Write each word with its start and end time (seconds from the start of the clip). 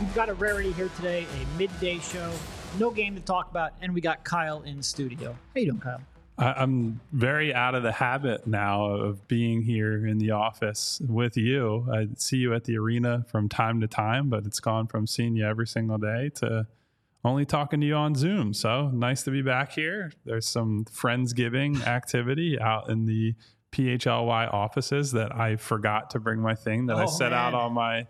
We've 0.00 0.14
got 0.14 0.28
a 0.28 0.34
rarity 0.34 0.72
here 0.72 0.90
today, 0.96 1.24
a 1.40 1.58
midday 1.58 1.98
show, 2.00 2.30
no 2.78 2.90
game 2.90 3.14
to 3.14 3.20
talk 3.20 3.50
about, 3.50 3.72
and 3.80 3.94
we 3.94 4.00
got 4.00 4.24
Kyle 4.24 4.62
in 4.62 4.82
studio. 4.82 5.36
How 5.54 5.60
you 5.60 5.66
doing, 5.66 5.80
Kyle? 5.80 6.00
I- 6.36 6.54
I'm 6.54 7.00
very 7.12 7.54
out 7.54 7.76
of 7.76 7.84
the 7.84 7.92
habit 7.92 8.44
now 8.46 8.86
of 8.86 9.28
being 9.28 9.62
here 9.62 10.04
in 10.04 10.18
the 10.18 10.32
office 10.32 11.00
with 11.08 11.36
you. 11.36 11.86
I 11.92 12.08
see 12.16 12.38
you 12.38 12.54
at 12.54 12.64
the 12.64 12.76
arena 12.76 13.24
from 13.28 13.48
time 13.48 13.80
to 13.82 13.86
time, 13.86 14.28
but 14.28 14.44
it's 14.44 14.58
gone 14.58 14.88
from 14.88 15.06
seeing 15.06 15.36
you 15.36 15.46
every 15.46 15.66
single 15.68 15.98
day 15.98 16.30
to 16.36 16.66
only 17.24 17.44
talking 17.44 17.80
to 17.80 17.86
you 17.86 17.94
on 17.94 18.16
Zoom. 18.16 18.52
So 18.52 18.88
nice 18.88 19.22
to 19.22 19.30
be 19.30 19.42
back 19.42 19.72
here. 19.72 20.10
There's 20.24 20.46
some 20.46 20.84
Friendsgiving 20.86 21.82
activity 21.86 22.58
out 22.60 22.90
in 22.90 23.06
the 23.06 23.34
PHLY 23.70 24.52
offices 24.52 25.12
that 25.12 25.34
I 25.34 25.54
forgot 25.56 26.10
to 26.10 26.18
bring 26.20 26.40
my 26.40 26.54
thing 26.56 26.86
that 26.86 26.96
I 26.96 27.04
Oh, 27.04 27.06
set 27.06 27.32
out 27.32 27.54
on 27.54 27.72
my 27.72 28.06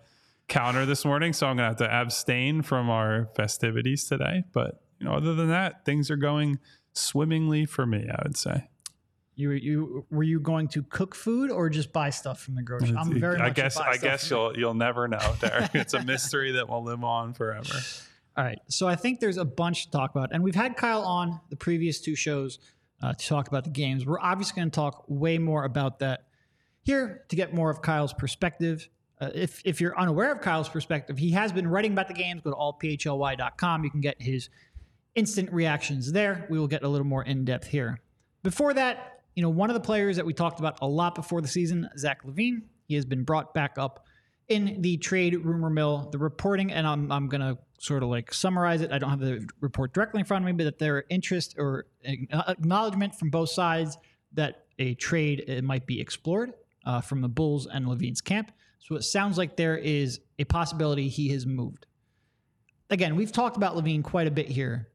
counter 0.49 0.87
this 0.87 1.05
morning. 1.05 1.33
So 1.33 1.47
I'm 1.47 1.57
to 1.57 1.65
have 1.65 1.77
to 1.77 1.93
abstain 1.93 2.63
from 2.63 2.91
our 2.91 3.29
festivities 3.35 4.05
today. 4.05 4.45
But, 4.53 4.83
you 4.99 5.07
know, 5.07 5.15
other 5.15 5.35
than 5.35 5.49
that, 5.49 5.85
things 5.85 6.11
are 6.11 6.17
going 6.17 6.59
swimmingly 6.93 7.67
for 7.67 7.87
me, 7.87 8.07
I 8.11 8.23
would 8.23 8.37
say. 8.37 8.69
You 9.37 9.51
you 9.51 10.07
were 10.11 10.23
you 10.23 10.39
going 10.39 10.69
to 10.69 10.85
cook 10.85 11.17
food 11.17 11.51
or 11.51 11.69
just 11.69 11.93
buy 11.93 12.11
stuff 12.11 12.41
from 12.41 12.55
the 12.55 12.63
grocery? 12.63 12.95
I'm 12.97 13.19
very 13.19 13.37
much 13.37 13.55
guess 13.55 13.77
I 13.77 13.97
guess 13.97 14.31
you'll 14.31 14.57
you'll 14.57 14.75
never 14.75 15.09
know, 15.09 15.35
Derek. 15.41 15.75
it's 15.75 15.93
a 15.93 16.05
mystery 16.05 16.53
that 16.53 16.69
will 16.69 16.85
live 16.85 17.03
on 17.03 17.35
forever. 17.35 17.75
All 18.37 18.45
right. 18.45 18.59
So 18.69 18.87
I 18.87 18.95
think 18.95 19.19
there's 19.19 19.37
a 19.37 19.45
bunch 19.45 19.87
to 19.87 19.91
talk 19.91 20.11
about. 20.11 20.31
And 20.33 20.43
we've 20.43 20.55
had 20.55 20.77
Kyle 20.77 21.03
on 21.03 21.41
the 21.51 21.57
previous 21.57 22.01
two 22.01 22.15
shows 22.15 22.59
uh, 23.03 23.13
to 23.13 23.27
talk 23.27 23.49
about 23.49 23.65
the 23.65 23.71
games. 23.71 24.07
We're 24.07 24.21
obviously 24.21 24.57
going 24.57 24.71
to 24.71 24.75
talk 24.75 25.05
way 25.09 25.39
more 25.39 25.65
about 25.65 26.01
that 26.01 26.27
here 26.83 27.25
to 27.29 27.37
get 27.37 27.55
more 27.55 27.71
of 27.71 27.83
Kyle's 27.83 28.13
perspective. 28.13 28.89
Uh, 29.25 29.31
if, 29.35 29.63
if 29.65 29.81
you're 29.81 29.99
unaware 29.99 30.33
of 30.33 30.41
Kyle's 30.41 30.69
perspective, 30.69 31.17
he 31.17 31.31
has 31.31 31.53
been 31.53 31.67
writing 31.67 31.93
about 31.93 32.09
the 32.09 32.15
games. 32.15 32.43
Go 32.43 32.51
to 32.51 32.57
allphly.com. 32.57 33.85
You 33.85 33.91
can 33.91 34.01
get 34.01 34.21
his 34.21 34.51
instant 35.15 35.53
reactions 35.53 36.13
there. 36.13 36.47
We 36.51 36.59
will 36.59 36.69
get 36.69 36.83
a 36.83 36.89
little 36.89 37.07
more 37.07 37.25
in 37.25 37.45
depth 37.45 37.69
here. 37.69 38.01
Before 38.43 38.75
that, 38.75 39.21
you 39.35 39.43
know, 39.43 39.49
one 39.49 39.71
of 39.71 39.75
the 39.75 39.81
players 39.81 40.17
that 40.17 40.27
we 40.27 40.33
talked 40.33 40.61
about 40.61 40.79
a 40.83 40.87
lot 40.87 41.15
before 41.15 41.41
the 41.41 41.49
season, 41.49 41.89
Zach 41.97 42.25
LaVine, 42.25 42.63
he 42.87 42.95
has 42.95 43.05
been 43.05 43.25
brought 43.25 43.55
back 43.55 43.79
up 43.79 44.05
in 44.49 44.83
the 44.83 44.99
trade 44.99 45.35
rumor 45.45 45.71
mill. 45.71 46.09
The 46.13 46.19
reporting, 46.19 46.71
and 46.71 46.87
I'm, 46.87 47.11
I'm 47.11 47.29
going 47.29 47.41
to 47.41 47.59
sort 47.79 48.03
of 48.03 48.11
like 48.11 48.35
summarize 48.35 48.83
it. 48.83 48.93
I 48.93 48.99
don't 48.99 49.11
have 49.11 49.21
the 49.21 49.49
report 49.61 49.95
directly 49.95 50.21
in 50.21 50.27
front 50.27 50.45
of 50.45 50.47
me, 50.47 50.53
but 50.53 50.65
that 50.65 50.79
there 50.79 50.99
are 50.99 51.05
interest 51.09 51.55
or 51.57 51.87
acknowledgement 52.05 53.15
from 53.15 53.31
both 53.31 53.51
sides 53.51 53.97
that 54.35 54.67
a 54.79 54.95
trade 54.95 55.45
uh, 55.49 55.63
might 55.63 55.87
be 55.87 56.01
explored 56.01 56.53
uh, 56.85 57.01
from 57.01 57.23
the 57.23 57.29
Bulls 57.29 57.67
and 57.67 57.87
LaVine's 57.87 58.21
camp. 58.21 58.53
So 58.85 58.97
it 58.97 59.03
sounds 59.03 59.39
like 59.39 59.57
there 59.57 59.79
is 59.79 60.21
a 60.39 60.45
possibility 60.45 61.09
he 61.09 61.31
has 61.31 61.47
moved. 61.47 61.87
Again, 62.91 63.17
we've 63.17 63.33
talked 63.33 63.57
about 63.57 63.75
LaVine 63.75 64.05
quite 64.05 64.27
a 64.27 64.31
bit 64.31 64.47
here. 64.47 64.89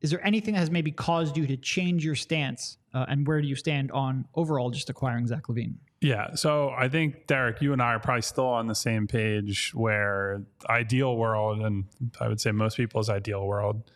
Is 0.00 0.10
there 0.10 0.24
anything 0.24 0.54
that 0.54 0.60
has 0.60 0.70
maybe 0.70 0.92
caused 0.92 1.36
you 1.36 1.44
to 1.48 1.56
change 1.56 2.04
your 2.04 2.14
stance? 2.14 2.78
Uh, 2.94 3.06
and 3.08 3.26
where 3.26 3.42
do 3.42 3.48
you 3.48 3.56
stand 3.56 3.90
on 3.90 4.24
overall 4.36 4.70
just 4.70 4.88
acquiring 4.88 5.26
Zach 5.26 5.48
LaVine? 5.48 5.74
Yeah. 6.00 6.36
So 6.36 6.70
I 6.70 6.88
think 6.88 7.26
Derek, 7.26 7.60
you 7.60 7.72
and 7.72 7.82
I 7.82 7.94
are 7.94 7.98
probably 7.98 8.22
still 8.22 8.46
on 8.46 8.68
the 8.68 8.74
same 8.76 9.08
page 9.08 9.72
where 9.74 10.44
ideal 10.70 11.16
world, 11.16 11.60
and 11.62 11.86
I 12.20 12.28
would 12.28 12.40
say 12.40 12.52
most 12.52 12.76
people's 12.76 13.10
ideal 13.10 13.44
world, 13.44 13.90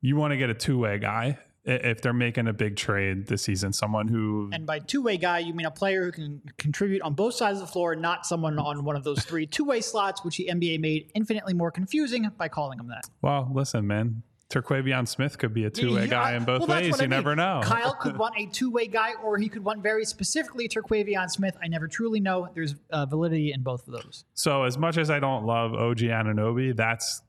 you 0.00 0.16
want 0.16 0.32
to 0.32 0.36
get 0.36 0.50
a 0.50 0.54
two 0.54 0.76
way 0.76 0.98
guy 0.98 1.38
if 1.70 2.00
they're 2.02 2.12
making 2.12 2.48
a 2.48 2.52
big 2.52 2.76
trade 2.76 3.26
this 3.26 3.42
season, 3.42 3.72
someone 3.72 4.08
who 4.08 4.50
And 4.52 4.66
by 4.66 4.78
two 4.80 5.02
way 5.02 5.16
guy, 5.16 5.38
you 5.38 5.54
mean 5.54 5.66
a 5.66 5.70
player 5.70 6.04
who 6.04 6.12
can 6.12 6.42
contribute 6.58 7.02
on 7.02 7.14
both 7.14 7.34
sides 7.34 7.60
of 7.60 7.66
the 7.66 7.72
floor, 7.72 7.94
not 7.96 8.26
someone 8.26 8.58
on 8.58 8.84
one 8.84 8.96
of 8.96 9.04
those 9.04 9.24
three 9.24 9.46
two 9.46 9.64
way 9.64 9.80
slots, 9.80 10.24
which 10.24 10.36
the 10.36 10.48
NBA 10.52 10.80
made 10.80 11.10
infinitely 11.14 11.54
more 11.54 11.70
confusing 11.70 12.30
by 12.36 12.48
calling 12.48 12.78
him 12.78 12.88
that. 12.88 13.04
well, 13.22 13.50
listen, 13.52 13.86
man. 13.86 14.22
Terquavion 14.50 15.06
Smith 15.06 15.38
could 15.38 15.54
be 15.54 15.64
a 15.64 15.70
two 15.70 15.94
way 15.94 16.08
guy 16.08 16.34
in 16.34 16.42
both 16.44 16.66
well, 16.66 16.80
ways. 16.80 16.90
what 16.90 17.00
I 17.00 17.04
You 17.04 17.08
mean. 17.08 17.16
never 17.18 17.36
know. 17.36 17.60
Kyle 17.62 17.94
could 17.94 18.16
want 18.18 18.34
a 18.36 18.46
two 18.46 18.68
way 18.72 18.88
guy, 18.88 19.12
or 19.22 19.38
he 19.38 19.48
could 19.48 19.62
want 19.62 19.80
very 19.80 20.04
specifically 20.04 20.68
Terquavion 20.68 21.30
Smith. 21.30 21.56
I 21.62 21.68
never 21.68 21.86
truly 21.86 22.18
know. 22.18 22.48
There's 22.52 22.74
uh, 22.90 23.06
validity 23.06 23.52
in 23.52 23.62
both 23.62 23.86
of 23.86 23.92
those. 23.94 24.24
So 24.34 24.64
as 24.64 24.76
much 24.76 24.98
as 24.98 25.08
I 25.08 25.20
don't 25.20 25.46
love 25.46 25.72
OG 25.74 25.98
Anunoby, 25.98 26.74
that's 26.74 27.22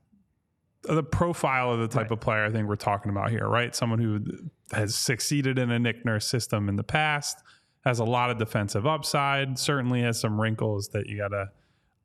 the 0.84 1.02
profile 1.02 1.72
of 1.72 1.80
the 1.80 1.88
type 1.88 2.10
of 2.10 2.20
player 2.20 2.44
I 2.44 2.50
think 2.50 2.68
we're 2.68 2.76
talking 2.76 3.10
about 3.10 3.30
here, 3.30 3.46
right? 3.46 3.74
Someone 3.74 4.00
who 4.00 4.24
has 4.72 4.94
succeeded 4.94 5.58
in 5.58 5.70
a 5.70 5.78
Nick 5.78 6.04
Nurse 6.04 6.26
system 6.26 6.68
in 6.68 6.76
the 6.76 6.82
past, 6.82 7.38
has 7.84 7.98
a 7.98 8.04
lot 8.04 8.30
of 8.30 8.38
defensive 8.38 8.86
upside, 8.86 9.58
certainly 9.58 10.02
has 10.02 10.20
some 10.20 10.40
wrinkles 10.40 10.88
that 10.88 11.06
you 11.06 11.18
got 11.18 11.28
to 11.28 11.48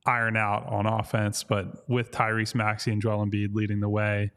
iron 0.05 0.35
out 0.35 0.65
on 0.67 0.85
offense. 0.85 1.43
But 1.43 1.87
with 1.87 2.11
Tyrese 2.11 2.55
Maxey 2.55 2.91
and 2.91 3.01
Joel 3.01 3.25
Embiid 3.25 3.53
leading 3.53 3.79
the 3.79 3.89
way, 3.89 4.31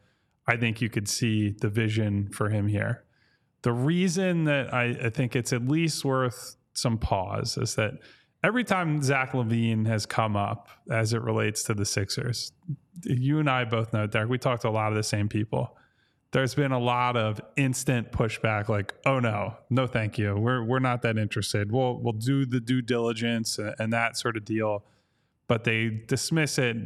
I 0.47 0.57
think 0.57 0.81
you 0.81 0.91
could 0.91 1.09
see 1.09 1.51
the 1.51 1.69
vision 1.69 2.31
for 2.31 2.51
him 2.51 2.69
here. 2.69 3.05
The 3.63 3.73
reason 3.73 4.45
that 4.45 4.73
I, 4.73 4.97
I 5.05 5.11
think 5.11 5.37
it's 5.37 5.53
at 5.53 5.67
least 5.67 6.05
worth 6.05 6.57
some 6.73 6.99
pause 6.99 7.57
is 7.57 7.75
that 7.75 7.93
every 8.43 8.65
time 8.65 9.03
Zach 9.03 9.33
LaVine 9.33 9.87
has 9.87 10.07
come 10.07 10.37
up 10.37 10.69
as 10.91 11.13
it 11.13 11.23
relates 11.23 11.63
to 11.65 11.75
the 11.75 11.85
Sixers, 11.85 12.53
you 13.05 13.39
and 13.39 13.49
I 13.49 13.65
both 13.65 13.93
know, 13.93 14.07
Derek, 14.07 14.29
we 14.29 14.39
talked 14.39 14.63
to 14.63 14.69
a 14.69 14.71
lot 14.71 14.93
of 14.93 14.97
the 14.97 15.03
same 15.03 15.29
people. 15.29 15.77
There's 16.33 16.55
been 16.55 16.73
a 16.73 16.79
lot 16.79 17.17
of 17.17 17.41
instant 17.57 18.13
pushback, 18.13 18.69
like, 18.69 18.95
"Oh 19.05 19.19
no, 19.19 19.57
no, 19.69 19.89
thank 19.89 20.17
you. 20.17 20.37
We're 20.37 20.63
we're 20.63 20.79
not 20.79 21.03
that 21.03 21.19
interested. 21.19 21.73
We'll 21.73 21.99
we'll 21.99 22.13
do 22.13 22.47
the 22.47 22.61
due 22.61 22.83
diligence 22.83 23.59
and, 23.59 23.93
that 23.93 24.17
sort 24.17 24.37
of 24.37 24.45
deal." 24.45 24.85
But 25.49 25.65
they 25.65 25.89
dismiss 26.07 26.57
it. 26.59 26.77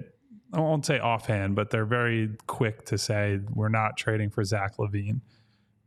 I 0.55 0.61
won't 0.61 0.87
say 0.87 0.99
offhand, 0.99 1.57
but 1.57 1.69
they're 1.69 1.85
very 1.85 2.31
quick 2.47 2.87
to 2.87 2.97
say 2.97 3.41
we're 3.53 3.69
not 3.69 3.99
trading 3.99 4.31
for 4.31 4.43
Zach 4.45 4.79
LaVine. 4.79 5.21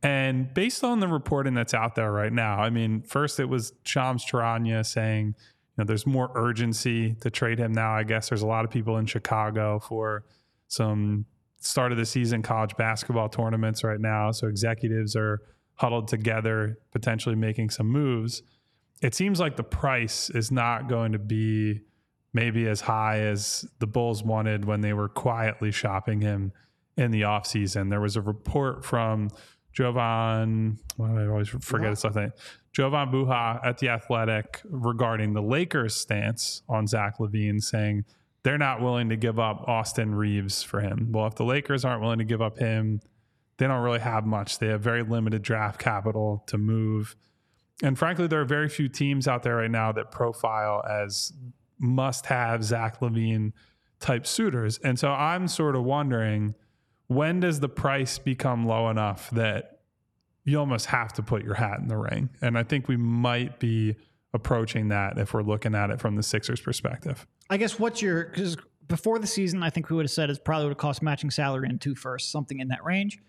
And 0.04 0.54
based 0.54 0.84
on 0.84 1.00
the 1.00 1.08
reporting 1.08 1.56
that's 1.56 1.74
out 1.74 1.96
there 1.96 2.12
right 2.12 2.32
now, 2.32 2.60
I 2.60 2.70
mean, 2.70 3.02
first 3.02 3.40
it 3.40 3.46
was 3.46 3.74
Shams 3.84 4.24
Charania 4.24 4.86
saying, 4.86 5.34
know, 5.78 5.86
there's 5.86 6.06
more 6.06 6.32
urgency 6.36 7.14
to 7.22 7.30
trade 7.30 7.60
him 7.60 7.72
now. 7.72 7.94
I 7.94 8.04
guess 8.04 8.30
there's 8.30 8.42
a 8.42 8.48
lot 8.48 8.66
of 8.66 8.72
people 8.72 8.98
in 8.98 9.06
Chicago 9.06 9.80
for 9.80 10.24
some 10.68 11.26
start 11.60 11.92
of 11.92 11.98
the 11.98 12.06
season 12.06 12.42
college 12.42 12.76
basketball 12.78 13.30
tournaments 13.30 13.84
right 13.84 14.00
now. 14.00 14.32
So 14.32 14.48
executives 14.48 15.16
are 15.16 15.42
huddled 15.76 16.08
together, 16.08 16.78
potentially 16.92 17.36
making 17.36 17.70
some 17.70 17.88
moves. 17.88 18.42
It 19.02 19.14
seems 19.14 19.40
like 19.40 19.56
the 19.56 19.64
price 19.64 20.30
is 20.32 20.52
not 20.52 20.90
going 20.90 21.12
to 21.12 21.20
be 21.20 21.82
maybe 22.34 22.68
as 22.68 22.82
high 22.82 23.20
as 23.20 23.66
the 23.80 23.88
Bulls 23.88 24.24
wanted 24.24 24.66
when 24.66 24.82
they 24.82 24.94
were 24.94 25.10
quietly 25.10 25.72
shopping 25.72 26.22
him 26.22 26.52
in 26.96 27.12
the 27.12 27.22
offseason. 27.22 27.90
There 27.90 28.02
was 28.02 28.16
a 28.16 28.22
report 28.22 28.84
from 28.84 29.30
Jovan, 29.78 30.80
do 30.98 31.04
I 31.04 31.28
always 31.28 31.50
forget 31.50 31.92
his 31.92 32.04
name? 32.16 32.34
Jovan 32.74 33.12
Buha 33.12 33.64
at 33.64 33.78
The 33.78 33.90
Athletic 33.90 34.64
regarding 34.66 35.34
the 35.34 35.42
Lakers' 35.44 35.94
stance 35.94 36.64
on 36.68 36.88
Zach 36.88 37.20
LaVine, 37.20 37.62
saying 37.62 38.04
they're 38.42 38.58
not 38.58 38.82
willing 38.82 39.10
to 39.10 39.16
give 39.16 39.38
up 39.38 39.66
Austin 39.68 40.16
Reaves 40.16 40.64
for 40.64 40.82
him. 40.82 41.12
Well, 41.12 41.28
if 41.28 41.36
the 41.36 41.44
Lakers 41.44 41.86
aren't 41.86 42.02
willing 42.02 42.18
to 42.18 42.26
give 42.26 42.42
up 42.42 42.58
him, 42.58 43.02
they 43.60 43.68
don't 43.68 43.84
really 43.84 44.00
have 44.00 44.26
much. 44.26 44.58
They 44.58 44.70
have 44.70 44.82
very 44.82 45.04
limited 45.04 45.44
draft 45.44 45.80
capital 45.80 46.44
to 46.48 46.58
move. 46.58 47.16
And 47.84 48.00
frankly, 48.00 48.26
there 48.26 48.42
are 48.42 48.46
very 48.46 48.70
few 48.70 48.90
teams 48.90 49.28
out 49.28 49.44
there 49.44 49.58
right 49.58 49.70
now 49.70 49.92
that 49.92 50.10
profile 50.10 50.84
as 50.90 51.34
must 51.78 52.26
have 52.26 52.64
Zach 52.64 53.00
LaVine 53.00 53.54
type 54.00 54.26
suitors. 54.26 54.80
And 54.80 54.98
so 54.98 55.12
I'm 55.12 55.48
sort 55.48 55.76
of 55.76 55.84
wondering 55.84 56.56
when 57.08 57.40
does 57.40 57.60
the 57.60 57.70
price 57.70 58.18
become 58.20 58.66
low 58.66 58.90
enough 58.90 59.30
that 59.32 59.80
you 60.44 60.60
almost 60.60 60.88
have 60.88 61.14
to 61.14 61.24
put 61.24 61.44
your 61.44 61.56
hat 61.56 61.80
in 61.80 61.88
the 61.88 61.98
ring? 61.98 62.30
And 62.42 62.58
I 62.58 62.64
think 62.64 62.88
we 62.88 62.98
might 62.98 63.60
be 63.60 63.96
approaching 64.34 64.90
that 64.90 65.18
if 65.18 65.34
we're 65.34 65.44
looking 65.44 65.74
at 65.74 65.90
it 65.90 66.00
from 66.00 66.16
the 66.16 66.24
Sixers 66.24 66.62
perspective. 66.62 67.26
I 67.50 67.58
guess 67.58 67.80
what's 67.80 68.02
your 68.02 68.26
because 68.26 68.58
before 68.88 69.20
the 69.20 69.28
season, 69.28 69.64
I 69.64 69.70
think 69.70 69.90
we 69.90 69.96
would 69.96 70.06
have 70.06 70.12
said 70.12 70.30
it 70.30 70.44
probably 70.44 70.66
would 70.66 70.72
have 70.72 70.78
cost 70.78 71.02
matching 71.02 71.32
salary 71.32 71.68
and 71.70 71.80
two 71.80 71.96
firsts, 71.96 72.32
something 72.32 72.60
in 72.60 72.68
that 72.70 72.84
range. 72.84 73.20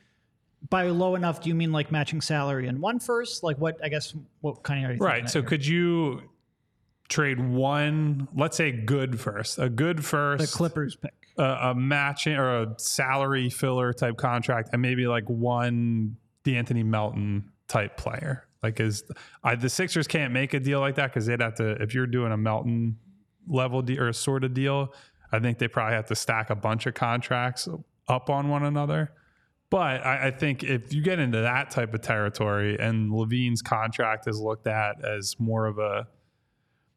By 0.71 0.89
low 0.89 1.15
enough, 1.15 1.41
do 1.41 1.49
you 1.49 1.55
mean 1.55 1.71
like 1.71 1.93
matching 1.93 2.21
salary 2.21 2.67
and 2.67 2.81
one 2.81 2.99
first? 2.99 3.45
Like 3.45 3.59
what? 3.59 3.79
I 3.83 3.89
guess 3.89 4.15
what 4.41 4.63
kind 4.65 4.85
of 4.85 4.91
are 4.91 4.93
you 4.95 4.99
thinking 4.99 5.07
Right. 5.07 5.31
So 5.31 5.41
here? 5.41 5.49
could 5.49 5.67
you 5.67 6.23
trade 7.09 7.41
one, 7.41 8.29
let's 8.35 8.57
say 8.57 8.71
good 8.71 9.19
first, 9.21 9.59
a 9.59 9.69
good 9.69 10.05
first. 10.05 10.41
the 10.41 10.47
first, 10.47 10.57
Clippers 10.57 10.97
pick? 10.97 11.13
A, 11.39 11.71
a 11.71 11.75
matching 11.75 12.35
or 12.35 12.63
a 12.63 12.75
salary 12.79 13.49
filler 13.49 13.93
type 13.93 14.17
contract, 14.17 14.71
and 14.73 14.83
maybe 14.83 15.07
like 15.07 15.25
one 15.29 16.17
D'Anthony 16.45 16.83
Melton 16.83 17.51
type 17.69 17.97
player. 17.97 18.47
Like, 18.63 18.81
is 18.81 19.05
I, 19.45 19.55
the 19.55 19.71
Sixers 19.71 20.07
can't 20.07 20.33
make 20.33 20.53
a 20.55 20.61
deal 20.61 20.81
like 20.81 20.97
that 20.97 21.07
because 21.07 21.27
they'd 21.27 21.41
have 21.41 21.55
to, 21.57 21.81
if 21.83 21.95
you're 21.95 22.07
doing 22.07 22.33
a 22.33 22.37
Melton 22.37 22.97
level 23.47 23.83
deal 23.83 24.01
or 24.01 24.09
a 24.09 24.15
sort 24.15 24.45
of 24.45 24.53
deal, 24.53 24.93
I 25.31 25.39
think 25.39 25.59
they 25.59 25.69
probably 25.69 25.95
have 25.95 26.07
to 26.07 26.17
stack 26.17 26.51
a 26.51 26.57
bunch 26.57 26.87
of 26.87 26.95
contracts 26.95 27.69
up 28.09 28.31
on 28.31 28.49
one 28.49 28.65
another. 28.65 29.13
But 29.71 30.05
I, 30.05 30.29
I 30.29 30.31
think 30.31 30.65
if 30.65 30.93
you 30.93 31.03
get 31.03 31.19
into 31.19 31.43
that 31.43 31.71
type 31.71 31.93
of 31.93 32.01
territory 32.01 32.79
and 32.81 33.13
LaVine's 33.13 33.63
contract 33.63 34.27
is 34.27 34.41
looked 34.41 34.67
at 34.67 35.05
as 35.05 35.37
more 35.39 35.67
of 35.67 35.79
a 35.79 36.09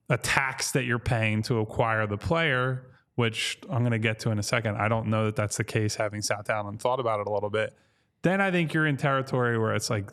a 0.10 0.18
tax 0.18 0.72
that 0.72 0.84
you're 0.84 1.00
paying 1.00 1.42
to 1.42 1.60
acquire 1.60 2.06
the 2.06 2.18
player, 2.18 2.86
which 3.16 3.60
I'm 3.70 3.80
going 3.80 3.92
to 3.92 4.00
get 4.00 4.20
to 4.20 4.32
in 4.32 4.40
a 4.40 4.44
second. 4.44 4.78
I 4.78 4.88
don't 4.88 5.08
know 5.08 5.26
that 5.26 5.36
that's 5.36 5.58
the 5.58 5.64
case 5.64 5.96
having 5.96 6.22
sat 6.22 6.46
down 6.46 6.68
and 6.68 6.80
thought 6.80 7.00
about 7.00 7.20
it 7.20 7.28
a 7.28 7.32
little 7.32 7.50
bit. 7.50 7.76
Then 8.24 8.40
I 8.42 8.52
think 8.52 8.74
you're 8.74 8.88
in 8.88 8.98
territory 8.98 9.58
where 9.58 9.74
it's 9.74 9.90
like, 9.90 10.12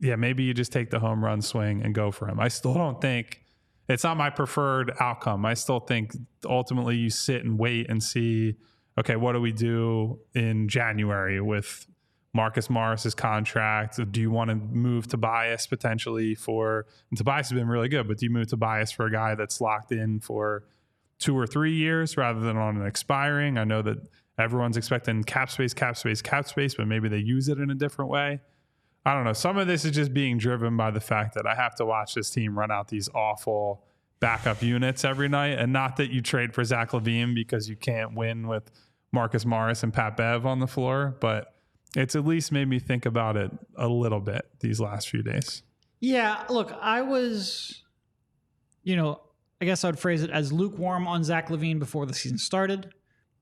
yeah, 0.00 0.16
maybe 0.16 0.42
you 0.42 0.54
just 0.54 0.72
take 0.72 0.90
the 0.90 0.98
home 0.98 1.24
run 1.24 1.42
swing 1.42 1.82
and 1.82 1.94
go 1.94 2.10
for 2.10 2.28
him. 2.28 2.40
I 2.40 2.48
still 2.48 2.74
don't 2.74 3.00
think 3.00 3.42
it's 3.88 4.04
not 4.04 4.16
my 4.16 4.30
preferred 4.30 4.92
outcome. 5.00 5.46
I 5.46 5.54
still 5.54 5.80
think 5.80 6.16
ultimately 6.44 6.96
you 6.96 7.10
sit 7.10 7.44
and 7.44 7.58
wait 7.58 7.88
and 7.88 8.02
see, 8.02 8.56
okay, 8.98 9.16
what 9.16 9.32
do 9.32 9.40
we 9.40 9.52
do 9.52 10.20
in 10.34 10.68
January 10.68 11.40
with 11.40 11.86
Marcus 12.34 12.68
Morris's 12.68 13.14
contract? 13.14 13.98
Do 14.12 14.20
you 14.20 14.30
want 14.30 14.50
to 14.50 14.56
move 14.56 15.08
Tobias 15.08 15.66
potentially 15.66 16.34
for 16.34 16.86
Tobias 17.16 17.48
has 17.48 17.58
been 17.58 17.68
really 17.68 17.88
good, 17.88 18.06
but 18.06 18.18
do 18.18 18.26
you 18.26 18.30
move 18.30 18.48
Tobias 18.48 18.92
for 18.92 19.06
a 19.06 19.10
guy 19.10 19.34
that's 19.34 19.60
locked 19.60 19.92
in 19.92 20.20
for 20.20 20.64
two 21.18 21.36
or 21.36 21.46
three 21.46 21.74
years 21.74 22.16
rather 22.16 22.40
than 22.40 22.56
on 22.56 22.76
an 22.76 22.86
expiring? 22.86 23.58
I 23.58 23.64
know 23.64 23.82
that 23.82 23.98
everyone's 24.38 24.76
expecting 24.76 25.24
cap 25.24 25.50
space, 25.50 25.74
cap 25.74 25.96
space, 25.96 26.22
cap 26.22 26.48
space, 26.48 26.74
but 26.74 26.86
maybe 26.86 27.08
they 27.08 27.18
use 27.18 27.48
it 27.48 27.58
in 27.58 27.70
a 27.70 27.74
different 27.74 28.10
way. 28.10 28.40
I 29.04 29.14
don't 29.14 29.24
know. 29.24 29.32
Some 29.32 29.56
of 29.58 29.66
this 29.66 29.84
is 29.84 29.92
just 29.92 30.12
being 30.12 30.38
driven 30.38 30.76
by 30.76 30.90
the 30.90 31.00
fact 31.00 31.34
that 31.34 31.46
I 31.46 31.54
have 31.54 31.74
to 31.76 31.86
watch 31.86 32.14
this 32.14 32.30
team 32.30 32.58
run 32.58 32.70
out 32.70 32.88
these 32.88 33.08
awful 33.14 33.84
backup 34.20 34.62
units 34.62 35.04
every 35.04 35.28
night. 35.28 35.58
And 35.58 35.72
not 35.72 35.96
that 35.96 36.10
you 36.10 36.20
trade 36.20 36.54
for 36.54 36.64
Zach 36.64 36.90
LaVine 36.90 37.34
because 37.34 37.68
you 37.68 37.76
can't 37.76 38.14
win 38.14 38.48
with 38.48 38.70
Marcus 39.12 39.46
Morris 39.46 39.82
and 39.82 39.92
Pat 39.92 40.16
Bev 40.16 40.44
on 40.44 40.58
the 40.58 40.66
floor, 40.66 41.16
but 41.20 41.54
it's 41.96 42.14
at 42.14 42.26
least 42.26 42.52
made 42.52 42.68
me 42.68 42.78
think 42.78 43.06
about 43.06 43.36
it 43.36 43.50
a 43.76 43.88
little 43.88 44.20
bit 44.20 44.46
these 44.60 44.80
last 44.80 45.08
few 45.08 45.22
days. 45.22 45.62
Yeah, 46.00 46.44
look, 46.48 46.72
I 46.80 47.02
was, 47.02 47.82
you 48.82 48.96
know, 48.96 49.20
I 49.60 49.64
guess 49.64 49.84
I 49.84 49.88
would 49.88 49.98
phrase 49.98 50.22
it 50.22 50.30
as 50.30 50.52
lukewarm 50.52 51.08
on 51.08 51.24
Zach 51.24 51.48
LaVine 51.48 51.78
before 51.78 52.06
the 52.06 52.14
season 52.14 52.38
started. 52.38 52.92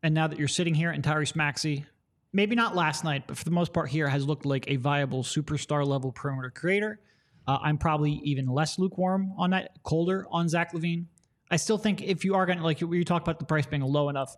And 0.03 0.15
now 0.15 0.27
that 0.27 0.39
you're 0.39 0.49
sitting 0.49 0.75
here 0.75 0.91
and 0.91 1.05
Tyrese 1.05 1.37
Maxey, 1.37 1.85
maybe 2.33 2.55
not 2.55 2.75
last 2.75 3.05
night, 3.05 3.25
but 3.27 3.37
for 3.37 3.45
the 3.45 3.51
most 3.51 3.73
part 3.73 3.89
here, 3.89 4.09
has 4.09 4.27
looked 4.27 4.47
like 4.47 4.65
a 4.69 4.77
viable 4.77 5.23
superstar 5.23 5.87
level 5.87 6.13
perimeter 6.13 6.51
creator. 6.51 7.01
Uh, 7.47 7.59
I'm 7.63 7.79
probably 7.79 8.13
even 8.25 8.47
less 8.47 8.79
lukewarm 8.79 9.33
on 9.37 9.51
that, 9.51 9.83
colder 9.83 10.27
on 10.31 10.49
Zach 10.49 10.73
LaVine. 10.73 11.07
I 11.51 11.57
still 11.57 11.79
think 11.79 12.03
if 12.03 12.25
you 12.25 12.35
are 12.35 12.47
going 12.47 12.59
to, 12.59 12.65
like 12.65 12.81
you 12.81 13.05
talk 13.05 13.23
about 13.23 13.39
the 13.39 13.45
price 13.45 13.67
being 13.67 13.83
low 13.83 14.09
enough, 14.09 14.35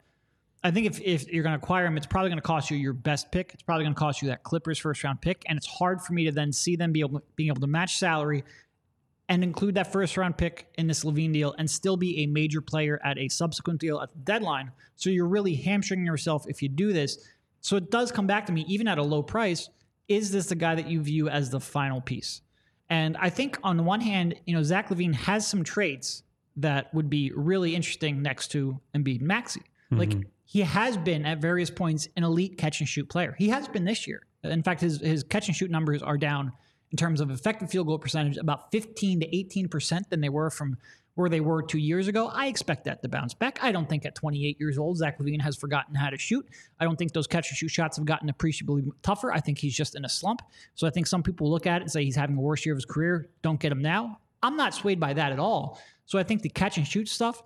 I 0.63 0.73
think 0.73 0.87
if, 0.87 1.01
if 1.01 1.29
you're 1.29 1.45
going 1.45 1.57
to 1.57 1.63
acquire 1.63 1.87
him, 1.87 1.97
it's 1.97 2.07
probably 2.07 2.31
going 2.31 2.39
to 2.39 2.47
cost 2.47 2.71
you 2.71 2.77
your 2.77 2.93
best 2.93 3.31
pick. 3.31 3.55
It's 3.55 3.63
probably 3.63 3.85
going 3.85 3.95
to 3.95 3.99
cost 3.99 4.21
you 4.21 4.29
that 4.29 4.43
Clippers 4.43 4.79
first 4.79 5.05
round 5.05 5.21
pick. 5.21 5.45
And 5.47 5.57
it's 5.57 5.67
hard 5.67 6.03
for 6.03 6.13
me 6.13 6.25
to 6.25 6.33
then 6.33 6.53
see 6.53 6.75
them 6.75 6.93
be 6.93 7.01
able, 7.01 7.23
being 7.37 7.49
able 7.49 7.61
to 7.61 7.69
match 7.69 7.97
salary 7.97 8.45
and 9.29 9.45
include 9.45 9.75
that 9.75 9.93
first 9.93 10.17
round 10.17 10.37
pick 10.39 10.69
in 10.79 10.87
this 10.87 11.05
LaVine 11.05 11.33
deal 11.33 11.55
and 11.59 11.71
still 11.71 11.97
be 11.97 12.23
a 12.23 12.27
major 12.27 12.61
player 12.61 13.01
at 13.05 13.19
a 13.19 13.29
subsequent 13.29 13.81
deal 13.81 14.01
at 14.01 14.13
the 14.13 14.19
deadline. 14.19 14.73
So 14.97 15.11
you're 15.11 15.27
really 15.27 15.55
hamstringing 15.55 16.07
yourself 16.07 16.47
if 16.49 16.63
you 16.63 16.69
do 16.69 16.93
this. 16.93 17.19
So 17.61 17.77
it 17.77 17.91
does 17.91 18.11
come 18.11 18.27
back 18.27 18.47
to 18.47 18.53
me, 18.53 18.65
even 18.69 18.89
at 18.89 18.99
a 18.99 19.03
low 19.03 19.23
price, 19.23 19.69
is 20.09 20.31
this 20.31 20.47
the 20.47 20.55
guy 20.55 20.75
that 20.75 20.89
you 20.89 21.03
view 21.03 21.29
as 21.29 21.51
the 21.51 21.61
final 21.61 22.01
piece? 22.01 22.41
And 22.89 23.17
I 23.19 23.29
think 23.29 23.59
on 23.63 23.77
the 23.77 23.83
one 23.83 24.01
hand, 24.01 24.35
you 24.47 24.55
know, 24.55 24.63
Zach 24.63 24.89
LaVine 24.89 25.15
has 25.15 25.47
some 25.47 25.63
traits 25.63 26.23
that 26.57 26.93
would 26.95 27.11
be 27.11 27.31
really 27.35 27.75
interesting 27.77 28.23
next 28.23 28.49
to 28.49 28.81
Embiid 28.95 29.21
Maxey. 29.21 29.61
Mm-hmm. 29.61 29.99
Like 29.99 30.13
he 30.45 30.61
has 30.61 30.97
been 30.97 31.27
at 31.27 31.39
various 31.39 31.69
points 31.69 32.09
an 32.17 32.25
elite 32.25 32.57
catch 32.57 32.81
and 32.81 32.89
shoot 32.89 33.09
player. 33.09 33.35
He 33.39 33.51
has 33.51 33.69
been 33.69 33.85
this 33.85 34.07
year. 34.07 34.23
In 34.43 34.63
fact, 34.63 34.81
his 34.81 35.01
his 35.01 35.23
catch 35.25 35.49
and 35.49 35.57
shoot 35.57 35.71
numbers 35.71 36.03
are 36.03 36.17
down 36.17 36.53
in 36.91 36.97
terms 36.97 37.21
of 37.21 37.31
effective 37.31 37.71
field 37.71 37.87
goal 37.87 37.99
percentage 37.99 38.37
about 38.37 38.71
15 38.73 39.21
to 39.21 39.37
18 39.37 39.69
percent 39.69 40.11
than 40.11 40.21
they 40.21 40.29
were 40.29 40.51
from 40.51 40.77
where 41.19 41.29
they 41.29 41.41
were 41.41 41.63
two 41.63 41.79
years 41.79 42.07
ago. 42.07 42.29
I 42.29 42.47
expect 42.47 42.85
that 42.85 43.03
to 43.03 43.09
bounce 43.09 43.35
back. 43.35 43.59
I 43.61 43.73
don't 43.73 43.89
think 43.89 44.07
at 44.07 44.15
28 44.15 44.57
years 44.61 44.79
old, 44.79 44.99
Zach 44.99 45.19
LaVine 45.19 45.41
has 45.41 45.57
forgotten 45.57 45.97
how 45.97 46.11
to 46.11 46.17
shoot. 46.17 46.47
I 46.79 46.85
don't 46.85 46.97
think 46.97 47.13
those 47.13 47.27
catch 47.27 47.51
and 47.51 47.59
shoot 47.59 47.71
shots 47.71 47.97
have 47.97 48.07
gotten 48.07 48.29
appreciably 48.29 48.85
tougher. 49.03 49.33
I 49.33 49.41
think 49.41 49.59
he's 49.59 49.75
just 49.75 49.97
in 49.97 50.05
a 50.05 50.09
slump. 50.09 50.43
So 50.77 50.87
I 50.87 50.91
think 50.91 51.09
some 51.09 51.25
people 51.25 51.51
look 51.51 51.67
at 51.67 51.79
it 51.79 51.83
and 51.83 51.91
say 51.91 52.05
he's 52.05 52.15
having 52.15 52.37
a 52.37 52.41
worst 52.41 52.65
year 52.65 52.73
of 52.73 52.77
his 52.77 52.85
career. 52.85 53.31
Don't 53.43 53.59
get 53.59 53.73
him 53.73 53.83
now. 53.83 54.21
I'm 54.45 54.57
not 54.57 54.75
swayed 54.75 55.01
by 55.01 55.13
that 55.15 55.33
at 55.33 55.41
all. 55.41 55.81
So 56.07 56.21
I 56.21 56.23
think 56.23 56.43
the 56.43 56.49
catch 56.51 56.77
and 56.77 56.87
shoot 56.87 57.09
stuff, 57.09 57.43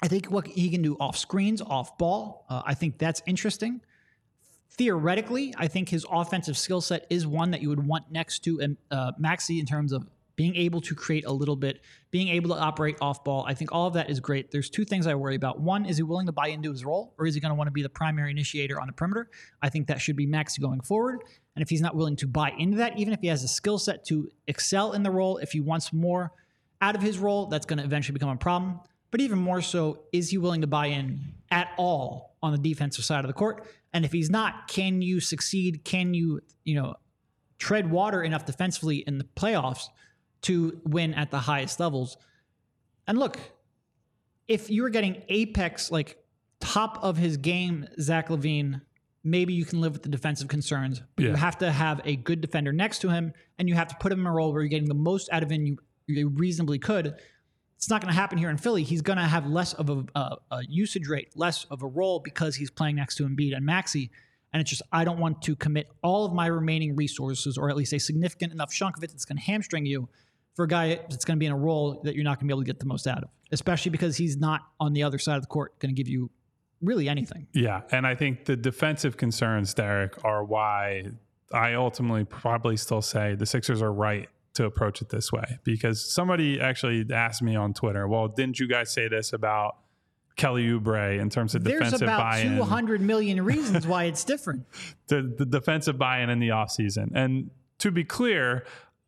I 0.00 0.06
think 0.06 0.30
what 0.30 0.46
he 0.46 0.70
can 0.70 0.80
do 0.80 0.96
off 1.00 1.16
screens, 1.16 1.60
off 1.60 1.98
ball, 1.98 2.46
uh, 2.48 2.62
I 2.64 2.74
think 2.74 2.96
that's 2.96 3.22
interesting. 3.26 3.80
Theoretically, 4.72 5.54
I 5.58 5.68
think 5.68 5.88
his 5.88 6.06
offensive 6.10 6.56
skill 6.56 6.80
set 6.80 7.06
is 7.10 7.26
one 7.26 7.50
that 7.50 7.60
you 7.60 7.68
would 7.68 7.86
want 7.86 8.10
next 8.10 8.40
to 8.44 8.62
um, 8.62 8.78
uh, 8.90 9.12
Maxey 9.18 9.58
in 9.58 9.66
terms 9.66 9.92
of 9.92 10.06
being 10.40 10.56
able 10.56 10.80
to 10.80 10.94
create 10.94 11.26
a 11.26 11.30
little 11.30 11.54
bit, 11.54 11.82
being 12.10 12.28
able 12.28 12.48
to 12.48 12.58
operate 12.58 12.96
off 13.02 13.22
ball. 13.24 13.44
I 13.46 13.52
think 13.52 13.72
all 13.72 13.86
of 13.86 13.92
that 13.92 14.08
is 14.08 14.20
great. 14.20 14.50
There's 14.50 14.70
two 14.70 14.86
things 14.86 15.06
I 15.06 15.14
worry 15.14 15.34
about. 15.34 15.60
One, 15.60 15.84
is 15.84 15.98
he 15.98 16.02
willing 16.02 16.24
to 16.26 16.32
buy 16.32 16.48
into 16.48 16.70
his 16.70 16.82
role 16.82 17.12
or 17.18 17.26
is 17.26 17.34
he 17.34 17.42
going 17.42 17.50
to 17.50 17.54
want 17.54 17.68
to 17.68 17.72
be 17.72 17.82
the 17.82 17.90
primary 17.90 18.30
initiator 18.30 18.80
on 18.80 18.86
the 18.86 18.94
perimeter? 18.94 19.28
I 19.60 19.68
think 19.68 19.88
that 19.88 20.00
should 20.00 20.16
be 20.16 20.24
Max 20.24 20.56
going 20.56 20.80
forward. 20.80 21.24
And 21.54 21.62
if 21.62 21.68
he's 21.68 21.82
not 21.82 21.94
willing 21.94 22.16
to 22.16 22.26
buy 22.26 22.54
into 22.56 22.78
that, 22.78 22.98
even 22.98 23.12
if 23.12 23.20
he 23.20 23.26
has 23.26 23.44
a 23.44 23.48
skill 23.48 23.78
set 23.78 24.06
to 24.06 24.30
excel 24.46 24.92
in 24.92 25.02
the 25.02 25.10
role, 25.10 25.36
if 25.36 25.52
he 25.52 25.60
wants 25.60 25.92
more 25.92 26.32
out 26.80 26.96
of 26.96 27.02
his 27.02 27.18
role, 27.18 27.44
that's 27.44 27.66
going 27.66 27.78
to 27.78 27.84
eventually 27.84 28.14
become 28.14 28.30
a 28.30 28.36
problem. 28.36 28.80
But 29.10 29.20
even 29.20 29.38
more 29.38 29.60
so, 29.60 30.04
is 30.10 30.30
he 30.30 30.38
willing 30.38 30.62
to 30.62 30.66
buy 30.66 30.86
in 30.86 31.20
at 31.50 31.68
all 31.76 32.36
on 32.42 32.52
the 32.52 32.58
defensive 32.58 33.04
side 33.04 33.24
of 33.24 33.28
the 33.28 33.34
court? 33.34 33.66
And 33.92 34.04
if 34.04 34.12
he's 34.12 34.30
not, 34.30 34.68
can 34.68 35.02
you 35.02 35.20
succeed? 35.20 35.84
Can 35.84 36.14
you, 36.14 36.40
you 36.64 36.74
know, 36.74 36.94
tread 37.60 37.90
water 37.90 38.22
enough 38.22 38.46
defensively 38.46 39.04
in 39.06 39.18
the 39.18 39.24
playoffs 39.24 39.84
to 40.42 40.80
win 40.84 41.14
at 41.14 41.30
the 41.30 41.38
highest 41.38 41.78
levels. 41.78 42.16
And 43.06 43.18
look, 43.18 43.38
if 44.48 44.70
you 44.70 44.82
were 44.82 44.88
getting 44.88 45.22
apex, 45.28 45.90
like 45.90 46.16
top 46.60 46.98
of 47.02 47.16
his 47.16 47.36
game, 47.36 47.86
Zach 48.00 48.28
LaVine, 48.28 48.80
maybe 49.22 49.52
you 49.52 49.64
can 49.64 49.80
live 49.80 49.92
with 49.92 50.02
the 50.02 50.08
defensive 50.08 50.48
concerns. 50.48 51.02
But 51.14 51.24
yeah. 51.24 51.30
you 51.30 51.36
have 51.36 51.58
to 51.58 51.70
have 51.70 52.00
a 52.04 52.16
good 52.16 52.40
defender 52.40 52.72
next 52.72 53.00
to 53.00 53.10
him, 53.10 53.32
and 53.58 53.68
you 53.68 53.74
have 53.74 53.88
to 53.88 53.96
put 54.00 54.10
him 54.10 54.20
in 54.20 54.26
a 54.26 54.32
role 54.32 54.52
where 54.52 54.62
you're 54.62 54.68
getting 54.68 54.88
the 54.88 54.94
most 54.94 55.28
out 55.30 55.42
of 55.42 55.50
him 55.50 55.66
you, 55.66 55.76
you 56.06 56.28
reasonably 56.30 56.78
could. 56.78 57.14
It's 57.80 57.88
not 57.88 58.02
going 58.02 58.12
to 58.12 58.20
happen 58.20 58.36
here 58.36 58.50
in 58.50 58.58
Philly. 58.58 58.82
He's 58.82 59.00
going 59.00 59.16
to 59.16 59.24
have 59.24 59.46
less 59.46 59.72
of 59.72 59.88
a, 59.88 60.04
a, 60.14 60.36
a, 60.50 60.60
usage 60.68 61.08
rate, 61.08 61.28
less 61.34 61.64
of 61.70 61.82
a 61.82 61.86
role 61.86 62.20
because 62.20 62.54
he's 62.54 62.70
playing 62.70 62.96
next 62.96 63.14
to 63.16 63.22
Embiid 63.22 63.56
and 63.56 63.64
Maxey. 63.64 64.10
And 64.52 64.60
it's 64.60 64.68
just, 64.68 64.82
I 64.92 65.02
don't 65.02 65.18
want 65.18 65.40
to 65.40 65.56
commit 65.56 65.88
all 66.02 66.26
of 66.26 66.34
my 66.34 66.44
remaining 66.44 66.94
resources, 66.94 67.56
or 67.56 67.70
at 67.70 67.76
least 67.76 67.94
a 67.94 67.98
significant 67.98 68.52
enough 68.52 68.70
chunk 68.70 68.98
of 68.98 69.02
it 69.02 69.10
that's 69.10 69.24
going 69.24 69.38
to 69.38 69.42
hamstring 69.42 69.86
you 69.86 70.10
for 70.56 70.66
a 70.66 70.68
guy 70.68 71.00
that's 71.08 71.24
going 71.24 71.38
to 71.38 71.40
be 71.40 71.46
in 71.46 71.52
a 71.52 71.56
role 71.56 72.02
that 72.04 72.14
you're 72.14 72.22
not 72.24 72.38
going 72.38 72.48
to 72.48 72.52
be 72.52 72.52
able 72.52 72.60
to 72.60 72.66
get 72.66 72.80
the 72.80 72.84
most 72.84 73.06
out 73.06 73.22
of, 73.22 73.30
especially 73.50 73.90
because 73.90 74.14
he's 74.14 74.36
not 74.36 74.60
on 74.78 74.92
the 74.92 75.02
other 75.02 75.18
side 75.18 75.36
of 75.36 75.42
the 75.42 75.48
court 75.48 75.78
going 75.78 75.94
to 75.94 75.96
give 75.96 76.06
you 76.06 76.30
really 76.82 77.08
anything. 77.08 77.46
Yeah. 77.54 77.80
And 77.92 78.06
I 78.06 78.14
think 78.14 78.44
the 78.44 78.56
defensive 78.56 79.16
concerns, 79.16 79.72
Derek, 79.72 80.22
are 80.22 80.44
why 80.44 81.04
I 81.50 81.72
ultimately 81.74 82.24
probably 82.24 82.76
still 82.76 83.00
say 83.00 83.36
the 83.36 83.46
Sixers 83.46 83.80
are 83.80 83.92
right 83.92 84.28
to 84.60 84.66
approach 84.66 85.00
it 85.00 85.08
this 85.08 85.32
way 85.32 85.58
because 85.64 86.12
somebody 86.12 86.60
actually 86.60 87.06
asked 87.12 87.42
me 87.42 87.56
on 87.56 87.72
Twitter, 87.72 88.06
well, 88.06 88.28
didn't 88.28 88.60
you 88.60 88.68
guys 88.68 88.90
say 88.92 89.08
this 89.08 89.32
about 89.32 89.76
Kelly 90.36 90.68
Oubre 90.68 91.18
in 91.18 91.30
terms 91.30 91.54
of 91.54 91.64
There's 91.64 91.80
defensive 91.80 92.06
buy-in? 92.06 92.48
There's 92.48 92.58
about 92.58 92.66
200 92.66 93.00
million 93.00 93.42
reasons 93.44 93.86
why 93.86 94.04
it's 94.04 94.22
different. 94.22 94.66
the, 95.08 95.34
the 95.36 95.46
defensive 95.46 95.98
buy-in 95.98 96.28
in 96.28 96.40
the 96.40 96.48
offseason. 96.48 97.10
And 97.14 97.50
to 97.78 97.90
be 97.90 98.04
clear, 98.04 98.64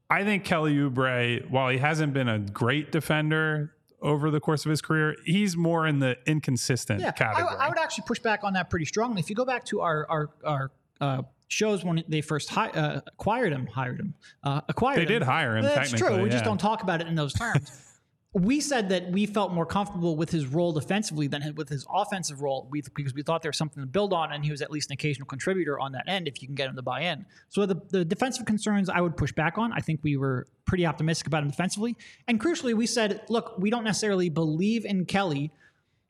I 0.08 0.24
think 0.24 0.44
Kelly 0.44 0.74
Oubre, 0.74 1.48
while 1.50 1.68
he 1.68 1.78
hasn't 1.78 2.14
been 2.14 2.28
a 2.28 2.38
great 2.38 2.90
defender 2.90 3.74
over 4.00 4.30
the 4.30 4.40
course 4.40 4.64
of 4.64 4.70
his 4.70 4.80
career, 4.80 5.16
he's 5.24 5.56
more 5.56 5.86
in 5.86 5.98
the 5.98 6.16
inconsistent 6.26 7.00
yeah, 7.00 7.12
category. 7.12 7.54
I, 7.58 7.66
I, 7.66 7.68
would 7.68 7.78
actually 7.78 8.04
push 8.06 8.18
back 8.18 8.40
on 8.42 8.54
that 8.54 8.68
pretty 8.68 8.86
strongly. 8.86 9.20
If 9.20 9.30
you 9.30 9.36
go 9.36 9.44
back 9.44 9.64
to 9.66 9.80
our 9.80 10.06
our, 10.08 10.30
our 10.44 10.70
uh, 11.00 11.22
shows 11.52 11.84
when 11.84 12.02
they 12.08 12.20
first 12.20 12.48
hi- 12.48 12.70
uh, 12.70 13.00
acquired 13.06 13.52
him, 13.52 13.66
hired 13.66 14.00
him, 14.00 14.14
uh, 14.42 14.62
acquired. 14.68 14.96
They 14.96 15.02
him. 15.02 15.20
did 15.20 15.22
hire 15.22 15.56
him. 15.56 15.64
That's 15.64 15.92
true. 15.92 16.16
We 16.16 16.24
yeah. 16.24 16.28
just 16.30 16.44
don't 16.44 16.58
talk 16.58 16.82
about 16.82 17.00
it 17.00 17.06
in 17.06 17.14
those 17.14 17.34
terms. 17.34 17.70
we 18.34 18.60
said 18.60 18.88
that 18.88 19.10
we 19.10 19.26
felt 19.26 19.52
more 19.52 19.66
comfortable 19.66 20.16
with 20.16 20.30
his 20.30 20.46
role 20.46 20.72
defensively 20.72 21.26
than 21.26 21.54
with 21.54 21.68
his 21.68 21.86
offensive 21.92 22.40
role 22.40 22.66
we, 22.70 22.82
because 22.94 23.12
we 23.12 23.22
thought 23.22 23.42
there 23.42 23.50
was 23.50 23.58
something 23.58 23.82
to 23.82 23.86
build 23.86 24.14
on 24.14 24.32
and 24.32 24.42
he 24.42 24.50
was 24.50 24.62
at 24.62 24.70
least 24.70 24.88
an 24.88 24.94
occasional 24.94 25.26
contributor 25.26 25.78
on 25.78 25.92
that 25.92 26.04
end 26.08 26.26
if 26.26 26.40
you 26.40 26.48
can 26.48 26.54
get 26.54 26.68
him 26.68 26.74
to 26.76 26.80
buy 26.80 27.02
in. 27.02 27.26
So 27.50 27.66
the, 27.66 27.76
the 27.90 28.04
defensive 28.04 28.46
concerns 28.46 28.88
I 28.88 29.02
would 29.02 29.18
push 29.18 29.32
back 29.32 29.58
on. 29.58 29.70
I 29.72 29.80
think 29.80 30.00
we 30.02 30.16
were 30.16 30.46
pretty 30.64 30.86
optimistic 30.86 31.26
about 31.26 31.42
him 31.42 31.50
defensively. 31.50 31.94
And 32.26 32.40
crucially, 32.40 32.72
we 32.72 32.86
said, 32.86 33.20
look, 33.28 33.54
we 33.58 33.68
don't 33.68 33.84
necessarily 33.84 34.30
believe 34.30 34.86
in 34.86 35.04
Kelly, 35.04 35.52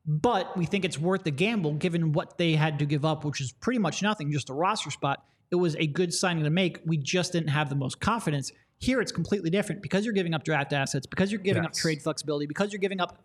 but 0.07 0.57
we 0.57 0.65
think 0.65 0.85
it's 0.85 0.99
worth 0.99 1.25
the 1.25 1.33
gamble 1.33 1.73
given 1.73 2.13
what 2.13 2.39
they 2.39 2.53
had 2.53 2.79
to 2.79 2.87
give 2.87 3.05
up, 3.05 3.25
which 3.25 3.41
is 3.41 3.51
pretty 3.51 3.81
much 3.81 4.01
nothing, 4.01 4.31
just 4.31 4.49
a 4.49 4.55
roster 4.55 4.93
spot. 4.93 5.25
It 5.53 5.57
was 5.57 5.77
a 5.77 5.87
good 5.87 6.13
signing 6.13 6.43
to 6.43 6.51
make. 6.51 6.81
We 6.85 6.97
just 6.97 7.33
didn't 7.33 7.51
have 7.51 7.69
the 7.69 7.77
most 7.77 8.01
confidence. 8.01 8.51
Here, 8.79 9.01
it's 9.01 9.13
completely 9.13 9.51
different 9.51 9.83
because 9.83 10.05
you're 10.05 10.15
giving 10.15 10.35
up 10.35 10.43
draft 10.43 10.73
assets, 10.73 11.07
because 11.07 11.31
you're 11.31 11.41
giving 11.41 11.63
yes. 11.63 11.71
up 11.71 11.75
trade 11.75 12.03
flexibility, 12.03 12.47
because 12.47 12.73
you're 12.73 12.81
giving 12.81 13.01
up 13.01 13.19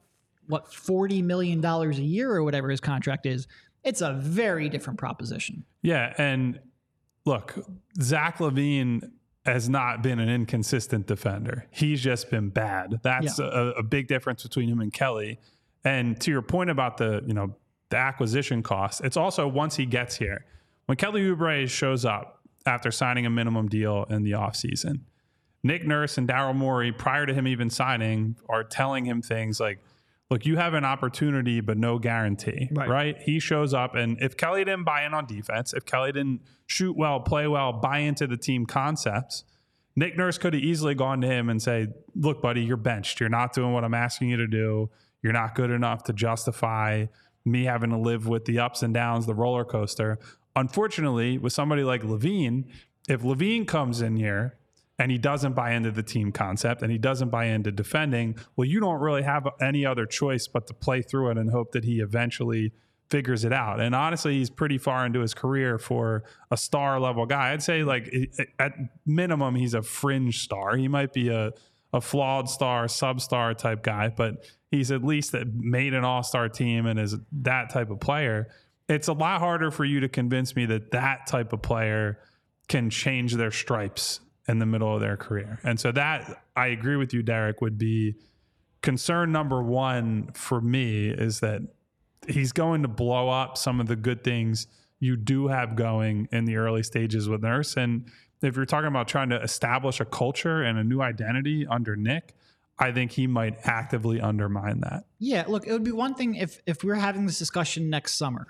what 0.47 0.71
forty 0.71 1.21
million 1.21 1.61
dollars 1.61 1.97
a 1.97 2.03
year 2.03 2.31
or 2.31 2.43
whatever 2.43 2.69
his 2.69 2.79
contract 2.79 3.25
is. 3.25 3.47
It's 3.83 4.01
a 4.01 4.13
very 4.13 4.69
different 4.69 4.99
proposition. 4.99 5.63
Yeah, 5.81 6.13
and 6.17 6.59
look, 7.25 7.57
Zach 8.01 8.39
LaVine 8.39 9.09
has 9.45 9.69
not 9.69 10.03
been 10.03 10.19
an 10.19 10.27
inconsistent 10.27 11.07
defender. 11.07 11.65
He's 11.71 12.01
just 12.01 12.29
been 12.29 12.49
bad. 12.49 12.99
That's 13.01 13.39
Yeah. 13.39 13.45
a, 13.45 13.67
a 13.77 13.83
big 13.83 14.09
difference 14.09 14.43
between 14.43 14.67
him 14.67 14.81
and 14.81 14.91
Kelly. 14.91 15.39
And 15.85 16.19
to 16.19 16.31
your 16.31 16.41
point 16.41 16.69
about 16.69 16.97
the, 16.97 17.23
you 17.25 17.33
know, 17.33 17.55
the 17.89 17.95
acquisition 17.95 18.61
cost, 18.61 19.01
it's 19.05 19.15
also 19.15 19.47
once 19.47 19.77
he 19.77 19.85
gets 19.85 20.17
here, 20.17 20.43
when 20.87 20.97
Kelly 20.97 21.21
Oubre 21.21 21.69
shows 21.69 22.03
up 22.05 22.41
after 22.65 22.91
signing 22.91 23.25
a 23.25 23.29
minimum 23.29 23.67
deal 23.69 24.05
in 24.09 24.23
the 24.23 24.31
offseason, 24.31 25.01
Nick 25.63 25.85
Nurse 25.85 26.17
and 26.17 26.27
Daryl 26.27 26.55
Morey, 26.55 26.91
prior 26.91 27.25
to 27.25 27.33
him 27.33 27.47
even 27.47 27.69
signing, 27.69 28.35
are 28.49 28.63
telling 28.63 29.05
him 29.05 29.21
things 29.21 29.59
like, 29.59 29.79
look, 30.29 30.45
you 30.45 30.57
have 30.57 30.73
an 30.73 30.83
opportunity, 30.85 31.61
but 31.61 31.77
no 31.77 31.99
guarantee, 31.99 32.69
Right. 32.71 32.89
right. 32.89 33.17
He 33.21 33.39
shows 33.39 33.73
up, 33.73 33.95
and 33.95 34.17
if 34.21 34.35
Kelly 34.35 34.63
didn't 34.65 34.83
buy 34.83 35.05
in 35.05 35.13
on 35.13 35.25
defense, 35.25 35.73
if 35.73 35.85
Kelly 35.85 36.11
didn't 36.11 36.41
shoot 36.65 36.95
well, 36.97 37.19
play 37.21 37.47
well, 37.47 37.73
buy 37.73 37.99
into 37.99 38.27
the 38.27 38.37
team 38.37 38.65
concepts, 38.65 39.43
Nick 39.95 40.17
Nurse 40.17 40.37
could 40.37 40.53
have 40.53 40.61
easily 40.61 40.93
gone 40.95 41.21
to 41.21 41.27
him 41.27 41.49
and 41.49 41.61
say, 41.61 41.87
look, 42.13 42.41
buddy, 42.41 42.61
you're 42.61 42.77
benched. 42.77 43.19
You're 43.19 43.29
not 43.29 43.53
doing 43.53 43.73
what 43.73 43.83
I'm 43.83 43.93
asking 43.95 44.29
you 44.29 44.37
to 44.37 44.47
do. 44.47 44.89
You're 45.23 45.33
not 45.33 45.55
good 45.55 45.71
enough 45.71 46.03
to 46.03 46.13
justify 46.13 47.07
me 47.43 47.63
having 47.63 47.89
to 47.89 47.97
live 47.97 48.27
with 48.27 48.45
the 48.45 48.59
ups 48.59 48.83
and 48.83 48.93
downs, 48.93 49.25
the 49.25 49.33
roller 49.33 49.65
coaster. 49.65 50.19
Unfortunately, 50.57 51.37
with 51.37 51.53
somebody 51.53 51.83
like 51.83 52.01
LaVine, 52.01 52.65
if 53.07 53.21
LaVine 53.21 53.67
comes 53.67 54.01
in 54.01 54.15
here 54.15 54.57
and 54.97 55.11
he 55.11 55.19
doesn't 55.19 55.53
buy 55.53 55.71
into 55.73 55.91
the 55.91 56.01
team 56.01 56.31
concept 56.31 56.81
and 56.81 56.91
he 56.91 56.97
doesn't 56.97 57.29
buy 57.29 57.45
into 57.45 57.71
defending, 57.71 58.35
well, 58.55 58.65
you 58.65 58.79
don't 58.79 58.99
really 58.99 59.21
have 59.21 59.47
any 59.61 59.85
other 59.85 60.07
choice 60.07 60.47
but 60.47 60.65
to 60.65 60.73
play 60.73 61.03
through 61.03 61.29
it 61.29 61.37
and 61.37 61.51
hope 61.51 61.73
that 61.73 61.83
he 61.83 61.99
eventually 61.99 62.73
figures 63.07 63.45
it 63.45 63.53
out. 63.53 63.79
And 63.79 63.93
honestly, 63.93 64.33
he's 64.33 64.49
pretty 64.49 64.79
far 64.79 65.05
into 65.05 65.19
his 65.19 65.35
career 65.35 65.77
for 65.77 66.23
a 66.49 66.57
star 66.57 66.99
level 66.99 67.27
guy. 67.27 67.53
I'd 67.53 67.61
say 67.61 67.83
like 67.83 68.11
at 68.57 68.73
minimum, 69.05 69.53
he's 69.53 69.75
a 69.75 69.83
fringe 69.83 70.39
star. 70.39 70.75
He 70.75 70.87
might 70.87 71.13
be 71.13 71.29
a 71.29 71.51
a 71.93 72.01
flawed 72.01 72.49
star, 72.49 72.85
substar 72.85 73.57
type 73.57 73.81
guy, 73.81 74.09
but 74.09 74.45
he's 74.69 74.91
at 74.91 75.03
least 75.03 75.33
made 75.53 75.93
an 75.93 76.03
all 76.03 76.23
star 76.23 76.49
team 76.49 76.85
and 76.85 76.99
is 76.99 77.15
that 77.31 77.69
type 77.69 77.89
of 77.89 77.99
player. 77.99 78.49
It's 78.89 79.07
a 79.07 79.13
lot 79.13 79.39
harder 79.39 79.71
for 79.71 79.85
you 79.85 79.99
to 79.99 80.09
convince 80.09 80.55
me 80.55 80.65
that 80.67 80.91
that 80.91 81.27
type 81.27 81.53
of 81.53 81.61
player 81.61 82.19
can 82.67 82.89
change 82.89 83.33
their 83.35 83.51
stripes 83.51 84.21
in 84.47 84.59
the 84.59 84.65
middle 84.65 84.93
of 84.93 85.01
their 85.01 85.17
career. 85.17 85.59
And 85.63 85.79
so 85.79 85.91
that 85.91 86.43
I 86.55 86.67
agree 86.67 86.95
with 86.95 87.13
you, 87.13 87.21
Derek, 87.21 87.61
would 87.61 87.77
be 87.77 88.15
concern 88.81 89.31
number 89.31 89.61
one 89.61 90.31
for 90.33 90.61
me 90.61 91.09
is 91.09 91.41
that 91.41 91.61
he's 92.27 92.51
going 92.51 92.81
to 92.83 92.87
blow 92.87 93.29
up 93.29 93.57
some 93.57 93.79
of 93.79 93.87
the 93.87 93.95
good 93.95 94.23
things 94.23 94.67
you 94.99 95.15
do 95.15 95.47
have 95.47 95.75
going 95.75 96.27
in 96.31 96.45
the 96.45 96.55
early 96.55 96.83
stages 96.83 97.29
with 97.29 97.41
Nurse. 97.41 97.75
And 97.77 98.09
if 98.41 98.55
you're 98.55 98.65
talking 98.65 98.87
about 98.87 99.07
trying 99.07 99.29
to 99.29 99.41
establish 99.41 99.99
a 99.99 100.05
culture 100.05 100.63
and 100.63 100.77
a 100.77 100.83
new 100.83 101.01
identity 101.01 101.65
under 101.67 101.95
Nick, 101.95 102.33
I 102.79 102.91
think 102.91 103.11
he 103.11 103.27
might 103.27 103.57
actively 103.63 104.21
undermine 104.21 104.81
that. 104.81 105.05
Yeah, 105.19 105.45
look, 105.47 105.65
it 105.65 105.71
would 105.71 105.83
be 105.83 105.91
one 105.91 106.13
thing 106.13 106.35
if 106.35 106.61
if 106.65 106.83
we're 106.83 106.95
having 106.95 107.25
this 107.25 107.39
discussion 107.39 107.89
next 107.89 108.15
summer, 108.15 108.47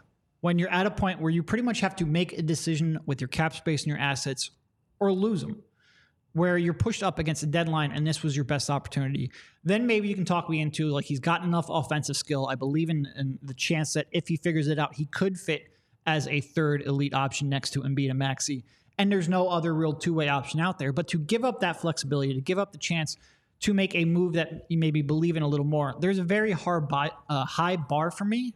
when 0.48 0.58
you're 0.58 0.72
at 0.72 0.86
a 0.86 0.92
point 0.92 1.20
where 1.20 1.30
you 1.30 1.44
pretty 1.44 1.62
much 1.62 1.82
have 1.82 1.94
to 1.94 2.06
make 2.06 2.32
a 2.32 2.42
decision 2.42 2.98
with 3.06 3.20
your 3.20 3.28
cap 3.28 3.54
space 3.54 3.82
and 3.82 3.90
your 3.90 3.98
assets, 3.98 4.52
or 4.98 5.12
lose 5.12 5.42
them, 5.42 5.62
where 6.32 6.58
you're 6.58 6.74
pushed 6.74 7.04
up 7.04 7.20
against 7.20 7.44
a 7.44 7.46
deadline 7.46 7.92
and 7.92 8.08
this 8.08 8.24
was 8.24 8.34
your 8.34 8.46
best 8.46 8.70
opportunity. 8.70 9.30
Then 9.66 9.86
maybe 9.86 10.08
you 10.08 10.16
can 10.16 10.24
talk 10.24 10.50
me 10.50 10.62
into 10.62 10.88
like 10.88 11.04
he's 11.04 11.20
got 11.20 11.44
enough 11.44 11.66
offensive 11.68 12.16
skill. 12.16 12.48
I 12.48 12.56
believe 12.56 12.90
in, 12.90 13.06
in 13.18 13.38
the 13.42 13.54
chance 13.54 13.92
that 13.96 14.08
if 14.14 14.30
he 14.30 14.38
figures 14.38 14.70
it 14.70 14.80
out, 14.80 14.96
he 14.96 15.06
could 15.08 15.38
fit 15.38 15.68
as 16.06 16.30
a 16.30 16.40
third 16.40 16.82
elite 16.84 17.14
option 17.14 17.50
next 17.50 17.72
to 17.72 17.82
Embiid 17.82 18.10
and 18.10 18.18
Maxey. 18.18 18.64
And 18.98 19.12
there's 19.12 19.28
no 19.28 19.50
other 19.50 19.74
real 19.74 19.92
two 19.92 20.14
way 20.14 20.30
option 20.30 20.62
out 20.62 20.80
there. 20.80 20.94
But 20.94 21.10
to 21.10 21.20
give 21.20 21.44
up 21.44 21.60
that 21.60 21.82
flexibility, 21.82 22.34
to 22.34 22.40
give 22.40 22.58
up 22.58 22.72
the 22.72 22.78
chance 22.78 23.18
to 23.60 23.74
make 23.74 23.96
a 23.96 24.06
move 24.06 24.32
that 24.36 24.66
you 24.70 24.78
maybe 24.78 25.02
believe 25.02 25.36
in 25.36 25.44
a 25.44 25.48
little 25.48 25.66
more. 25.66 25.94
There's 26.00 26.20
a 26.20 26.24
very 26.24 26.54
hard 26.54 26.88
buy, 26.88 27.12
uh, 27.28 27.44
high 27.44 27.76
bar 27.76 28.12
for 28.12 28.24
me, 28.24 28.54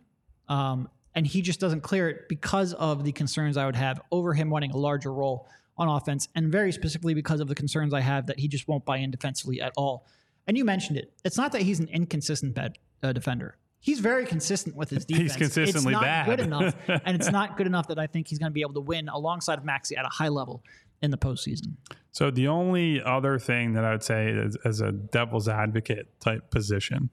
um, 0.48 0.88
and 1.16 1.28
he 1.28 1.42
just 1.42 1.60
doesn't 1.60 1.82
clear 1.82 2.10
it 2.10 2.30
because 2.30 2.74
of 2.74 3.04
the 3.04 3.12
concerns 3.12 3.58
I 3.58 3.66
would 3.66 3.76
have 3.76 4.02
over 4.12 4.34
him 4.34 4.50
wanting 4.50 4.72
a 4.72 4.78
larger 4.78 5.14
role 5.14 5.48
on 5.78 5.88
offense, 5.88 6.28
and 6.36 6.52
very 6.52 6.72
specifically 6.72 7.14
because 7.14 7.40
of 7.40 7.48
the 7.48 7.56
concerns 7.56 7.94
I 7.94 8.02
have 8.02 8.28
that 8.28 8.40
he 8.40 8.48
just 8.48 8.68
won't 8.68 8.86
buy 8.86 8.98
in 8.98 9.12
defensively 9.12 9.62
at 9.62 9.74
all. 9.78 10.06
And 10.48 10.58
you 10.58 10.66
mentioned 10.66 10.98
it. 10.98 11.14
It's 11.24 11.38
not 11.38 11.52
that 11.54 11.62
he's 11.62 11.80
an 11.80 11.88
inconsistent 11.88 12.56
bad, 12.56 12.78
uh, 13.02 13.14
defender. 13.14 13.58
He's 13.80 14.00
very 14.00 14.26
consistent 14.26 14.76
with 14.76 14.90
his 14.90 15.06
defense. 15.08 15.34
He's 15.34 15.38
consistently 15.38 15.94
it's 15.94 16.02
not 16.02 16.04
bad. 16.04 16.26
good 16.28 16.40
enough, 16.40 16.76
and 16.88 17.16
it's 17.16 17.32
not 17.32 17.58
good 17.58 17.68
enough 17.68 17.88
that 17.88 17.98
I 17.98 18.08
think 18.08 18.28
he's 18.28 18.38
going 18.38 18.52
to 18.52 18.54
be 18.54 18.62
able 18.62 18.76
to 18.76 18.82
win 18.82 19.10
alongside 19.10 19.58
of 19.58 19.66
Maxey 19.66 19.96
at 19.96 20.06
a 20.06 20.10
high 20.10 20.30
level 20.30 20.64
in 21.02 21.10
the 21.10 21.18
postseason. 21.18 21.74
So 22.12 22.30
the 22.30 22.48
only 22.48 23.02
other 23.02 23.40
thing 23.40 23.74
that 23.74 23.84
I 23.84 23.92
would 23.92 24.04
say 24.04 24.30
is, 24.30 24.56
as 24.64 24.82
a 24.82 24.92
devil's 24.92 25.48
advocate 25.48 26.20
type 26.20 26.52
position, 26.52 27.10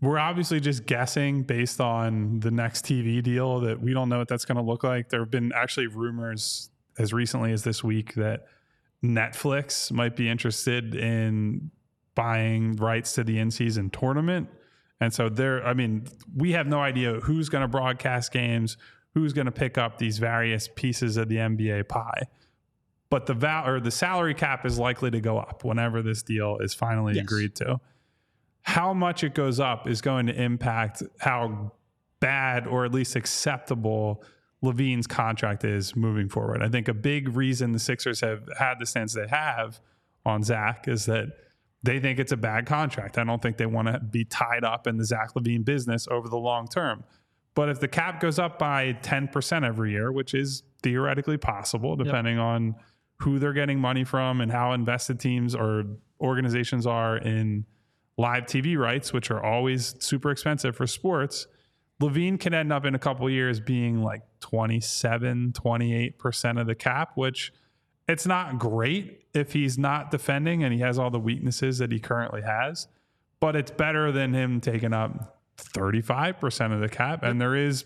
we're 0.00 0.18
obviously 0.18 0.60
just 0.60 0.86
guessing 0.86 1.42
based 1.42 1.80
on 1.80 2.40
the 2.40 2.50
next 2.50 2.84
TV 2.84 3.22
deal 3.22 3.60
that 3.60 3.80
we 3.80 3.92
don't 3.94 4.08
know 4.08 4.18
what 4.18 4.28
that's 4.28 4.44
going 4.44 4.56
to 4.56 4.62
look 4.62 4.84
like. 4.84 5.08
There 5.08 5.20
have 5.20 5.30
been 5.30 5.52
actually 5.54 5.86
rumors 5.86 6.70
as 6.98 7.12
recently 7.12 7.52
as 7.52 7.64
this 7.64 7.82
week 7.82 8.14
that 8.14 8.46
Netflix 9.02 9.90
might 9.92 10.16
be 10.16 10.28
interested 10.28 10.94
in 10.94 11.70
buying 12.14 12.76
rights 12.76 13.12
to 13.14 13.24
the 13.24 13.38
in-season 13.38 13.90
tournament. 13.90 14.48
And 15.00 15.12
so 15.12 15.28
there, 15.28 15.66
I 15.66 15.74
mean, 15.74 16.06
we 16.36 16.52
have 16.52 16.66
no 16.66 16.80
idea 16.80 17.14
who's 17.20 17.48
going 17.48 17.62
to 17.62 17.68
broadcast 17.68 18.32
games, 18.32 18.76
who's 19.14 19.32
going 19.32 19.46
to 19.46 19.52
pick 19.52 19.76
up 19.78 19.98
these 19.98 20.18
various 20.18 20.68
pieces 20.74 21.16
of 21.16 21.28
the 21.28 21.36
NBA 21.36 21.88
pie 21.88 22.22
but 23.10 23.26
the 23.26 23.34
val 23.34 23.68
or 23.68 23.78
the 23.78 23.92
salary 23.92 24.34
cap 24.34 24.66
is 24.66 24.76
likely 24.76 25.08
to 25.08 25.20
go 25.20 25.38
up 25.38 25.62
whenever 25.62 26.02
this 26.02 26.20
deal 26.20 26.58
is 26.58 26.74
finally 26.74 27.14
Yes. 27.14 27.22
agreed 27.22 27.54
to. 27.54 27.78
How 28.64 28.92
much 28.92 29.22
it 29.22 29.34
goes 29.34 29.60
up 29.60 29.88
is 29.88 30.00
going 30.00 30.26
to 30.26 30.34
impact 30.34 31.02
how 31.20 31.72
bad 32.20 32.66
or 32.66 32.84
at 32.84 32.92
least 32.92 33.16
acceptable 33.16 34.24
LaVine's 34.64 35.06
contract 35.06 35.62
is 35.64 35.94
moving 35.94 36.28
forward. 36.28 36.62
I 36.62 36.68
think 36.68 36.88
a 36.88 36.94
big 36.94 37.36
reason 37.36 37.72
the 37.72 37.78
Sixers 37.78 38.20
have 38.20 38.48
had 38.58 38.78
the 38.78 38.86
stance 38.86 39.12
they 39.12 39.28
have 39.28 39.78
on 40.24 40.42
Zach 40.42 40.88
is 40.88 41.04
that 41.06 41.28
they 41.82 42.00
think 42.00 42.18
it's 42.18 42.32
a 42.32 42.36
bad 42.36 42.64
contract. 42.64 43.18
I 43.18 43.24
don't 43.24 43.42
think 43.42 43.58
they 43.58 43.66
want 43.66 43.88
to 43.88 44.00
be 44.00 44.24
tied 44.24 44.64
up 44.64 44.86
in 44.86 44.96
the 44.96 45.04
Zach 45.04 45.34
LaVine 45.34 45.64
business 45.64 46.08
over 46.10 46.28
the 46.28 46.38
long 46.38 46.66
term. 46.66 47.04
But 47.54 47.68
if 47.68 47.78
the 47.78 47.88
cap 47.88 48.20
goes 48.20 48.38
up 48.38 48.58
by 48.58 48.94
10% 49.02 49.64
every 49.64 49.92
year, 49.92 50.10
which 50.10 50.32
is 50.34 50.62
theoretically 50.82 51.36
possible, 51.36 51.94
depending 51.94 52.38
on 52.38 52.74
who 53.20 53.38
they're 53.38 53.52
getting 53.52 53.78
money 53.78 54.02
from 54.02 54.40
and 54.40 54.50
how 54.50 54.72
invested 54.72 55.20
teams 55.20 55.54
or 55.54 55.84
organizations 56.20 56.86
are 56.86 57.18
in 57.18 57.66
live 58.16 58.44
TV 58.44 58.78
rights, 58.78 59.12
which 59.12 59.30
are 59.30 59.42
always 59.42 59.94
super 59.98 60.30
expensive 60.30 60.76
for 60.76 60.86
sports, 60.86 61.46
LaVine 62.00 62.38
can 62.38 62.54
end 62.54 62.72
up 62.72 62.84
in 62.84 62.94
a 62.94 62.98
couple 62.98 63.28
years 63.30 63.60
being 63.60 64.02
like 64.02 64.22
27, 64.40 65.52
28% 65.52 66.60
of 66.60 66.66
the 66.66 66.74
cap, 66.74 67.12
which 67.14 67.52
it's 68.08 68.26
not 68.26 68.58
great 68.58 69.26
if 69.32 69.52
he's 69.52 69.78
not 69.78 70.10
defending 70.10 70.64
and 70.64 70.72
he 70.72 70.80
has 70.80 70.98
all 70.98 71.10
the 71.10 71.20
weaknesses 71.20 71.78
that 71.78 71.90
he 71.90 71.98
currently 71.98 72.42
has, 72.42 72.88
but 73.40 73.56
it's 73.56 73.70
better 73.70 74.12
than 74.12 74.34
him 74.34 74.60
taking 74.60 74.92
up 74.92 75.40
35% 75.56 76.72
of 76.72 76.80
the 76.80 76.88
cap. 76.88 77.22
And 77.22 77.40
there 77.40 77.56
is 77.56 77.84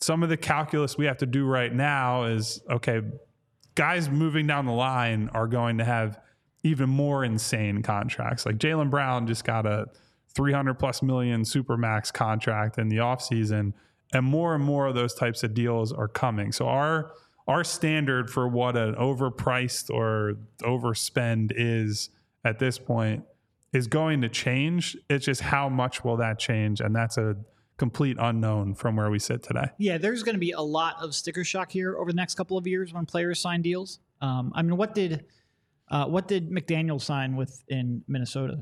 some 0.00 0.22
of 0.22 0.28
the 0.28 0.36
calculus 0.36 0.96
we 0.96 1.04
have 1.06 1.18
to 1.18 1.26
do 1.26 1.44
right 1.44 1.74
now 1.74 2.24
is 2.24 2.62
okay, 2.70 3.02
guys 3.74 4.08
moving 4.08 4.46
down 4.46 4.66
the 4.66 4.72
line 4.72 5.28
are 5.34 5.46
going 5.46 5.78
to 5.78 5.84
have 5.84 6.18
even 6.62 6.88
more 6.88 7.24
insane 7.24 7.82
contracts. 7.82 8.46
Like 8.46 8.58
Jaylen 8.58 8.90
Brown 8.90 9.26
just 9.26 9.44
got 9.44 9.66
a 9.66 9.86
300 10.34 10.74
plus 10.74 11.02
million 11.02 11.42
supermax 11.42 12.12
contract 12.12 12.78
in 12.78 12.88
the 12.88 12.98
offseason, 12.98 13.72
and 14.12 14.24
more 14.24 14.54
and 14.54 14.64
more 14.64 14.86
of 14.86 14.94
those 14.94 15.14
types 15.14 15.42
of 15.42 15.54
deals 15.54 15.92
are 15.92 16.08
coming. 16.08 16.52
So 16.52 16.66
our 16.68 17.12
our 17.48 17.64
standard 17.64 18.30
for 18.30 18.46
what 18.46 18.76
an 18.76 18.94
overpriced 18.94 19.90
or 19.90 20.34
overspend 20.62 21.52
is 21.56 22.10
at 22.44 22.58
this 22.58 22.78
point 22.78 23.24
is 23.72 23.86
going 23.86 24.20
to 24.20 24.28
change. 24.28 24.96
It's 25.08 25.24
just 25.24 25.40
how 25.40 25.68
much 25.68 26.04
will 26.04 26.16
that 26.18 26.38
change, 26.38 26.80
and 26.80 26.94
that's 26.94 27.18
a 27.18 27.36
complete 27.76 28.16
unknown 28.20 28.74
from 28.74 28.94
where 28.94 29.10
we 29.10 29.18
sit 29.18 29.42
today. 29.42 29.66
Yeah, 29.78 29.96
there's 29.96 30.22
going 30.22 30.34
to 30.34 30.40
be 30.40 30.52
a 30.52 30.60
lot 30.60 30.96
of 31.00 31.14
sticker 31.14 31.44
shock 31.44 31.72
here 31.72 31.96
over 31.96 32.12
the 32.12 32.16
next 32.16 32.34
couple 32.34 32.58
of 32.58 32.66
years 32.66 32.92
when 32.92 33.06
players 33.06 33.40
sign 33.40 33.62
deals. 33.62 34.00
Um, 34.20 34.52
I 34.54 34.62
mean, 34.62 34.76
what 34.76 34.94
did 34.94 35.24
uh, 35.90 36.06
what 36.06 36.28
did 36.28 36.50
McDaniel 36.50 37.00
sign 37.00 37.36
with 37.36 37.62
in 37.68 38.02
Minnesota? 38.08 38.58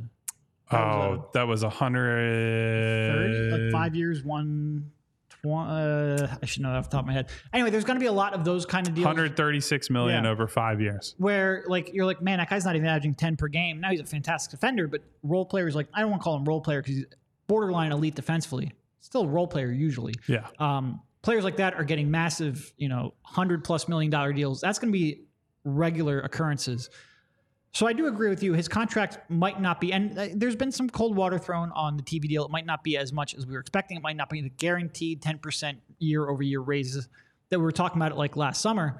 Oh, 0.70 1.28
that 1.34 1.46
was 1.48 1.62
a 1.62 1.70
hundred. 1.70 3.52
like 3.52 3.72
five 3.72 3.94
years, 3.94 4.22
one. 4.22 4.90
tw- 5.30 5.46
Uh, 5.46 6.26
I 6.42 6.46
should 6.46 6.62
know 6.62 6.70
that 6.72 6.78
off 6.78 6.90
the 6.90 6.96
top 6.96 7.02
of 7.04 7.06
my 7.06 7.12
head. 7.14 7.28
Anyway, 7.54 7.70
there's 7.70 7.84
going 7.84 7.96
to 7.96 8.00
be 8.00 8.06
a 8.06 8.12
lot 8.12 8.34
of 8.34 8.44
those 8.44 8.66
kind 8.66 8.86
of 8.86 8.94
deals 8.94 9.04
136 9.06 9.88
million 9.90 10.24
Yeah. 10.24 10.30
over 10.30 10.46
five 10.46 10.80
years. 10.80 11.14
where 11.18 11.64
like 11.68 11.90
you're 11.94 12.04
like, 12.06 12.20
man, 12.20 12.38
that 12.38 12.50
guy's 12.50 12.64
not 12.64 12.76
even 12.76 12.86
averaging 12.88 13.14
ten 13.14 13.36
per 13.36 13.48
game. 13.48 13.80
Now 13.80 13.90
he's 13.90 14.00
a 14.00 14.04
fantastic 14.04 14.50
defender, 14.50 14.86
but 14.88 15.00
role 15.22 15.46
players 15.46 15.74
like 15.74 15.88
I 15.94 16.00
don't 16.00 16.10
want 16.10 16.22
to 16.22 16.24
call 16.24 16.36
him 16.36 16.44
role 16.44 16.60
player 16.60 16.82
because 16.82 16.96
he's 16.96 17.06
borderline 17.46 17.92
elite 17.92 18.14
defensively. 18.14 18.72
Still 19.00 19.22
a 19.22 19.28
role 19.28 19.46
player 19.46 19.70
usually. 19.70 20.14
Yeah. 20.26 20.48
um, 20.58 21.00
players 21.22 21.44
like 21.44 21.56
that 21.56 21.74
are 21.74 21.84
getting 21.84 22.10
massive, 22.10 22.72
you 22.76 22.88
know, 22.90 23.14
hundred 23.22 23.64
plus 23.64 23.88
million 23.88 24.10
dollar 24.10 24.32
deals. 24.34 24.60
That's 24.60 24.78
going 24.78 24.92
to 24.92 24.98
be 24.98 25.22
regular 25.64 26.20
occurrences. 26.20 26.90
So 27.72 27.86
I 27.86 27.92
do 27.92 28.06
agree 28.06 28.28
with 28.28 28.42
you. 28.42 28.54
His 28.54 28.66
contract 28.66 29.18
might 29.30 29.60
not 29.60 29.80
be, 29.80 29.92
and 29.92 30.18
uh, 30.18 30.28
there's 30.34 30.56
been 30.56 30.72
some 30.72 30.88
cold 30.88 31.16
water 31.16 31.38
thrown 31.38 31.70
on 31.72 31.96
the 31.96 32.02
TV 32.02 32.22
deal. 32.22 32.44
It 32.44 32.50
might 32.50 32.66
not 32.66 32.82
be 32.82 32.96
as 32.96 33.12
much 33.12 33.34
as 33.34 33.46
we 33.46 33.52
were 33.52 33.60
expecting. 33.60 33.96
It 33.96 34.02
might 34.02 34.16
not 34.16 34.30
be 34.30 34.40
the 34.40 34.48
guaranteed 34.48 35.22
10% 35.22 35.76
year 35.98 36.28
over 36.28 36.42
year 36.42 36.60
raises 36.60 37.08
that 37.50 37.58
we 37.58 37.64
were 37.64 37.72
talking 37.72 37.98
about 37.98 38.12
it 38.12 38.16
like 38.16 38.36
last 38.36 38.60
summer. 38.60 38.98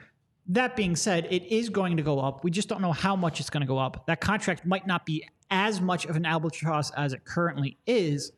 That 0.49 0.77
being 0.77 0.97
said, 0.97 1.27
it 1.31 1.45
is 1.45 1.69
going 1.69 1.97
to 1.97 2.03
go 2.03 2.21
up. 2.21 2.45
We 2.45 2.51
just 2.51 2.69
don't 2.69 2.81
know 2.81 2.93
how 2.93 3.17
much 3.17 3.41
it's 3.41 3.51
going 3.51 3.61
to 3.63 3.67
go 3.67 3.79
up. 3.79 4.07
That 4.07 4.21
contract 4.21 4.65
might 4.65 4.87
not 4.87 5.05
be 5.05 5.27
as 5.51 5.81
much 5.81 6.07
of 6.07 6.17
an 6.17 6.25
albatross 6.25 6.91
as 6.93 7.13
it 7.13 7.25
currently 7.25 7.79
is, 7.87 8.33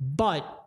but 0.00 0.66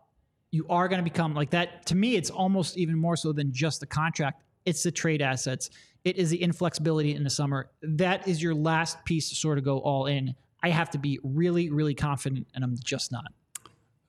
you 0.52 0.66
are 0.70 0.88
going 0.88 1.00
to 1.00 1.04
become 1.04 1.34
like 1.34 1.50
that. 1.52 1.86
To 1.88 1.96
me, 1.96 2.16
it's 2.16 2.30
almost 2.30 2.78
even 2.78 2.98
more 2.98 3.16
so 3.16 3.34
than 3.34 3.52
just 3.52 3.82
the 3.82 3.86
contract. 3.86 4.44
It's 4.66 4.84
the 4.84 4.92
trade 4.92 5.22
assets. 5.22 5.70
It 6.06 6.18
is 6.18 6.30
the 6.30 6.42
inflexibility 6.42 7.16
in 7.16 7.24
the 7.24 7.30
summer. 7.32 7.72
That 7.82 8.28
is 8.28 8.42
your 8.42 8.54
last 8.54 9.04
piece 9.06 9.30
to 9.30 9.36
sort 9.36 9.58
of 9.58 9.66
go 9.66 9.80
all 9.80 10.06
in. 10.06 10.36
I 10.62 10.70
have 10.70 10.92
to 10.92 11.00
be 11.00 11.20
really, 11.24 11.70
really 11.72 11.96
confident, 11.96 12.48
and 12.54 12.64
I'm 12.64 12.78
just 12.84 13.12
not. 13.12 13.26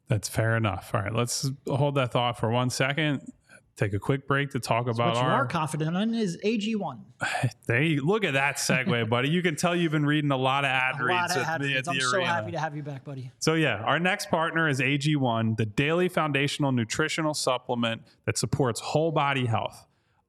That's 0.08 0.28
fair 0.28 0.56
enough. 0.56 0.90
All 0.94 1.00
right, 1.00 1.12
let's 1.12 1.50
hold 1.66 1.96
that 1.96 2.12
thought 2.12 2.38
for 2.38 2.50
one 2.50 2.70
second. 2.70 3.32
Take 3.76 3.92
a 3.92 3.98
quick 3.98 4.26
break 4.26 4.50
to 4.52 4.60
talk 4.60 4.86
about 4.88 5.16
what 5.16 5.22
you 5.22 5.28
our. 5.28 5.32
are 5.42 5.46
confident 5.46 5.96
in 5.96 6.14
is 6.14 6.38
AG1. 6.44 6.98
There 7.66 7.82
you 7.82 8.06
look 8.06 8.24
at 8.24 8.34
that 8.34 8.56
segue, 8.56 9.08
buddy. 9.10 9.28
You 9.28 9.42
can 9.42 9.56
tell 9.56 9.74
you've 9.74 9.92
been 9.92 10.06
reading 10.06 10.30
a 10.30 10.36
lot 10.36 10.64
of 10.64 10.68
ad 10.68 11.00
A 11.00 11.04
reads 11.04 11.10
lot 11.10 11.30
of 11.32 11.36
at 11.38 11.44
happy 11.44 11.66
me 11.66 11.76
at 11.76 11.84
the 11.84 11.90
I'm 11.90 12.00
so 12.00 12.16
arena. 12.16 12.26
happy 12.26 12.52
to 12.52 12.58
have 12.58 12.76
you 12.76 12.82
back, 12.82 13.04
buddy. 13.04 13.30
So 13.38 13.54
yeah, 13.54 13.82
our 13.82 13.98
next 13.98 14.30
partner 14.30 14.68
is 14.68 14.80
AG1, 14.80 15.56
the 15.56 15.66
daily 15.66 16.08
foundational 16.08 16.72
nutritional 16.72 17.34
supplement 17.34 18.02
that 18.24 18.38
supports 18.38 18.80
whole 18.80 19.12
body 19.12 19.44
health. 19.46 19.86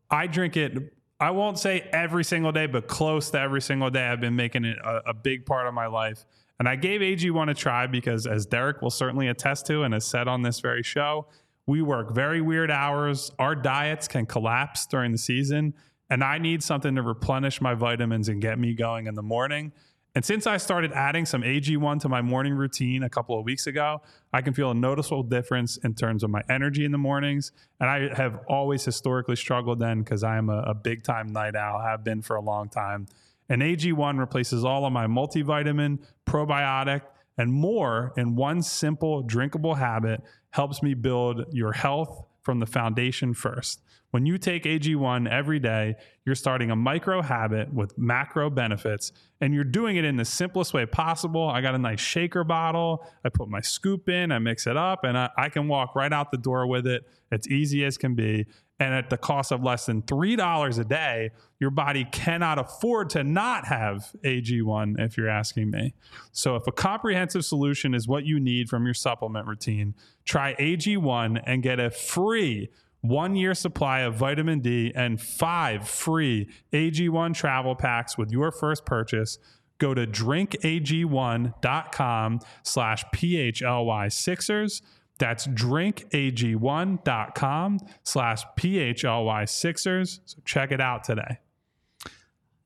I 0.10 0.28
drink 0.28 0.58
it. 0.58 0.94
I 1.20 1.32
won't 1.32 1.58
say 1.58 1.82
every 1.92 2.24
single 2.24 2.52
day, 2.52 2.68
but 2.68 2.88
close 2.88 3.32
to 3.32 3.40
every 3.40 3.62
single 3.62 3.90
day. 3.90 4.08
I've 4.08 4.22
been 4.22 4.36
making 4.36 4.66
it 4.66 4.78
a, 4.78 5.10
a 5.10 5.14
big 5.14 5.46
part 5.46 5.68
of 5.68 5.74
my 5.74 5.88
life. 5.88 6.26
And 6.60 6.68
I 6.68 6.76
gave 6.76 7.02
AG1 7.02 7.50
a 7.50 7.54
try 7.54 7.88
because, 7.88 8.28
as 8.28 8.46
Derek 8.46 8.82
will 8.82 8.92
certainly 8.92 9.28
attest 9.28 9.66
to 9.68 9.84
and 9.84 9.94
has 9.94 10.06
said 10.06 10.28
on 10.28 10.42
this 10.42 10.60
very 10.60 10.84
show, 10.84 11.28
we 11.66 11.82
work 11.82 12.14
very 12.14 12.42
weird 12.42 12.72
hours. 12.72 13.32
Our 13.40 13.56
diets 13.56 14.08
can 14.08 14.26
collapse 14.26 14.86
during 14.86 15.12
the 15.12 15.18
season. 15.18 15.74
And 16.10 16.24
I 16.24 16.38
need 16.38 16.64
something 16.64 16.96
to 16.96 17.02
replenish 17.02 17.62
my 17.62 17.74
vitamins 17.74 18.30
and 18.30 18.42
get 18.42 18.58
me 18.58 18.74
going 18.74 19.08
in 19.08 19.16
the 19.16 19.24
morning. 19.24 19.74
And 20.18 20.26
since 20.26 20.48
I 20.48 20.58
started 20.58 20.94
adding 20.94 21.28
some 21.28 21.44
AG1 21.44 22.02
to 22.02 22.10
my 22.10 22.24
morning 22.24 22.56
routine 22.56 23.04
a 23.04 23.10
couple 23.10 23.38
of 23.38 23.46
weeks 23.46 23.68
ago, 23.68 24.02
I 24.34 24.42
can 24.42 24.52
feel 24.52 24.72
a 24.72 24.74
noticeable 24.74 25.22
difference 25.22 25.78
in 25.78 25.94
terms 25.94 26.24
of 26.24 26.32
my 26.32 26.42
energy 26.50 26.86
in 26.86 26.92
the 26.92 26.98
mornings. 26.98 27.52
And 27.80 27.88
I 27.88 28.16
have 28.16 28.40
always 28.50 28.84
historically 28.84 29.36
struggled 29.36 29.78
then 29.78 30.00
because 30.00 30.24
I 30.24 30.38
am 30.38 30.50
a, 30.50 30.58
a 30.62 30.74
big 30.74 31.04
time 31.04 31.28
night 31.32 31.56
owl, 31.56 31.84
have 31.84 32.04
been 32.04 32.24
for 32.24 32.36
a 32.36 32.42
long 32.42 32.68
time. 32.68 33.06
And 33.48 33.62
AG1 33.62 34.18
replaces 34.18 34.66
all 34.66 34.88
of 34.88 34.92
my 34.92 35.06
multivitamin, 35.06 36.00
probiotic, 36.26 37.04
and 37.38 37.54
more 37.54 38.12
in 38.18 38.36
one 38.36 38.64
simple 38.64 39.22
drinkable 39.22 39.76
habit, 39.76 40.24
helps 40.50 40.82
me 40.82 40.96
build 40.96 41.46
your 41.52 41.74
health 41.74 42.26
from 42.42 42.60
the 42.60 42.66
foundation 42.66 43.36
first. 43.36 43.84
When 44.12 44.26
you 44.26 44.38
take 44.38 44.64
AG1 44.64 45.30
every 45.30 45.60
day, 45.60 45.96
you're 46.26 46.36
starting 46.36 46.72
a 46.72 46.76
micro 46.76 47.22
habit 47.22 47.74
with 47.74 47.98
macro 47.98 48.50
benefits, 48.50 49.12
and 49.42 49.54
you're 49.54 49.66
doing 49.66 49.98
it 49.98 50.06
in 50.06 50.16
the 50.16 50.24
simplest 50.24 50.74
way 50.74 50.86
possible. 50.86 51.48
I 51.48 51.60
got 51.62 51.76
a 51.76 51.78
nice 51.78 52.00
shaker 52.00 52.46
bottle. 52.46 53.06
I 53.26 53.30
put 53.30 53.50
my 53.50 53.60
scoop 53.60 54.08
in, 54.08 54.32
I 54.32 54.40
mix 54.40 54.66
it 54.66 54.78
up, 54.78 55.04
and 55.04 55.18
I, 55.18 55.30
I 55.38 55.50
can 55.50 55.68
walk 55.68 55.96
right 55.96 56.12
out 56.12 56.32
the 56.32 56.38
door 56.38 56.68
with 56.68 56.88
it. 56.88 57.04
It's 57.32 57.48
easy 57.50 57.84
as 57.84 57.98
can 57.98 58.16
be. 58.16 58.46
And 58.80 58.94
at 58.94 59.10
the 59.10 59.18
cost 59.18 59.52
of 59.52 59.64
less 59.64 59.88
than 59.88 60.04
$3 60.04 60.80
a 60.80 60.84
day, 60.84 61.32
your 61.60 61.72
body 61.72 62.06
cannot 62.12 62.60
afford 62.60 63.10
to 63.12 63.24
not 63.24 63.66
have 63.66 64.12
AG1, 64.24 65.00
if 65.00 65.18
you're 65.18 65.30
asking 65.30 65.72
me. 65.72 65.96
So, 66.32 66.56
if 66.56 66.68
a 66.68 66.72
comprehensive 66.72 67.44
solution 67.44 67.96
is 67.96 68.08
what 68.08 68.26
you 68.26 68.40
need 68.40 68.70
from 68.70 68.86
your 68.86 68.94
supplement 68.94 69.48
routine, 69.48 69.96
try 70.26 70.54
AG1 70.56 71.42
and 71.46 71.64
get 71.64 71.80
a 71.80 71.90
free 71.90 72.70
one 73.08 73.36
year 73.36 73.54
supply 73.54 74.00
of 74.02 74.16
vitamin 74.16 74.60
D 74.60 74.92
and 74.96 75.22
five 75.22 75.88
free 75.88 76.50
AG1 76.74 77.34
travel 77.34 77.76
packs 77.76 78.18
with 78.18 78.32
your 78.32 78.52
first 78.52 78.86
purchase. 78.86 79.38
Go 79.80 79.94
to 79.94 80.08
drinkag1.com 80.08 82.40
slash 82.64 83.06
PHLY 83.14 84.12
Sixers. 84.12 84.82
That's 85.20 85.48
drinkag1.com 85.48 87.80
slash 88.04 88.44
PHLY 88.58 89.50
Sixers. 89.50 90.20
So 90.26 90.38
check 90.46 90.72
it 90.72 90.80
out 90.82 91.04
today. 91.04 91.40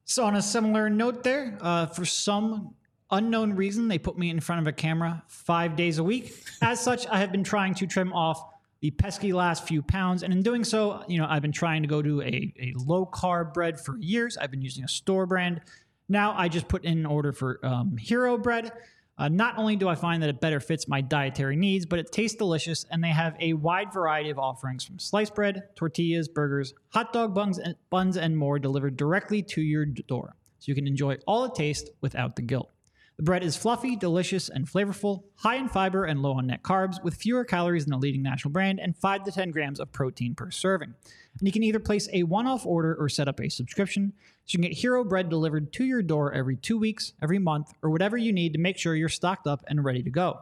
So, 0.05 0.23
on 0.25 0.35
a 0.35 0.41
similar 0.41 0.89
note, 0.89 1.23
there, 1.23 1.57
uh, 1.61 1.85
for 1.85 2.03
some 2.03 2.75
unknown 3.11 3.53
reason, 3.53 3.87
they 3.87 3.97
put 3.97 4.17
me 4.17 4.29
in 4.29 4.41
front 4.41 4.59
of 4.59 4.67
a 4.67 4.73
camera 4.73 5.23
five 5.27 5.77
days 5.77 5.99
a 5.99 6.03
week. 6.03 6.35
As 6.61 6.81
such, 6.81 7.07
I 7.07 7.19
have 7.19 7.31
been 7.31 7.45
trying 7.45 7.75
to 7.75 7.87
trim 7.87 8.11
off 8.11 8.43
the 8.81 8.91
pesky 8.91 9.31
last 9.31 9.67
few 9.67 9.81
pounds. 9.81 10.23
And 10.23 10.33
in 10.33 10.41
doing 10.41 10.63
so, 10.63 11.03
you 11.07 11.19
know, 11.19 11.27
I've 11.29 11.41
been 11.41 11.51
trying 11.51 11.83
to 11.83 11.87
go 11.87 12.01
to 12.01 12.21
a, 12.21 12.53
a 12.59 12.73
low 12.77 13.05
carb 13.05 13.53
bread 13.53 13.79
for 13.79 13.97
years. 13.99 14.37
I've 14.37 14.51
been 14.51 14.61
using 14.61 14.83
a 14.83 14.87
store 14.87 15.25
brand. 15.25 15.61
Now 16.09 16.33
I 16.37 16.49
just 16.49 16.67
put 16.67 16.83
in 16.83 16.97
an 16.97 17.05
order 17.05 17.31
for 17.31 17.59
um, 17.63 17.95
Hero 17.97 18.37
Bread. 18.37 18.71
Uh, 19.17 19.29
not 19.29 19.57
only 19.57 19.75
do 19.75 19.87
I 19.87 19.93
find 19.93 20.23
that 20.23 20.29
it 20.29 20.41
better 20.41 20.59
fits 20.59 20.87
my 20.87 20.99
dietary 20.99 21.55
needs, 21.55 21.85
but 21.85 21.99
it 21.99 22.11
tastes 22.11 22.37
delicious, 22.37 22.87
and 22.89 23.03
they 23.03 23.09
have 23.09 23.35
a 23.39 23.53
wide 23.53 23.93
variety 23.93 24.31
of 24.31 24.39
offerings 24.39 24.83
from 24.83 24.97
sliced 24.97 25.35
bread, 25.35 25.63
tortillas, 25.75 26.27
burgers, 26.27 26.73
hot 26.89 27.13
dog 27.13 27.35
buns, 27.35 27.59
and, 27.59 27.75
buns, 27.91 28.17
and 28.17 28.35
more 28.35 28.57
delivered 28.57 28.97
directly 28.97 29.43
to 29.43 29.61
your 29.61 29.85
door, 29.85 30.35
so 30.57 30.65
you 30.71 30.75
can 30.75 30.87
enjoy 30.87 31.17
all 31.27 31.43
the 31.43 31.53
taste 31.53 31.91
without 32.01 32.35
the 32.35 32.41
guilt. 32.41 32.71
The 33.21 33.25
bread 33.25 33.43
is 33.43 33.55
fluffy, 33.55 33.95
delicious, 33.95 34.49
and 34.49 34.65
flavorful, 34.65 35.25
high 35.35 35.57
in 35.57 35.69
fiber 35.69 36.05
and 36.05 36.23
low 36.23 36.33
on 36.33 36.47
net 36.47 36.63
carbs, 36.63 37.03
with 37.03 37.13
fewer 37.13 37.45
calories 37.45 37.85
than 37.85 37.91
the 37.91 37.99
leading 37.99 38.23
national 38.23 38.51
brand 38.51 38.79
and 38.79 38.97
5 38.97 39.25
to 39.25 39.31
10 39.31 39.51
grams 39.51 39.79
of 39.79 39.91
protein 39.91 40.33
per 40.33 40.49
serving. 40.49 40.95
And 41.37 41.47
you 41.47 41.51
can 41.51 41.61
either 41.61 41.77
place 41.77 42.09
a 42.13 42.23
one 42.23 42.47
off 42.47 42.65
order 42.65 42.95
or 42.95 43.09
set 43.09 43.27
up 43.27 43.39
a 43.39 43.47
subscription. 43.47 44.13
So 44.45 44.55
you 44.55 44.57
can 44.57 44.71
get 44.71 44.79
Hero 44.79 45.03
Bread 45.03 45.29
delivered 45.29 45.71
to 45.73 45.85
your 45.85 46.01
door 46.01 46.33
every 46.33 46.55
two 46.55 46.79
weeks, 46.79 47.13
every 47.21 47.37
month, 47.37 47.71
or 47.83 47.91
whatever 47.91 48.17
you 48.17 48.33
need 48.33 48.53
to 48.53 48.59
make 48.59 48.79
sure 48.79 48.95
you're 48.95 49.07
stocked 49.07 49.45
up 49.45 49.63
and 49.67 49.85
ready 49.85 50.01
to 50.01 50.09
go. 50.09 50.39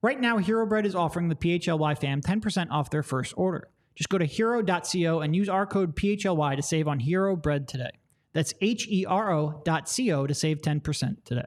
Right 0.00 0.18
now, 0.18 0.38
Hero 0.38 0.64
Bread 0.64 0.86
is 0.86 0.94
offering 0.94 1.28
the 1.28 1.34
PHLY 1.34 1.98
fam 2.00 2.22
10% 2.22 2.68
off 2.70 2.88
their 2.88 3.02
first 3.02 3.34
order. 3.36 3.68
Just 3.96 4.08
go 4.08 4.16
to 4.16 4.24
hero.co 4.24 5.20
and 5.20 5.36
use 5.36 5.50
our 5.50 5.66
code 5.66 5.94
PHLY 5.94 6.56
to 6.56 6.62
save 6.62 6.88
on 6.88 7.00
Hero 7.00 7.36
Bread 7.36 7.68
today. 7.68 7.92
That's 8.32 8.54
H 8.62 8.88
E 8.88 9.04
R 9.04 9.30
O 9.30 9.60
dot 9.66 9.94
co 9.94 10.26
to 10.26 10.32
save 10.32 10.62
10% 10.62 11.16
today. 11.26 11.44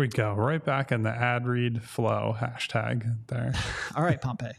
We 0.00 0.08
go. 0.08 0.32
Right 0.32 0.64
back 0.64 0.92
in 0.92 1.02
the 1.02 1.10
ad 1.10 1.46
read 1.46 1.82
flow 1.82 2.34
hashtag 2.40 3.18
there. 3.26 3.52
All 3.94 4.02
right, 4.02 4.18
Pompey. 4.18 4.52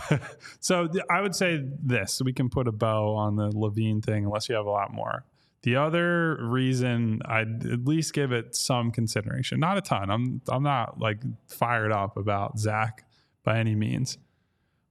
so 0.58 0.88
th- 0.88 1.04
I 1.08 1.20
would 1.20 1.36
say 1.36 1.62
this: 1.80 2.20
we 2.20 2.32
can 2.32 2.50
put 2.50 2.66
a 2.66 2.72
bow 2.72 3.14
on 3.14 3.36
the 3.36 3.52
LaVine 3.52 4.04
thing, 4.04 4.24
unless 4.24 4.48
you 4.48 4.56
have 4.56 4.66
a 4.66 4.70
lot 4.70 4.92
more. 4.92 5.24
The 5.62 5.76
other 5.76 6.44
reason 6.44 7.20
I'd 7.24 7.64
at 7.66 7.84
least 7.84 8.14
give 8.14 8.32
it 8.32 8.56
some 8.56 8.90
consideration, 8.90 9.60
not 9.60 9.78
a 9.78 9.80
ton. 9.80 10.10
I'm 10.10 10.40
I'm 10.48 10.64
not 10.64 10.98
like 10.98 11.22
fired 11.46 11.92
up 11.92 12.16
about 12.16 12.58
Zach 12.58 13.06
by 13.44 13.60
any 13.60 13.76
means, 13.76 14.18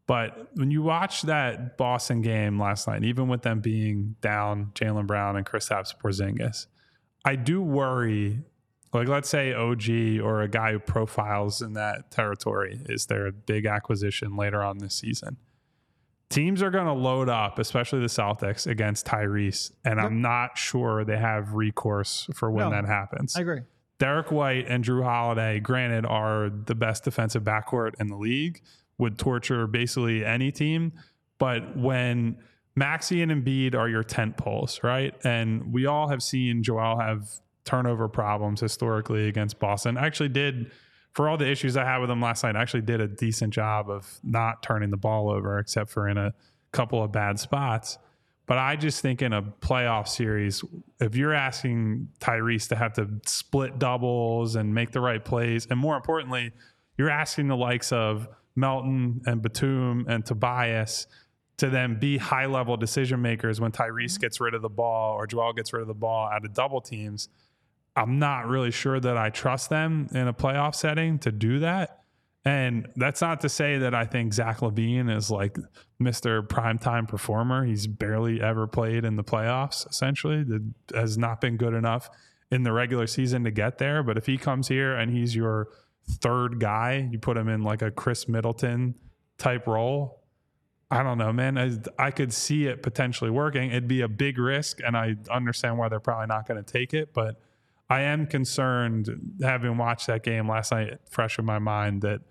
but 0.08 0.48
when 0.54 0.72
you 0.72 0.82
watch 0.82 1.24
that 1.24 1.78
Boston 1.78 2.22
game 2.22 2.58
last 2.58 2.88
night, 2.88 3.04
even 3.04 3.28
with 3.28 3.42
them 3.42 3.60
being 3.60 4.16
down 4.22 4.72
Jaylen 4.76 5.08
Brown 5.08 5.36
and 5.36 5.46
Kristaps 5.46 5.94
Porzingis, 5.94 6.68
I 7.26 7.36
do 7.36 7.62
worry. 7.62 8.44
Like 8.91 9.08
let's 9.08 9.30
say 9.30 9.54
OG 9.54 10.19
or 10.23 10.41
a 10.41 10.47
guy 10.47 10.71
who 10.71 10.80
profiles 10.80 11.62
in 11.62 11.73
that 11.73 12.10
territory 12.12 12.82
is 12.88 13.06
there 13.06 13.28
a 13.28 13.32
big 13.32 13.65
acquisition 13.65 14.36
later 14.36 14.63
on 14.63 14.80
this 14.80 14.95
season 14.95 15.38
teams 16.30 16.62
are 16.62 16.69
going 16.69 16.86
to 16.86 16.93
load 16.93 17.28
up, 17.28 17.60
especially 17.60 17.99
the 17.99 18.08
Celtics, 18.08 18.67
against 18.67 19.06
Tyrese, 19.06 19.71
and 19.84 19.97
Yep. 19.97 20.06
I'm 20.06 20.21
not 20.21 20.58
sure 20.58 21.04
they 21.04 21.17
have 21.17 21.54
recourse 21.54 22.28
for 22.34 22.49
when 22.52 22.69
No, 22.69 22.75
that 22.75 22.86
happens. 22.86 23.36
I 23.36 23.41
agree. 23.41 23.62
Derek 23.97 24.32
White 24.32 24.65
and 24.67 24.84
Jrue 24.84 25.04
Holiday, 25.04 25.60
granted, 25.60 26.06
are 26.06 26.49
the 26.49 26.75
best 26.75 27.04
defensive 27.04 27.43
backcourt 27.43 27.99
in 27.99 28.08
the 28.08 28.15
league, 28.15 28.62
would 28.97 29.17
torture 29.17 29.67
basically 29.67 30.23
any 30.23 30.52
team. 30.52 30.93
But 31.38 31.78
when 31.78 32.38
Maxey 32.75 33.21
and 33.21 33.32
Embiid 33.32 33.75
are 33.75 33.89
your 33.89 34.04
tent 34.04 34.38
poles, 34.38 34.80
right? 34.84 35.13
And 35.25 35.73
we 35.73 35.86
all 35.86 36.08
have 36.10 36.23
seen 36.23 36.63
Joel 36.63 36.97
have 36.99 37.28
turnover 37.69 38.08
problems 38.08 38.60
historically 38.60 39.27
against 39.27 39.60
Boston. 39.60 39.95
I 39.95 40.08
Actually, 40.08 40.29
did 40.29 40.71
for 41.13 41.29
all 41.29 41.38
the 41.38 41.47
issues 41.47 41.77
I 41.77 41.86
had 41.86 41.99
with 41.99 42.10
them 42.10 42.19
last 42.19 42.43
night, 42.43 42.55
I 42.55 42.62
actually 42.62 42.82
did 42.82 42.99
a 42.99 43.08
decent 43.08 43.53
job 43.53 43.91
of 43.91 44.19
not 44.23 44.63
turning 44.63 44.89
the 44.89 44.97
ball 44.97 45.29
over, 45.29 45.60
except 45.60 45.91
for 45.91 46.10
in 46.10 46.17
a 46.17 46.34
couple 46.71 47.03
of 47.03 47.12
bad 47.12 47.39
spots. 47.39 47.99
But 48.47 48.58
I 48.58 48.75
just 48.75 49.01
think 49.01 49.21
in 49.21 49.34
a 49.34 49.43
playoff 49.43 50.08
series, 50.08 50.63
if 50.99 51.15
you're 51.15 51.36
asking 51.36 52.10
Tyrese 52.19 52.69
to 52.69 52.75
have 52.75 52.93
to 52.93 53.08
split 53.27 53.77
doubles 53.77 54.55
and 54.55 54.73
make 54.73 54.89
the 54.89 55.01
right 55.01 55.23
plays, 55.23 55.67
and 55.69 55.79
more 55.79 55.95
importantly, 55.95 56.51
you're 56.97 57.12
asking 57.12 57.49
the 57.49 57.58
likes 57.58 57.91
of 57.91 58.27
Melton 58.55 59.21
and 59.27 59.43
Batum 59.43 60.08
and 60.10 60.25
Tobias 60.25 61.05
to 61.58 61.69
then 61.69 61.99
be 61.99 62.17
high 62.17 62.47
level 62.47 62.77
decision 62.77 63.21
makers 63.21 63.62
when 63.62 63.71
Tyrese 63.71 64.13
mm-hmm. 64.13 64.21
gets 64.21 64.41
rid 64.41 64.55
of 64.55 64.63
the 64.63 64.69
ball 64.69 65.13
or 65.13 65.27
Joel 65.27 65.53
gets 65.53 65.71
rid 65.71 65.84
of 65.84 65.88
the 65.88 65.93
ball 65.93 66.27
out 66.27 66.43
of 66.43 66.53
double 66.53 66.82
teams. 66.82 67.29
I'm 67.95 68.19
not 68.19 68.47
really 68.47 68.71
sure 68.71 68.99
that 68.99 69.17
I 69.17 69.30
trust 69.30 69.69
them 69.69 70.08
in 70.12 70.28
a 70.28 70.34
playoff 70.34 70.75
setting 70.75 71.19
to 71.19 71.32
do 71.32 71.60
that. 71.60 72.04
And 72.45 72.88
that's 72.95 73.21
not 73.21 73.41
to 73.41 73.49
say 73.49 73.78
that 73.80 73.93
I 73.93 74.06
think 74.06 74.34
Zach 74.34 74.60
LaVine 74.60 75.13
is 75.15 75.30
like 75.30 75.58
Mr. 76.02 76.47
Primetime 76.47 77.08
performer. 77.08 77.65
He's 77.65 77.86
barely 77.86 78.41
ever 78.41 78.65
played 78.65 79.04
in 79.04 79.17
the 79.17 79.23
playoffs, 79.23 79.88
essentially. 79.89 80.43
That 80.43 80.71
has 80.95 81.17
not 81.17 81.41
been 81.41 81.58
good 81.58 81.73
enough 81.73 82.10
in 82.49 82.63
the 82.63 82.71
regular 82.71 83.08
season 83.08 83.43
to 83.43 83.52
get 83.52 83.78
there. 83.78 84.04
But 84.04 84.17
if 84.17 84.25
he 84.25 84.38
comes 84.38 84.69
here 84.69 84.95
and 84.95 85.12
he's 85.12 85.36
your 85.36 85.67
third 86.08 86.60
guy, 86.60 87.10
you 87.12 87.19
put 87.19 87.38
him 87.38 87.49
in 87.49 87.62
like 87.62 87.82
a 87.82 87.91
Khris 87.91 88.28
Middleton 88.28 88.95
type 89.38 89.67
role. 89.67 90.23
I 90.89 91.04
don't 91.04 91.17
know, 91.17 91.32
man. 91.32 91.58
I, 91.58 91.78
I 92.08 92.12
could 92.12 92.34
see 92.34 92.65
it 92.65 92.82
potentially 92.82 93.30
working. 93.30 93.69
It'd 93.69 93.88
be 93.88 94.02
a 94.02 94.08
big 94.08 94.39
risk, 94.39 94.80
and 94.84 94.97
I 94.97 95.17
understand 95.30 95.78
why 95.78 95.89
they're 95.89 95.99
probably 95.99 96.28
not 96.28 96.47
going 96.47 96.63
to 96.63 96.73
take 96.73 96.93
it. 96.93 97.13
But 97.13 97.39
I 97.89 98.02
am 98.02 98.28
concerned, 98.28 99.10
having 99.41 99.78
watched 99.78 100.08
that 100.08 100.23
game 100.23 100.47
last 100.47 100.71
night, 100.71 100.99
fresh 101.10 101.39
in 101.39 101.45
my 101.45 101.60
mind, 101.60 102.04
that 102.04 102.21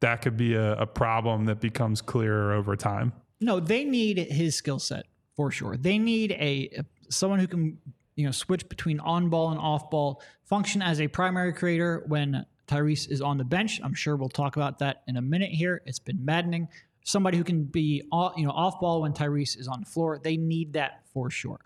that 0.00 0.22
could 0.22 0.36
be 0.36 0.54
a, 0.54 0.72
a 0.74 0.86
problem 0.86 1.44
that 1.44 1.60
becomes 1.60 2.02
clearer 2.02 2.52
over 2.52 2.74
time. 2.74 3.12
No, 3.40 3.60
they 3.60 3.84
need 3.84 4.18
his 4.18 4.56
skill 4.56 4.78
set 4.78 5.06
for 5.36 5.50
sure. 5.50 5.76
They 5.76 5.98
need 5.98 6.32
a, 6.32 6.82
someone 7.08 7.38
who 7.38 7.46
can 7.46 7.78
you 8.16 8.26
know 8.26 8.32
switch 8.32 8.68
between 8.68 9.00
on 9.00 9.28
ball 9.28 9.50
and 9.50 9.60
off 9.60 9.88
ball, 9.90 10.20
function 10.44 10.82
as 10.82 11.00
a 11.00 11.08
primary 11.08 11.52
creator 11.52 12.04
when 12.06 12.44
Tyrese 12.66 13.10
is 13.10 13.20
on 13.20 13.38
the 13.38 13.44
bench. 13.44 13.80
I'm 13.84 13.94
sure 13.94 14.16
we'll 14.16 14.28
talk 14.28 14.56
about 14.56 14.80
that 14.80 15.02
in 15.06 15.16
a 15.16 15.22
minute 15.22 15.50
here. 15.50 15.80
It's 15.86 15.98
been 15.98 16.24
maddening. 16.24 16.68
Somebody 17.04 17.38
who 17.38 17.44
can 17.44 17.64
be 17.64 18.02
you 18.36 18.46
know 18.46 18.50
off 18.50 18.80
ball 18.80 19.02
when 19.02 19.12
Tyrese 19.12 19.58
is 19.58 19.68
on 19.68 19.80
the 19.80 19.86
floor. 19.86 20.18
They 20.22 20.36
need 20.36 20.72
that 20.72 21.02
for 21.12 21.30
sure. 21.30 21.60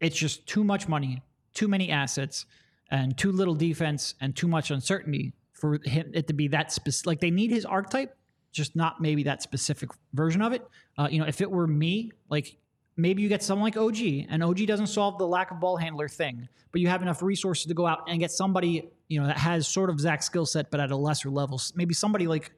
It's 0.00 0.16
just 0.16 0.46
too 0.48 0.64
much 0.64 0.88
money, 0.88 1.22
too 1.54 1.68
many 1.68 1.90
assets 1.90 2.46
and 2.92 3.16
too 3.16 3.32
little 3.32 3.54
defense 3.54 4.14
and 4.20 4.36
too 4.36 4.46
much 4.46 4.70
uncertainty 4.70 5.32
for 5.52 5.80
him 5.82 6.12
it 6.14 6.28
to 6.28 6.34
be 6.34 6.48
that 6.48 6.70
specific. 6.70 7.06
Like 7.06 7.20
they 7.20 7.30
need 7.30 7.50
his 7.50 7.64
archetype, 7.64 8.14
just 8.52 8.76
not 8.76 9.00
maybe 9.00 9.24
that 9.24 9.42
specific 9.42 9.90
version 10.12 10.42
of 10.42 10.52
it. 10.52 10.64
Uh, 10.98 11.08
you 11.10 11.18
know, 11.18 11.26
if 11.26 11.40
it 11.40 11.50
were 11.50 11.66
me, 11.66 12.12
like 12.28 12.56
maybe 12.96 13.22
you 13.22 13.28
get 13.28 13.42
someone 13.42 13.64
like 13.64 13.78
OG, 13.78 14.26
and 14.28 14.44
OG 14.44 14.66
doesn't 14.66 14.88
solve 14.88 15.18
the 15.18 15.26
lack 15.26 15.50
of 15.50 15.58
ball 15.58 15.78
handler 15.78 16.06
thing, 16.06 16.46
but 16.70 16.82
you 16.82 16.88
have 16.88 17.00
enough 17.00 17.22
resources 17.22 17.66
to 17.66 17.74
go 17.74 17.86
out 17.86 18.00
and 18.08 18.20
get 18.20 18.30
somebody 18.30 18.90
you 19.08 19.20
know 19.20 19.26
that 19.26 19.38
has 19.38 19.66
sort 19.66 19.88
of 19.88 19.98
Zach's 19.98 20.26
skill 20.26 20.44
set, 20.44 20.70
but 20.70 20.78
at 20.78 20.90
a 20.90 20.96
lesser 20.96 21.30
level. 21.30 21.60
Maybe 21.74 21.94
somebody 21.94 22.26
like 22.26 22.52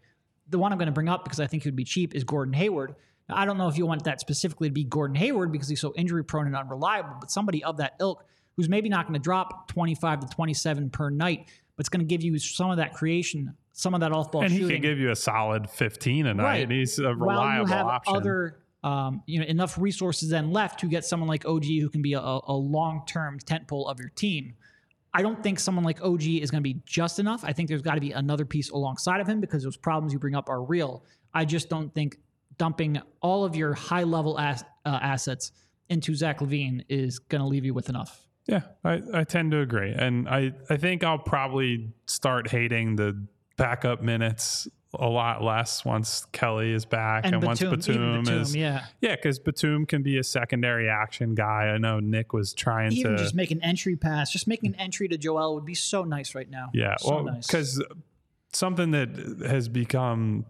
the 0.49 0.59
one 0.59 0.73
I'm 0.73 0.79
going 0.79 0.87
to 0.87 0.93
bring 0.93 1.09
up 1.09 1.25
because 1.25 1.39
I 1.39 1.47
think 1.47 1.63
he 1.63 1.69
would 1.69 1.77
be 1.77 1.85
cheap 1.85 2.15
is 2.15 2.25
Gordon 2.25 2.55
Hayward. 2.55 2.97
I 3.29 3.47
don't 3.47 3.57
know 3.57 3.69
if 3.69 3.79
you 3.79 3.87
want 3.87 4.05
that 4.05 4.21
specifically 4.21 4.69
to 4.69 4.73
be 4.73 4.85
Gordon 4.85 5.15
Hayward 5.15 5.51
because 5.51 5.69
he's 5.69 5.81
so 5.81 5.95
injury 5.97 6.25
prone 6.25 6.47
and 6.47 6.57
unreliable, 6.57 7.17
but 7.21 7.31
somebody 7.31 7.65
of 7.65 7.79
that 7.79 7.95
ilk 8.01 8.25
who's 8.57 8.69
maybe 8.69 8.89
not 8.89 9.07
going 9.07 9.15
to 9.15 9.21
drop 9.21 9.69
25 9.69 10.21
to 10.21 10.27
27 10.29 10.91
per 10.91 11.11
night, 11.11 11.51
but 11.77 11.81
it's 11.81 11.89
going 11.89 12.01
to 12.01 12.07
give 12.07 12.23
you 12.23 12.39
some 12.39 12.71
of 12.71 12.77
that 12.77 12.95
creation, 12.95 13.55
some 13.73 13.95
of 13.95 14.01
that 14.01 14.13
off 14.13 14.31
ball 14.31 14.43
and 14.43 14.51
shooting. 14.51 14.69
he 14.69 14.73
can 14.75 14.83
give 14.83 14.99
you 14.99 15.11
a 15.11 15.17
solid 15.17 15.69
15 15.69 16.27
a 16.27 16.35
night. 16.35 16.43
Right. 16.43 16.71
He's 16.71 16.99
a 16.99 17.15
reliable 17.15 17.27
While 17.27 17.59
you 17.61 17.67
have 17.67 17.87
option. 17.87 18.17
other, 18.17 18.59
um, 18.83 19.23
you 19.27 19.41
know, 19.41 19.47
enough 19.47 19.79
resources 19.79 20.31
then 20.31 20.53
left 20.53 20.81
to 20.81 20.87
get 20.87 21.05
someone 21.05 21.29
like 21.29 21.47
OG 21.47 21.65
who 21.65 21.89
can 21.89 22.03
be 22.03 22.15
a, 22.15 22.21
a 22.21 22.53
long 22.53 23.03
term 23.07 23.39
tent 23.39 23.67
pole 23.67 23.89
of 23.89 23.99
your 23.99 24.11
team. 24.11 24.55
I 25.17 25.23
don't 25.23 25.41
think 25.43 25.61
someone 25.61 25.85
like 25.85 26.03
OG 26.03 26.25
is 26.25 26.51
going 26.51 26.61
to 26.61 26.69
be 26.69 26.81
just 26.85 27.21
enough. 27.21 27.45
I 27.45 27.53
think 27.53 27.69
there's 27.69 27.83
got 27.83 27.95
to 27.95 28.01
be 28.01 28.11
another 28.11 28.45
piece 28.45 28.71
alongside 28.71 29.21
of 29.21 29.29
him 29.29 29.41
because 29.41 29.63
those 29.63 29.77
problems 29.77 30.13
you 30.13 30.19
bring 30.19 30.35
up 30.35 30.49
are 30.49 30.63
real. 30.63 31.05
I 31.33 31.45
just 31.45 31.69
don't 31.69 31.95
think 31.95 32.19
dumping 32.59 33.01
all 33.21 33.45
of 33.45 33.55
your 33.55 33.75
high 33.75 34.03
level 34.03 34.39
ass, 34.39 34.65
uh, 34.85 34.99
assets 35.01 35.53
into 35.89 36.15
Zach 36.15 36.41
LaVine 36.41 36.85
is 36.89 37.19
going 37.19 37.41
to 37.41 37.47
leave 37.47 37.65
you 37.65 37.75
with 37.75 37.89
enough. 37.89 38.24
Yeah, 38.47 38.63
I, 38.85 39.01
I 39.13 39.25
tend 39.25 39.53
to 39.53 39.61
agree. 39.61 39.93
And 39.93 40.29
I, 40.29 40.53
I 40.69 40.77
think 40.77 41.03
I'll 41.03 41.19
probably 41.19 41.89
start 42.07 42.51
hating 42.51 42.97
the 42.97 43.27
backup 43.57 44.03
minutes 44.03 44.69
a 44.93 45.09
lot 45.09 45.43
less 45.43 45.85
once 45.85 46.27
Kelly 46.33 46.73
is 46.73 46.85
back 46.85 47.25
and, 47.25 47.35
And 47.37 47.43
once 47.43 47.61
Batum, 47.61 47.73
even 47.73 48.01
Batum, 48.01 48.25
Batum, 48.25 48.43
is. 48.43 48.55
yeah. 48.55 48.85
Yeah, 49.01 49.17
because 49.17 49.39
Batum 49.39 49.87
can 49.87 50.03
be 50.03 50.19
a 50.19 50.23
secondary 50.23 50.89
action 50.89 51.35
guy. 51.35 51.73
I 51.75 51.79
know 51.79 52.01
Nick 52.01 52.33
was 52.33 52.53
trying 52.55 52.93
Even 52.93 53.13
to. 53.13 53.19
just 53.19 53.35
make 53.35 53.51
an 53.51 53.63
entry 53.63 53.97
pass, 53.97 54.31
just 54.31 54.47
making 54.47 54.75
an 54.75 54.81
entry 54.81 55.09
to 55.09 55.17
Joel 55.19 55.55
would 55.55 55.65
be 55.65 55.75
so 55.75 56.05
nice 56.05 56.35
right 56.35 56.49
now. 56.49 56.71
Yeah, 56.75 56.97
so 56.99 57.15
well, 57.17 57.25
nice. 57.25 57.47
because 57.47 57.83
something 58.53 58.93
that 58.93 59.09
has 59.47 59.69
become, 59.69 60.45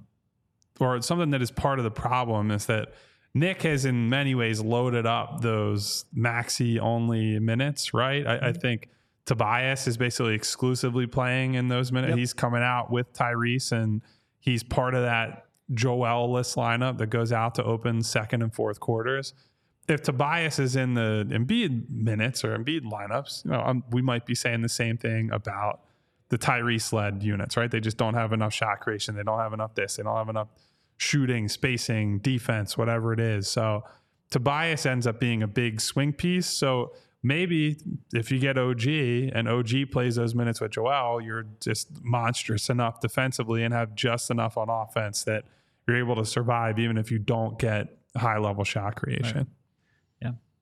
or 0.80 1.00
something 1.00 1.30
that 1.30 1.40
is 1.40 1.50
part 1.50 1.78
of 1.78 1.85
the 1.85 1.90
problem 1.90 2.50
is 2.50 2.66
that 2.66 2.92
Nick 3.35 3.62
has 3.62 3.85
in 3.85 4.09
many 4.09 4.35
ways 4.35 4.61
loaded 4.61 5.07
up 5.07 5.40
those 5.40 6.05
Maxey 6.14 6.79
only 6.79 7.38
minutes, 7.40 7.92
right? 7.92 8.27
I, 8.27 8.35
I 8.35 8.38
Mm-hmm. 8.38 8.61
think 8.61 8.88
Tobias 9.27 9.87
is 9.88 9.97
basically 9.97 10.35
exclusively 10.35 11.07
playing 11.07 11.55
in 11.55 11.68
those 11.68 11.90
minutes. 11.90 12.11
Yep. 12.11 12.18
He's 12.18 12.33
coming 12.33 12.62
out 12.62 12.90
with 12.90 13.12
Tyrese, 13.12 13.73
and 13.73 14.03
he's 14.38 14.62
part 14.62 14.94
of 14.94 15.03
that 15.03 15.47
Joel 15.73 16.31
list 16.31 16.57
lineup 16.57 16.99
that 16.99 17.07
goes 17.07 17.33
out 17.33 17.55
to 17.57 17.64
open 17.64 18.03
second 18.03 18.42
and 18.42 18.55
fourth 18.55 18.81
quarters. 18.81 19.33
If 19.88 20.03
Tobias 20.03 20.59
is 20.59 20.77
in 20.77 20.94
the 20.94 21.27
Embiid 21.31 21.88
minutes 21.90 22.44
or 22.44 22.57
Embiid 22.57 22.83
lineups, 22.83 23.44
you 23.47 23.51
know, 23.51 23.61
um, 23.61 23.85
we 23.90 24.01
might 24.03 24.27
be 24.27 24.35
saying 24.35 24.61
the 24.62 24.68
same 24.68 24.97
thing 24.99 25.31
about 25.33 25.81
the 26.29 26.38
Tyrese 26.38 26.92
led 26.92 27.23
units, 27.23 27.57
right? 27.57 27.70
They 27.70 27.81
just 27.81 27.97
don't 27.97 28.14
have 28.14 28.33
enough 28.33 28.53
shot 28.55 28.81
creation. 28.81 29.14
They 29.14 29.23
don't 29.23 29.38
have 29.40 29.53
enough 29.53 29.75
this. 29.75 29.97
They 29.97 30.03
don't 30.03 30.16
have 30.16 30.29
enough 30.29 30.49
shooting, 30.96 31.48
spacing, 31.48 32.18
defense, 32.18 32.78
whatever 32.78 33.12
it 33.12 33.20
is. 33.20 33.48
So 33.48 33.85
Tobias 34.30 34.87
ends 34.87 35.07
up 35.07 35.20
being 35.20 35.42
a 35.42 35.46
big 35.46 35.80
swing 35.80 36.12
piece. 36.12 36.46
So 36.46 36.92
maybe 37.22 37.78
if 38.12 38.30
you 38.30 38.38
get 38.38 38.59
OG 38.59 38.87
and 38.87 39.48
OG 39.48 39.90
plays 39.90 40.16
those 40.16 40.35
minutes 40.35 40.61
with 40.61 40.72
Joel, 40.72 41.20
you're 41.20 41.46
just 41.61 41.88
monstrous 42.02 42.68
enough 42.70 43.00
defensively 43.00 43.64
and 43.64 43.72
have 43.74 43.94
just 43.94 44.30
enough 44.30 44.57
on 44.57 44.68
offense 44.68 45.24
that 45.24 45.44
you're 45.87 45.98
able 45.98 46.16
to 46.16 46.24
survive 46.24 46.78
even 46.78 46.96
if 46.96 47.11
you 47.11 47.18
don't 47.18 47.59
get 47.59 47.88
high 48.16 48.38
level 48.38 48.64
shot 48.64 48.96
creation. 48.96 49.38
Yeah. 49.38 49.63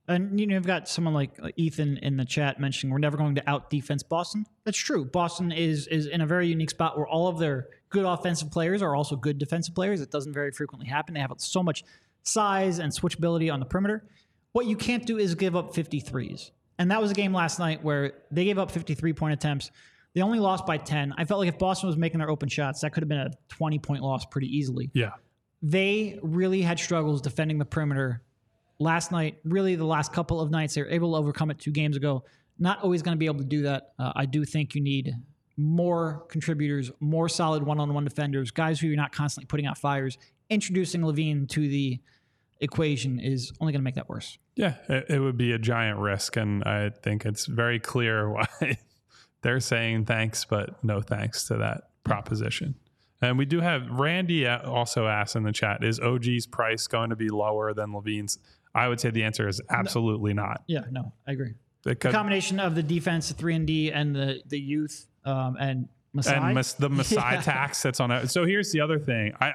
And 0.08 0.38
you 0.40 0.46
know, 0.46 0.54
you've 0.54 0.66
got 0.66 0.88
someone 0.88 1.14
like 1.14 1.38
uh, 1.40 1.48
Ethan 1.56 1.98
in 1.98 2.16
the 2.16 2.24
chat 2.24 2.58
mentioning 2.58 2.92
we're 2.92 2.98
never 2.98 3.16
going 3.16 3.36
to 3.36 3.48
out 3.48 3.70
defense 3.70 4.02
Boston. 4.02 4.46
That's 4.64 4.78
true. 4.78 5.04
Boston 5.04 5.52
is 5.52 5.86
is 5.86 6.06
in 6.06 6.20
a 6.20 6.26
very 6.26 6.48
unique 6.48 6.70
spot 6.70 6.96
where 6.98 7.06
all 7.06 7.28
of 7.28 7.38
their 7.38 7.68
good 7.90 8.04
offensive 8.04 8.50
players 8.50 8.82
are 8.82 8.96
also 8.96 9.16
good 9.16 9.38
defensive 9.38 9.74
players. 9.74 10.00
It 10.00 10.10
doesn't 10.10 10.32
very 10.32 10.50
frequently 10.50 10.88
happen. 10.88 11.14
They 11.14 11.20
have 11.20 11.32
so 11.38 11.62
much 11.62 11.84
size 12.24 12.78
and 12.78 12.92
switchability 12.92 13.52
on 13.52 13.60
the 13.60 13.66
perimeter. 13.66 14.04
What 14.52 14.66
you 14.66 14.76
can't 14.76 15.06
do 15.06 15.18
is 15.18 15.34
give 15.34 15.54
up 15.56 15.72
53s. 15.74 16.50
And 16.78 16.90
that 16.90 17.00
was 17.00 17.10
a 17.10 17.14
game 17.14 17.32
last 17.32 17.58
night 17.58 17.82
where 17.84 18.12
they 18.30 18.44
gave 18.44 18.58
up 18.58 18.70
53 18.70 19.12
point 19.12 19.34
attempts. 19.34 19.70
They 20.14 20.20
only 20.20 20.40
lost 20.40 20.66
by 20.66 20.76
10. 20.78 21.14
I 21.16 21.24
felt 21.24 21.38
like 21.40 21.48
if 21.48 21.58
Boston 21.58 21.86
was 21.86 21.96
making 21.96 22.18
their 22.18 22.28
open 22.30 22.48
shots, 22.48 22.80
that 22.80 22.92
could 22.92 23.02
have 23.02 23.08
been 23.08 23.18
a 23.20 23.30
20 23.50 23.78
point 23.78 24.02
loss 24.02 24.24
pretty 24.26 24.48
easily 24.48 24.90
Yeah. 24.94 25.10
they 25.62 26.18
really 26.22 26.60
had 26.62 26.78
struggles 26.80 27.22
defending 27.22 27.58
the 27.58 27.64
perimeter 27.64 28.20
last 28.82 29.12
night. 29.12 29.38
Really, 29.44 29.74
the 29.74 29.86
last 29.86 30.12
couple 30.12 30.40
of 30.40 30.50
nights, 30.50 30.74
they 30.74 30.82
were 30.82 30.88
able 30.88 31.12
to 31.12 31.16
overcome 31.16 31.50
it 31.50 31.58
two 31.58 31.70
games 31.70 31.96
ago. 31.96 32.24
Not 32.58 32.82
always 32.82 33.02
going 33.02 33.16
to 33.16 33.18
be 33.18 33.26
able 33.26 33.38
to 33.38 33.44
do 33.44 33.62
that. 33.62 33.92
Uh, 33.98 34.12
I 34.14 34.26
do 34.26 34.44
think 34.44 34.74
you 34.74 34.82
need 34.82 35.14
more 35.56 36.24
contributors, 36.28 36.90
more 37.00 37.28
solid 37.28 37.62
one 37.62 37.78
on 37.80 37.92
one 37.94 38.04
defenders, 38.04 38.50
guys 38.50 38.80
who 38.80 38.86
you're 38.88 38.96
not 38.96 39.12
constantly 39.12 39.46
putting 39.46 39.66
out 39.66 39.78
fires. 39.78 40.18
Introducing 40.50 41.02
LaVine 41.02 41.48
to 41.50 41.68
the 41.68 42.00
equation 42.60 43.18
is 43.18 43.52
only 43.60 43.72
going 43.72 43.80
to 43.80 43.84
make 43.84 43.96
that 43.96 44.08
worse. 44.08 44.38
Yeah, 44.54 44.76
it, 44.88 45.06
it 45.08 45.18
would 45.18 45.36
be 45.36 45.52
a 45.52 45.58
giant 45.58 45.98
risk. 45.98 46.36
And 46.36 46.62
I 46.64 46.90
think 46.90 47.26
it's 47.26 47.46
very 47.46 47.78
clear 47.78 48.30
why 48.32 48.46
they're 49.42 49.60
saying 49.60 50.06
thanks, 50.06 50.44
but 50.44 50.82
no 50.84 51.00
thanks 51.00 51.44
to 51.48 51.56
that 51.56 51.90
proposition. 52.04 52.76
And 53.20 53.38
we 53.38 53.44
do 53.44 53.60
have 53.60 53.88
Randy 53.88 54.48
also 54.48 55.06
asked 55.06 55.36
in 55.36 55.44
the 55.44 55.52
chat 55.52 55.84
Is 55.84 56.00
OG's 56.00 56.46
price 56.46 56.88
going 56.88 57.10
to 57.10 57.16
be 57.16 57.28
lower 57.28 57.72
than 57.72 57.92
LaVine's? 57.92 58.38
I 58.74 58.88
would 58.88 59.00
say 59.00 59.10
the 59.10 59.24
answer 59.24 59.48
is 59.48 59.60
absolutely 59.70 60.34
not. 60.34 60.62
Yeah, 60.66 60.84
no, 60.90 61.12
I 61.26 61.32
agree. 61.32 61.54
The 61.84 61.94
combination 61.94 62.60
of 62.60 62.74
the 62.74 62.82
defense, 62.82 63.28
the 63.28 63.34
three 63.34 63.54
and 63.54 63.66
D, 63.66 63.90
and 63.90 64.14
the 64.14 64.42
the 64.46 64.58
youth, 64.58 65.06
um, 65.24 65.56
and 65.58 65.88
Masai. 66.12 66.36
and 66.36 66.54
mas- 66.54 66.74
the 66.74 66.88
Masai 66.88 67.38
tax 67.42 67.82
that's 67.82 68.00
on 68.00 68.10
it. 68.10 68.28
So 68.28 68.44
here's 68.44 68.72
the 68.72 68.80
other 68.80 68.98
thing. 68.98 69.34
I 69.40 69.54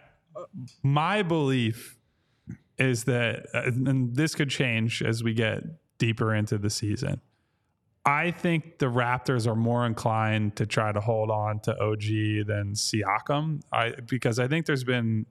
my 0.83 1.23
belief 1.23 1.97
is 2.77 3.05
that, 3.05 3.47
uh, 3.53 3.63
and 3.65 4.15
this 4.15 4.35
could 4.35 4.49
change 4.49 5.01
as 5.01 5.23
we 5.23 5.33
get 5.33 5.63
deeper 5.97 6.33
into 6.33 6.57
the 6.57 6.69
season. 6.69 7.21
I 8.05 8.31
think 8.31 8.77
the 8.79 8.85
Raptors 8.85 9.47
are 9.47 9.55
more 9.55 9.85
inclined 9.85 10.55
to 10.57 10.65
try 10.65 10.91
to 10.91 11.01
hold 11.01 11.29
on 11.29 11.59
to 11.61 11.77
OG 11.77 12.45
than 12.47 12.73
Siakam. 12.73 13.61
I 13.71 13.95
because 14.05 14.39
I 14.39 14.47
think 14.47 14.65
there's 14.65 14.85
been 14.85 15.25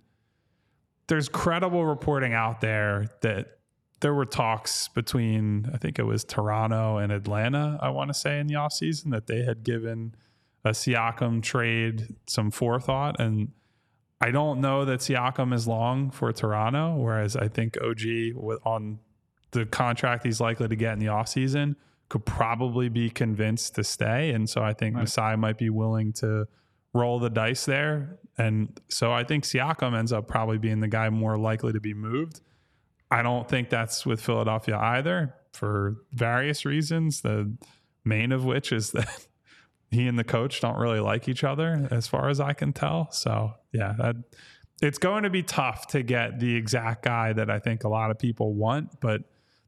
there's 1.06 1.28
credible 1.28 1.86
reporting 1.86 2.34
out 2.34 2.60
there 2.60 3.06
that 3.22 3.58
there 4.00 4.14
were 4.14 4.26
talks 4.26 4.88
between 4.88 5.70
I 5.72 5.78
think 5.78 5.98
it 5.98 6.04
was 6.04 6.24
Toronto 6.24 6.98
and 6.98 7.12
Atlanta, 7.12 7.78
I 7.80 7.88
want 7.90 8.08
to 8.10 8.14
say 8.14 8.38
in 8.38 8.46
the 8.46 8.54
offseason 8.54 9.10
that 9.10 9.26
they 9.26 9.42
had 9.42 9.64
given 9.64 10.14
a 10.64 10.70
Siakam 10.70 11.42
trade 11.42 12.14
some 12.26 12.50
forethought 12.50 13.20
and 13.20 13.52
I 14.20 14.30
don't 14.30 14.60
know 14.60 14.84
that 14.86 15.00
Siakam 15.00 15.52
is 15.52 15.68
long 15.68 16.10
for 16.10 16.32
Toronto, 16.32 16.96
whereas 16.96 17.36
I 17.36 17.48
think 17.48 17.76
OG 17.82 18.34
with 18.34 18.58
on 18.64 18.98
the 19.50 19.66
contract 19.66 20.24
he's 20.24 20.40
likely 20.40 20.68
to 20.68 20.76
get 20.76 20.94
in 20.94 20.98
the 20.98 21.06
offseason 21.06 21.76
could 22.08 22.24
probably 22.24 22.88
be 22.88 23.10
convinced 23.10 23.74
to 23.74 23.84
stay. 23.84 24.30
And 24.30 24.48
so 24.48 24.62
I 24.62 24.72
think 24.72 24.94
Right. 24.94 25.02
Masai 25.02 25.36
might 25.36 25.58
be 25.58 25.70
willing 25.70 26.12
to 26.14 26.46
roll 26.94 27.18
the 27.18 27.30
dice 27.30 27.66
there. 27.66 28.18
And 28.38 28.80
so 28.88 29.12
I 29.12 29.24
think 29.24 29.44
Siakam 29.44 29.96
ends 29.96 30.12
up 30.12 30.28
probably 30.28 30.58
being 30.58 30.80
the 30.80 30.88
guy 30.88 31.10
more 31.10 31.36
likely 31.36 31.72
to 31.72 31.80
be 31.80 31.94
moved. 31.94 32.40
I 33.10 33.22
don't 33.22 33.48
think 33.48 33.70
that's 33.70 34.04
with 34.04 34.20
Philadelphia 34.20 34.76
either 34.76 35.34
for 35.52 35.96
various 36.12 36.64
reasons. 36.64 37.20
The 37.20 37.52
main 38.04 38.32
of 38.32 38.44
which 38.44 38.72
is 38.72 38.90
that 38.92 39.26
he 39.90 40.06
and 40.06 40.18
the 40.18 40.24
coach 40.24 40.60
don't 40.60 40.78
really 40.78 41.00
like 41.00 41.28
each 41.28 41.44
other, 41.44 41.88
as 41.90 42.06
far 42.06 42.28
as 42.28 42.40
I 42.40 42.52
can 42.52 42.72
tell. 42.72 43.10
So 43.12 43.54
yeah, 43.72 43.94
that 43.98 44.16
it's 44.82 44.98
going 44.98 45.22
to 45.22 45.30
be 45.30 45.42
tough 45.42 45.86
to 45.88 46.02
get 46.02 46.38
the 46.38 46.54
exact 46.54 47.04
guy 47.04 47.32
that 47.32 47.50
I 47.50 47.58
think 47.58 47.84
a 47.84 47.88
lot 47.88 48.10
of 48.10 48.18
people 48.18 48.54
want. 48.54 49.00
But 49.00 49.22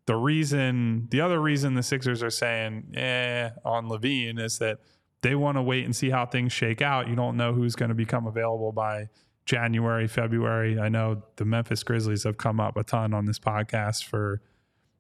the 0.07 0.17
reason, 0.17 1.09
the 1.11 1.21
other 1.21 1.41
reason 1.41 1.75
the 1.75 1.83
Sixers 1.83 2.23
are 2.23 2.31
saying 2.31 2.95
eh 2.97 3.51
on 3.65 3.89
LaVine 3.89 4.39
is 4.41 4.59
that 4.59 4.79
they 5.23 5.35
want 5.35 5.57
to 5.57 5.63
wait 5.63 5.85
and 5.85 5.95
see 5.95 6.11
how 6.11 6.27
things 6.27 6.53
shake 6.53 6.83
out. 6.83 7.09
You 7.09 7.17
don't 7.17 7.37
know 7.37 7.53
who's 7.53 7.75
going 7.75 7.89
to 7.89 7.95
become 7.95 8.27
available 8.27 8.73
by 8.73 9.09
January, 9.49 10.07
February. 10.07 10.79
I 10.79 10.91
know 10.91 11.23
the 11.37 11.47
Memphis 11.47 11.83
Grizzlies 11.83 12.25
have 12.25 12.37
come 12.37 12.61
up 12.61 12.77
a 12.77 12.85
ton 12.85 13.15
on 13.15 13.25
this 13.25 13.39
podcast 13.39 14.05
for 14.05 14.43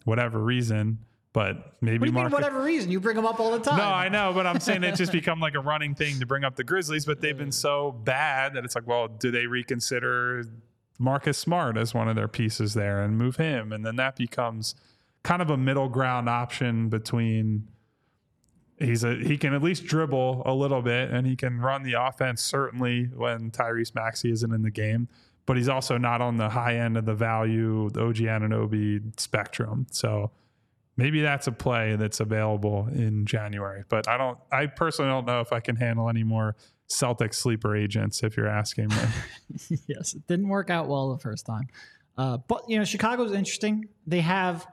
whatever 0.07 0.39
reason, 0.39 1.01
but 1.35 1.75
maybe 1.83 1.99
What 1.99 2.07
do 2.07 2.13
you 2.13 2.19
mean, 2.25 2.33
whatever 2.33 2.63
reason? 2.63 2.91
You 2.91 2.99
bring 2.99 3.15
them 3.15 3.27
up 3.27 3.41
all 3.41 3.53
the 3.53 3.61
time. 3.61 3.77
no, 3.77 3.85
I 3.85 4.09
know, 4.09 4.33
but 4.33 4.47
I'm 4.47 4.59
saying 4.59 4.85
it's 4.85 4.97
just 4.97 5.13
become 5.21 5.39
like 5.39 5.55
a 5.55 5.61
running 5.61 5.95
thing 5.95 6.19
to 6.21 6.27
bring 6.27 6.45
up 6.45 6.57
the 6.57 6.65
Grizzlies, 6.65 7.05
but 7.05 7.21
they've 7.21 7.37
been 7.37 7.53
so 7.53 7.93
bad 7.93 8.55
that 8.55 8.65
it's 8.65 8.75
like, 8.75 8.87
well, 8.87 9.07
do 9.07 9.31
they 9.31 9.47
reconsider 9.47 10.45
Marcus 10.99 11.37
Smart 11.37 11.77
as 11.77 11.93
one 11.93 12.09
of 12.09 12.17
their 12.17 12.27
pieces 12.27 12.73
there 12.73 13.03
and 13.03 13.19
move 13.19 13.37
him? 13.37 13.71
And 13.71 13.85
then 13.85 13.97
that 13.97 14.17
becomes 14.17 14.75
kind 15.25 15.43
of 15.43 15.51
a 15.51 15.59
middle 15.59 15.91
ground 15.91 16.31
option 16.31 16.89
between 16.89 17.69
he's 18.79 19.05
a 19.05 19.15
he 19.17 19.37
can 19.37 19.55
at 19.55 19.63
least 19.63 19.85
dribble 19.85 20.43
a 20.47 20.55
little 20.55 20.83
bit 20.83 21.11
and 21.11 21.27
he 21.27 21.37
can 21.37 21.61
run 21.61 21.83
the 21.83 21.95
offense 21.95 22.43
certainly 22.43 23.05
when 23.15 23.51
Tyrese 23.51 23.95
Maxey 23.95 24.31
isn't 24.31 24.53
in 24.53 24.63
the 24.63 24.71
game. 24.71 25.09
But 25.47 25.57
he's 25.57 25.69
also 25.69 25.97
not 25.97 26.21
on 26.21 26.37
the 26.37 26.51
high 26.51 26.77
end 26.77 26.99
of 26.99 27.07
the 27.07 27.15
value 27.15 27.89
the 27.91 28.03
OG 28.03 28.17
Anunoby 28.17 29.19
spectrum. 29.19 29.87
So 29.91 30.31
maybe 30.99 31.23
that's 31.23 31.47
a 31.47 31.53
play 31.53 31.97
that's 31.97 32.21
available 32.21 32.89
in 32.93 33.25
January. 33.25 33.85
But 33.89 34.07
I 34.07 34.19
don't. 34.19 34.37
I 34.53 34.67
personally 34.67 35.11
don't 35.11 35.27
know 35.27 35.41
if 35.41 35.53
I 35.53 35.61
can 35.61 35.77
handle 35.77 36.11
any 36.11 36.25
more 36.25 36.55
Celtic 36.89 37.33
sleeper 37.33 37.75
agents. 37.75 38.23
If 38.23 38.37
you're 38.37 38.49
asking 38.49 38.89
me, 38.89 39.79
yes, 39.87 40.13
it 40.13 40.27
didn't 40.27 40.49
work 40.49 40.69
out 40.69 40.89
well 40.89 41.15
the 41.15 41.19
first 41.19 41.47
time. 41.47 41.69
Uh, 42.19 42.37
but 42.37 42.69
you 42.69 42.77
know, 42.77 42.85
Chicago's 42.85 43.33
interesting. 43.33 43.89
They 44.07 44.21
have, 44.21 44.67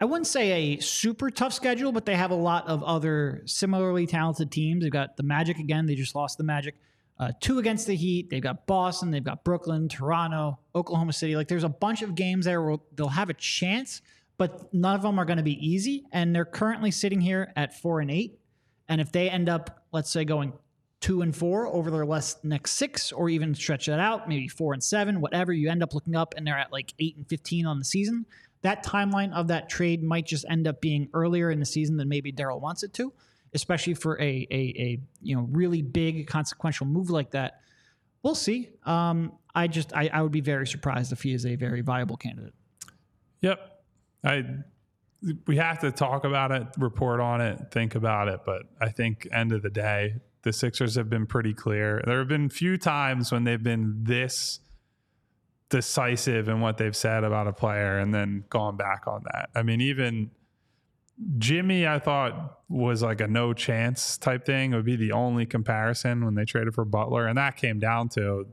I 0.00 0.04
wouldn't 0.04 0.28
say 0.28 0.76
a 0.76 0.80
super 0.80 1.28
tough 1.28 1.52
schedule, 1.52 1.90
but 1.90 2.06
they 2.06 2.14
have 2.14 2.30
a 2.30 2.36
lot 2.36 2.68
of 2.68 2.84
other 2.84 3.42
similarly 3.46 4.06
talented 4.06 4.52
teams. 4.52 4.82
They've 4.82 4.92
got 4.92 5.16
the 5.16 5.24
Magic 5.24 5.58
again. 5.58 5.86
They 5.86 5.96
just 5.96 6.14
lost 6.14 6.38
the 6.38 6.44
Magic. 6.44 6.76
Uh, 7.18 7.32
two 7.40 7.58
against 7.58 7.88
the 7.88 7.96
Heat. 7.96 8.30
They've 8.30 8.42
got 8.42 8.66
Boston. 8.68 9.10
They've 9.10 9.24
got 9.24 9.42
Brooklyn, 9.42 9.88
Toronto, 9.88 10.60
Oklahoma 10.74 11.12
City. 11.12 11.34
Like 11.34 11.48
there's 11.48 11.64
a 11.64 11.68
bunch 11.68 12.02
of 12.02 12.14
games 12.14 12.44
there 12.44 12.62
where 12.62 12.76
they'll 12.94 13.08
have 13.08 13.28
a 13.28 13.34
chance, 13.34 14.02
but 14.36 14.72
none 14.72 14.94
of 14.94 15.02
them 15.02 15.18
are 15.18 15.24
going 15.24 15.38
to 15.38 15.42
be 15.42 15.58
easy. 15.66 16.04
And 16.12 16.32
they're 16.32 16.44
currently 16.44 16.92
sitting 16.92 17.20
here 17.20 17.52
at 17.56 17.80
four 17.80 17.98
and 17.98 18.08
eight. 18.08 18.38
And 18.88 19.00
if 19.00 19.10
they 19.10 19.28
end 19.28 19.48
up, 19.48 19.84
let's 19.90 20.10
say, 20.10 20.24
going 20.24 20.52
two 21.00 21.22
and 21.22 21.34
four 21.34 21.66
over 21.66 21.90
their 21.90 22.06
last 22.06 22.44
next 22.44 22.72
six, 22.72 23.10
or 23.10 23.28
even 23.28 23.52
stretch 23.52 23.86
that 23.86 23.98
out, 23.98 24.28
maybe 24.28 24.46
four 24.46 24.72
and 24.72 24.82
seven, 24.82 25.20
whatever, 25.20 25.52
you 25.52 25.68
end 25.70 25.82
up 25.82 25.94
looking 25.94 26.14
up 26.14 26.34
and 26.36 26.46
they're 26.46 26.58
at 26.58 26.72
like 26.72 26.94
eight 27.00 27.16
and 27.16 27.28
15 27.28 27.66
on 27.66 27.80
the 27.80 27.84
season. 27.84 28.26
That 28.62 28.84
timeline 28.84 29.32
of 29.32 29.48
that 29.48 29.68
trade 29.68 30.02
might 30.02 30.26
just 30.26 30.44
end 30.48 30.66
up 30.66 30.80
being 30.80 31.08
earlier 31.14 31.50
in 31.50 31.60
the 31.60 31.66
season 31.66 31.96
than 31.96 32.08
maybe 32.08 32.32
Daryl 32.32 32.60
wants 32.60 32.82
it 32.82 32.92
to, 32.94 33.12
especially 33.54 33.94
for 33.94 34.20
a, 34.20 34.46
a, 34.50 34.54
a 34.54 35.00
you 35.22 35.36
know 35.36 35.48
really 35.50 35.82
big 35.82 36.26
consequential 36.26 36.86
move 36.86 37.10
like 37.10 37.30
that. 37.32 37.60
We'll 38.22 38.34
see. 38.34 38.70
Um, 38.84 39.32
I 39.54 39.68
just 39.68 39.94
I, 39.94 40.10
I 40.12 40.22
would 40.22 40.32
be 40.32 40.40
very 40.40 40.66
surprised 40.66 41.12
if 41.12 41.22
he 41.22 41.32
is 41.32 41.46
a 41.46 41.56
very 41.56 41.82
viable 41.82 42.16
candidate. 42.16 42.54
yep, 43.40 43.82
I 44.24 44.44
we 45.46 45.56
have 45.56 45.80
to 45.80 45.90
talk 45.90 46.24
about 46.24 46.52
it, 46.52 46.66
report 46.78 47.20
on 47.20 47.40
it, 47.40 47.70
think 47.70 47.94
about 47.94 48.28
it. 48.28 48.40
But 48.44 48.62
I 48.80 48.90
think 48.90 49.26
end 49.32 49.52
of 49.52 49.62
the 49.62 49.70
day, 49.70 50.14
the 50.42 50.52
Sixers 50.52 50.94
have 50.94 51.10
been 51.10 51.26
pretty 51.26 51.54
clear. 51.54 52.02
There 52.04 52.18
have 52.18 52.28
been 52.28 52.48
few 52.48 52.76
times 52.76 53.32
when 53.32 53.44
they've 53.44 53.62
been 53.62 54.04
this 54.04 54.60
decisive 55.70 56.48
in 56.48 56.60
what 56.60 56.78
they've 56.78 56.96
said 56.96 57.24
about 57.24 57.46
a 57.46 57.52
player 57.52 57.98
and 57.98 58.14
then 58.14 58.44
gone 58.48 58.76
back 58.76 59.06
on 59.06 59.22
that. 59.32 59.50
I 59.54 59.62
mean, 59.62 59.80
even 59.80 60.30
Jimmy, 61.38 61.86
I 61.86 61.98
thought 61.98 62.60
was 62.68 63.02
like 63.02 63.20
a 63.20 63.28
no 63.28 63.52
chance 63.52 64.16
type 64.16 64.46
thing. 64.46 64.72
It 64.72 64.76
would 64.76 64.84
be 64.84 64.96
the 64.96 65.12
only 65.12 65.46
comparison 65.46 66.24
when 66.24 66.34
they 66.34 66.44
traded 66.44 66.74
for 66.74 66.84
Butler. 66.84 67.26
And 67.26 67.36
that 67.38 67.56
came 67.56 67.78
down 67.78 68.08
to 68.10 68.46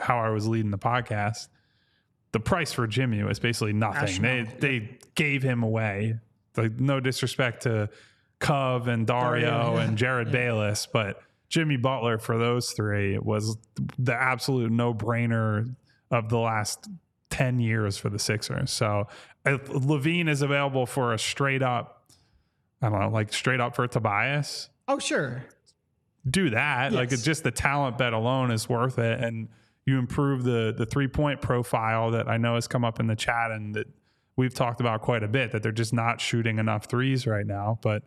how 0.00 0.18
I 0.18 0.30
was 0.30 0.46
leading 0.46 0.70
the 0.70 0.78
podcast. 0.78 1.48
The 2.32 2.40
price 2.40 2.72
for 2.72 2.86
Jimmy 2.86 3.22
was 3.22 3.38
basically 3.38 3.72
nothing. 3.72 4.22
They 4.22 4.46
they 4.58 4.98
gave 5.14 5.42
him 5.42 5.62
away. 5.62 6.18
Like 6.56 6.80
no 6.80 7.00
disrespect 7.00 7.62
to 7.62 7.88
Cove 8.40 8.88
and 8.88 9.06
Dario, 9.06 9.50
Dario, 9.50 9.74
yeah. 9.74 9.82
and 9.82 9.96
Jerryd 9.98 10.32
Bayless, 10.32 10.86
but 10.90 11.22
Jimmy 11.48 11.76
Butler 11.76 12.18
for 12.18 12.38
those 12.38 12.72
three 12.72 13.18
was 13.18 13.56
the 13.98 14.14
absolute 14.14 14.72
no 14.72 14.92
brainer 14.92 15.74
of 16.12 16.28
the 16.28 16.38
last 16.38 16.88
10 17.30 17.58
years 17.58 17.96
for 17.98 18.08
the 18.10 18.18
Sixers. 18.18 18.70
So 18.70 19.08
LaVine 19.44 20.28
is 20.28 20.42
available 20.42 20.86
for 20.86 21.12
a 21.12 21.18
straight 21.18 21.62
up, 21.62 22.08
I 22.80 22.88
don't 22.90 23.00
know, 23.00 23.08
like 23.08 23.32
straight 23.32 23.60
up 23.60 23.74
for 23.74 23.86
Tobias. 23.88 24.68
Oh 24.86 24.98
sure, 24.98 25.44
Do 26.30 26.50
that. 26.50 26.92
Like 26.92 27.10
Yes. 27.10 27.14
it's 27.20 27.22
just 27.24 27.42
the 27.42 27.50
talent 27.50 27.98
bet 27.98 28.12
alone 28.12 28.50
is 28.50 28.68
worth 28.68 28.98
it. 28.98 29.18
And 29.20 29.48
you 29.86 29.98
improve 29.98 30.44
the 30.44 30.72
the 30.76 30.86
three 30.86 31.08
point 31.08 31.40
profile 31.40 32.10
that 32.12 32.28
I 32.28 32.36
know 32.36 32.54
has 32.54 32.68
come 32.68 32.84
up 32.84 33.00
in 33.00 33.06
the 33.08 33.16
chat 33.16 33.50
and 33.50 33.74
that 33.74 33.86
we've 34.36 34.54
talked 34.54 34.80
about 34.80 35.00
quite 35.02 35.22
a 35.24 35.28
bit 35.28 35.50
that 35.52 35.62
they're 35.62 35.72
just 35.72 35.92
not 35.92 36.20
shooting 36.20 36.58
enough 36.58 36.84
threes 36.86 37.26
right 37.26 37.46
now. 37.46 37.78
But 37.82 38.02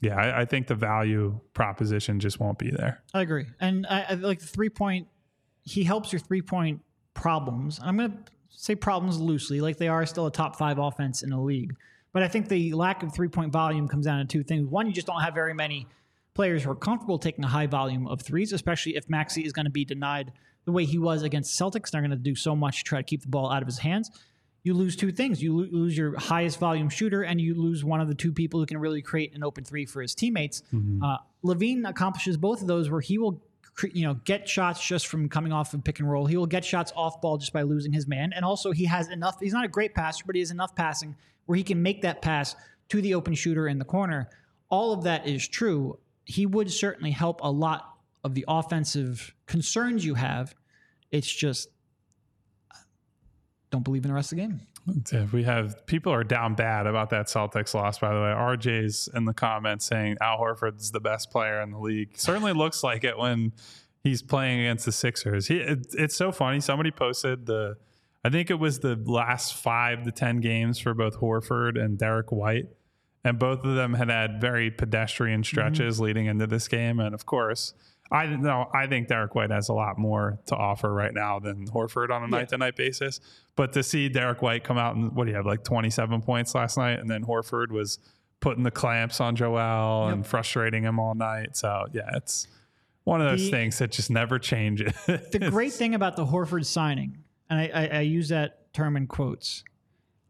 yeah, 0.00 0.16
I, 0.16 0.40
I 0.40 0.44
think 0.46 0.66
the 0.66 0.74
value 0.74 1.38
proposition 1.54 2.18
just 2.20 2.40
won't 2.40 2.58
be 2.58 2.70
there. 2.70 3.02
I 3.14 3.20
agree. 3.22 3.46
And 3.60 3.86
I, 3.88 4.02
I 4.10 4.14
like 4.14 4.40
the 4.40 4.46
three 4.46 4.68
point. 4.70 5.06
He 5.62 5.84
helps 5.84 6.12
your 6.12 6.20
three 6.20 6.42
point 6.42 6.80
problems. 7.16 7.80
I'm 7.82 7.96
going 7.96 8.12
to 8.12 8.18
say 8.50 8.74
problems 8.74 9.18
loosely, 9.18 9.60
like 9.60 9.76
they 9.76 9.88
are 9.88 10.06
still 10.06 10.26
a 10.26 10.30
top 10.30 10.56
five 10.56 10.78
offense 10.78 11.22
in 11.22 11.30
the 11.30 11.38
league. 11.40 11.74
But 12.12 12.22
I 12.22 12.28
think 12.28 12.48
the 12.48 12.72
lack 12.72 13.02
of 13.02 13.12
three 13.12 13.28
point 13.28 13.52
volume 13.52 13.88
comes 13.88 14.06
down 14.06 14.20
to 14.20 14.24
two 14.24 14.42
things. 14.42 14.66
One, 14.66 14.86
you 14.86 14.92
just 14.92 15.06
don't 15.06 15.20
have 15.20 15.34
very 15.34 15.52
many 15.52 15.86
players 16.34 16.62
who 16.62 16.70
are 16.70 16.76
comfortable 16.76 17.18
taking 17.18 17.44
a 17.44 17.48
high 17.48 17.66
volume 17.66 18.06
of 18.06 18.22
threes, 18.22 18.52
especially 18.52 18.96
if 18.96 19.08
Maxey 19.08 19.44
is 19.44 19.52
going 19.52 19.66
to 19.66 19.70
be 19.70 19.84
denied 19.84 20.32
the 20.64 20.72
way 20.72 20.84
he 20.84 20.98
was 20.98 21.22
against 21.22 21.58
Celtics. 21.58 21.90
They're 21.90 22.00
going 22.00 22.10
to 22.10 22.16
do 22.16 22.34
so 22.34 22.54
much 22.54 22.78
to 22.78 22.84
try 22.84 22.98
to 23.00 23.04
keep 23.04 23.22
the 23.22 23.28
ball 23.28 23.50
out 23.50 23.62
of 23.62 23.66
his 23.66 23.78
hands. 23.78 24.10
You 24.62 24.74
lose 24.74 24.96
two 24.96 25.12
things. 25.12 25.42
You 25.42 25.54
lose 25.70 25.96
your 25.96 26.18
highest 26.18 26.58
volume 26.58 26.88
shooter, 26.88 27.22
and 27.22 27.40
you 27.40 27.54
lose 27.54 27.84
one 27.84 28.00
of 28.00 28.08
the 28.08 28.14
two 28.14 28.32
people 28.32 28.58
who 28.58 28.66
can 28.66 28.78
really 28.78 29.00
create 29.00 29.34
an 29.34 29.44
open 29.44 29.62
three 29.64 29.86
for 29.86 30.02
his 30.02 30.14
teammates. 30.14 30.62
Uh, 31.04 31.18
LaVine 31.44 31.88
accomplishes 31.88 32.36
both 32.36 32.62
of 32.62 32.66
those, 32.66 32.90
where 32.90 33.00
he 33.00 33.16
will, 33.16 33.40
you 33.92 34.06
know, 34.06 34.14
get 34.14 34.48
shots 34.48 34.84
just 34.84 35.06
from 35.06 35.28
coming 35.28 35.52
off 35.52 35.74
of 35.74 35.84
pick 35.84 35.98
and 36.00 36.10
roll. 36.10 36.26
He 36.26 36.36
will 36.36 36.46
get 36.46 36.64
shots 36.64 36.92
off 36.96 37.20
ball 37.20 37.36
just 37.36 37.52
by 37.52 37.62
losing 37.62 37.92
his 37.92 38.06
man, 38.06 38.32
and 38.32 38.44
also 38.44 38.72
he 38.72 38.84
has 38.86 39.08
enough. 39.08 39.36
He's 39.40 39.52
not 39.52 39.64
a 39.64 39.68
great 39.68 39.94
passer, 39.94 40.24
but 40.26 40.34
he 40.34 40.40
has 40.40 40.50
enough 40.50 40.74
passing 40.74 41.16
where 41.46 41.56
he 41.56 41.62
can 41.62 41.82
make 41.82 42.02
that 42.02 42.22
pass 42.22 42.56
to 42.88 43.00
the 43.00 43.14
open 43.14 43.34
shooter 43.34 43.68
in 43.68 43.78
the 43.78 43.84
corner. 43.84 44.28
All 44.68 44.92
of 44.92 45.04
that 45.04 45.26
is 45.26 45.46
true. 45.46 45.98
He 46.24 46.46
would 46.46 46.70
certainly 46.70 47.10
help 47.10 47.40
a 47.42 47.50
lot 47.50 47.98
of 48.24 48.34
the 48.34 48.44
offensive 48.48 49.34
concerns 49.46 50.04
you 50.04 50.14
have. 50.14 50.54
It's 51.10 51.32
just 51.32 51.68
don't 53.70 53.84
believe 53.84 54.04
in 54.04 54.08
the 54.08 54.14
rest 54.14 54.32
of 54.32 54.38
the 54.38 54.42
game. 54.42 54.60
We 55.32 55.42
have 55.42 55.84
people 55.86 56.12
are 56.12 56.22
down 56.22 56.54
bad 56.54 56.86
about 56.86 57.10
that 57.10 57.26
Celtics 57.26 57.74
loss. 57.74 57.98
By 57.98 58.14
the 58.14 58.20
way, 58.20 58.28
RJ's 58.28 59.08
in 59.14 59.24
the 59.24 59.34
comments 59.34 59.84
saying 59.84 60.16
Al 60.20 60.38
Horford's 60.38 60.92
the 60.92 61.00
best 61.00 61.30
player 61.30 61.60
in 61.60 61.72
the 61.72 61.78
league. 61.78 62.10
Certainly 62.16 62.52
looks 62.52 62.84
like 62.84 63.02
it 63.02 63.18
when 63.18 63.52
he's 64.04 64.22
playing 64.22 64.60
against 64.60 64.84
the 64.86 64.92
Sixers. 64.92 65.48
He, 65.48 65.56
it, 65.56 65.88
it's 65.92 66.14
so 66.14 66.30
funny. 66.30 66.60
Somebody 66.60 66.92
posted 66.92 67.46
the, 67.46 67.76
I 68.24 68.30
think 68.30 68.50
it 68.50 68.60
was 68.60 68.78
the 68.78 68.94
last 68.94 69.54
five 69.54 70.04
to 70.04 70.12
ten 70.12 70.40
games 70.40 70.78
for 70.78 70.94
both 70.94 71.18
Horford 71.18 71.80
and 71.80 71.98
Derek 71.98 72.30
White, 72.30 72.68
and 73.24 73.38
both 73.38 73.64
of 73.64 73.74
them 73.74 73.94
had 73.94 74.08
had 74.08 74.40
very 74.40 74.70
pedestrian 74.70 75.40
mm-hmm. 75.40 75.46
stretches 75.46 75.98
leading 75.98 76.26
into 76.26 76.46
this 76.46 76.68
game. 76.68 77.00
And 77.00 77.12
of 77.12 77.26
course, 77.26 77.74
I 78.10 78.26
know 78.26 78.70
I 78.72 78.86
think 78.86 79.08
Derek 79.08 79.34
White 79.34 79.50
has 79.50 79.68
a 79.68 79.72
lot 79.72 79.98
more 79.98 80.38
to 80.46 80.54
offer 80.56 80.92
right 80.92 81.12
now 81.12 81.38
than 81.40 81.66
Horford 81.66 82.10
on 82.10 82.22
a 82.22 82.28
night 82.28 82.48
to 82.50 82.58
night 82.58 82.76
basis. 82.76 83.20
But 83.56 83.72
to 83.72 83.82
see 83.82 84.08
Derek 84.08 84.42
White 84.42 84.62
come 84.64 84.78
out 84.78 84.94
and 84.96 85.12
what 85.12 85.24
do 85.24 85.30
you 85.30 85.36
have 85.36 85.46
like 85.46 85.64
27 85.64 86.22
points 86.22 86.54
last 86.54 86.76
night, 86.76 86.98
and 87.00 87.10
then 87.10 87.24
Horford 87.24 87.70
was 87.70 87.98
putting 88.40 88.62
the 88.62 88.70
clamps 88.70 89.20
on 89.20 89.34
Joel 89.34 90.08
and 90.08 90.26
frustrating 90.26 90.82
him 90.84 91.00
all 91.00 91.14
night. 91.14 91.56
So 91.56 91.86
yeah, 91.92 92.10
it's 92.14 92.46
one 93.04 93.20
of 93.20 93.28
those 93.30 93.44
The- 93.46 93.50
things 93.50 93.78
that 93.78 93.90
just 93.92 94.10
never 94.10 94.38
changes. 94.38 94.92
The 95.06 95.48
great 95.50 95.72
thing 95.74 95.94
about 95.94 96.16
the 96.16 96.26
Horford 96.26 96.64
signing, 96.66 97.18
and 97.50 97.58
I, 97.58 97.70
I, 97.74 97.86
I 97.86 98.00
use 98.02 98.28
that 98.28 98.72
term 98.74 98.96
in 98.96 99.06
quotes, 99.06 99.64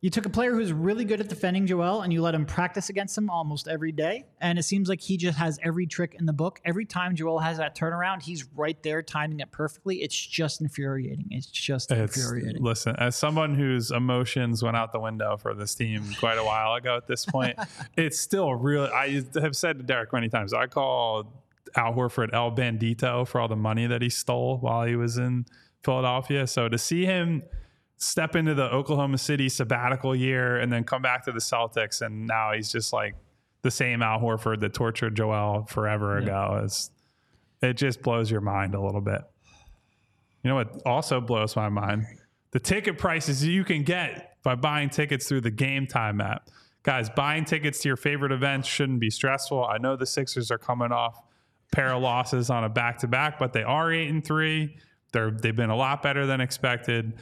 You 0.07 0.11
took 0.11 0.25
a 0.25 0.31
player 0.31 0.53
who's 0.53 0.73
really 0.73 1.05
good 1.05 1.21
at 1.21 1.29
defending 1.29 1.67
Joel 1.67 2.03
and 2.03 2.13
you 2.13 2.23
let 2.23 2.33
him 2.33 2.47
practice 2.47 2.91
against 2.91 3.19
him 3.19 3.29
almost 3.29 3.67
every 3.67 3.91
day. 3.91 4.25
And 4.41 4.57
it 4.57 4.63
seems 4.63 4.89
like 4.89 5.01
he 5.01 5.17
just 5.17 5.37
has 5.37 5.59
every 5.65 5.85
trick 5.85 6.15
in 6.17 6.27
the 6.27 6.33
book. 6.33 6.61
Every 6.65 6.85
time 6.85 7.17
Joel 7.17 7.41
has 7.41 7.59
that 7.59 7.77
turnaround, 7.77 8.23
he's 8.23 8.45
right 8.55 8.81
there 8.85 9.03
timing 9.03 9.41
it 9.41 9.51
perfectly. 9.51 10.05
It's 10.05 10.15
just 10.15 10.61
infuriating. 10.61 11.27
It's 11.33 11.49
just 11.49 11.91
It's, 11.91 12.17
infuriating. 12.17 12.63
listen, 12.63 12.95
as 12.99 13.17
someone 13.17 13.57
whose 13.57 13.91
emotions 13.91 14.63
went 14.63 14.77
out 14.77 14.93
the 14.93 15.01
window 15.01 15.39
for 15.39 15.55
this 15.55 15.75
team 15.75 16.05
quite 16.21 16.39
a 16.39 16.45
while 16.45 16.75
ago 16.75 16.97
at 16.97 17.09
this 17.09 17.27
point, 17.27 17.59
it's 17.97 18.21
still 18.21 18.55
really, 18.55 18.89
I 18.89 19.25
have 19.43 19.57
said 19.57 19.79
to 19.79 19.83
Derek 19.83 20.13
many 20.13 20.29
times, 20.29 20.55
I 20.55 20.69
call 20.69 21.43
Al 21.75 21.95
Horford 21.95 22.33
El 22.33 22.53
Bandito 22.53 23.27
for 23.27 23.41
all 23.41 23.49
the 23.49 23.57
money 23.57 23.89
that 23.89 24.03
he 24.03 24.09
stole 24.09 24.59
while 24.59 24.87
he 24.87 24.95
was 24.95 25.19
in 25.19 25.47
Philadelphia. 25.83 26.47
So 26.47 26.69
to 26.69 26.79
see 26.79 27.07
him 27.07 27.43
step 27.99 28.37
into 28.37 28.55
the 28.55 28.71
Oklahoma 28.71 29.19
City 29.19 29.49
sabbatical 29.49 30.15
year 30.15 30.59
and 30.59 30.73
then 30.73 30.85
come 30.85 31.03
back 31.03 31.25
to 31.25 31.33
the 31.33 31.41
Celtics, 31.41 32.03
and 32.03 32.27
now 32.27 32.53
he's 32.53 32.71
just 32.71 32.93
like 32.93 33.15
the 33.63 33.71
same 33.71 34.03
Al 34.03 34.21
Horford 34.21 34.61
that 34.61 34.75
tortured 34.75 35.17
Joel 35.17 35.65
forever 35.65 36.19
ago. 36.19 36.61
Is 36.65 36.91
it 37.63 37.75
just 37.75 38.03
blows 38.03 38.31
your 38.31 38.41
mind 38.41 38.75
a 38.75 38.81
little 38.81 39.01
bit. 39.01 39.23
You 40.43 40.51
know 40.51 40.57
what 40.57 40.83
also 40.87 41.21
blows 41.21 41.57
my 41.57 41.69
mind? 41.69 42.07
The 42.53 42.61
ticket 42.61 42.99
prices 42.99 43.45
you 43.45 43.65
can 43.65 43.83
get 43.83 44.37
by 44.43 44.55
buying 44.55 44.91
tickets 44.91 45.27
through 45.27 45.41
the 45.43 45.51
Game 45.51 45.87
Time 45.87 46.21
app. 46.21 46.49
Guys, 46.83 47.11
buying 47.11 47.45
tickets 47.45 47.81
to 47.81 47.89
your 47.89 47.97
favorite 47.97 48.31
events 48.31 48.69
shouldn't 48.69 49.01
be 49.01 49.11
stressful. 49.11 49.65
I 49.65 49.79
know 49.79 49.97
the 49.97 50.07
Sixers 50.07 50.51
are 50.53 50.59
coming 50.59 50.93
off 50.93 51.21
a 51.73 51.75
pair 51.77 51.93
of 51.93 52.01
losses 52.01 52.49
on 52.49 52.63
a 52.63 52.69
back 52.69 52.99
to 52.99 53.09
back, 53.09 53.39
but 53.39 53.53
they 53.53 53.65
are 53.65 53.93
eight 53.93 54.09
and 54.09 54.25
three. 54.25 54.77
They're 55.13 55.33
they've 55.33 55.57
been 55.57 55.71
a 55.71 55.77
lot 55.77 56.03
better 56.03 56.27
than 56.27 56.41
expected. 56.41 57.15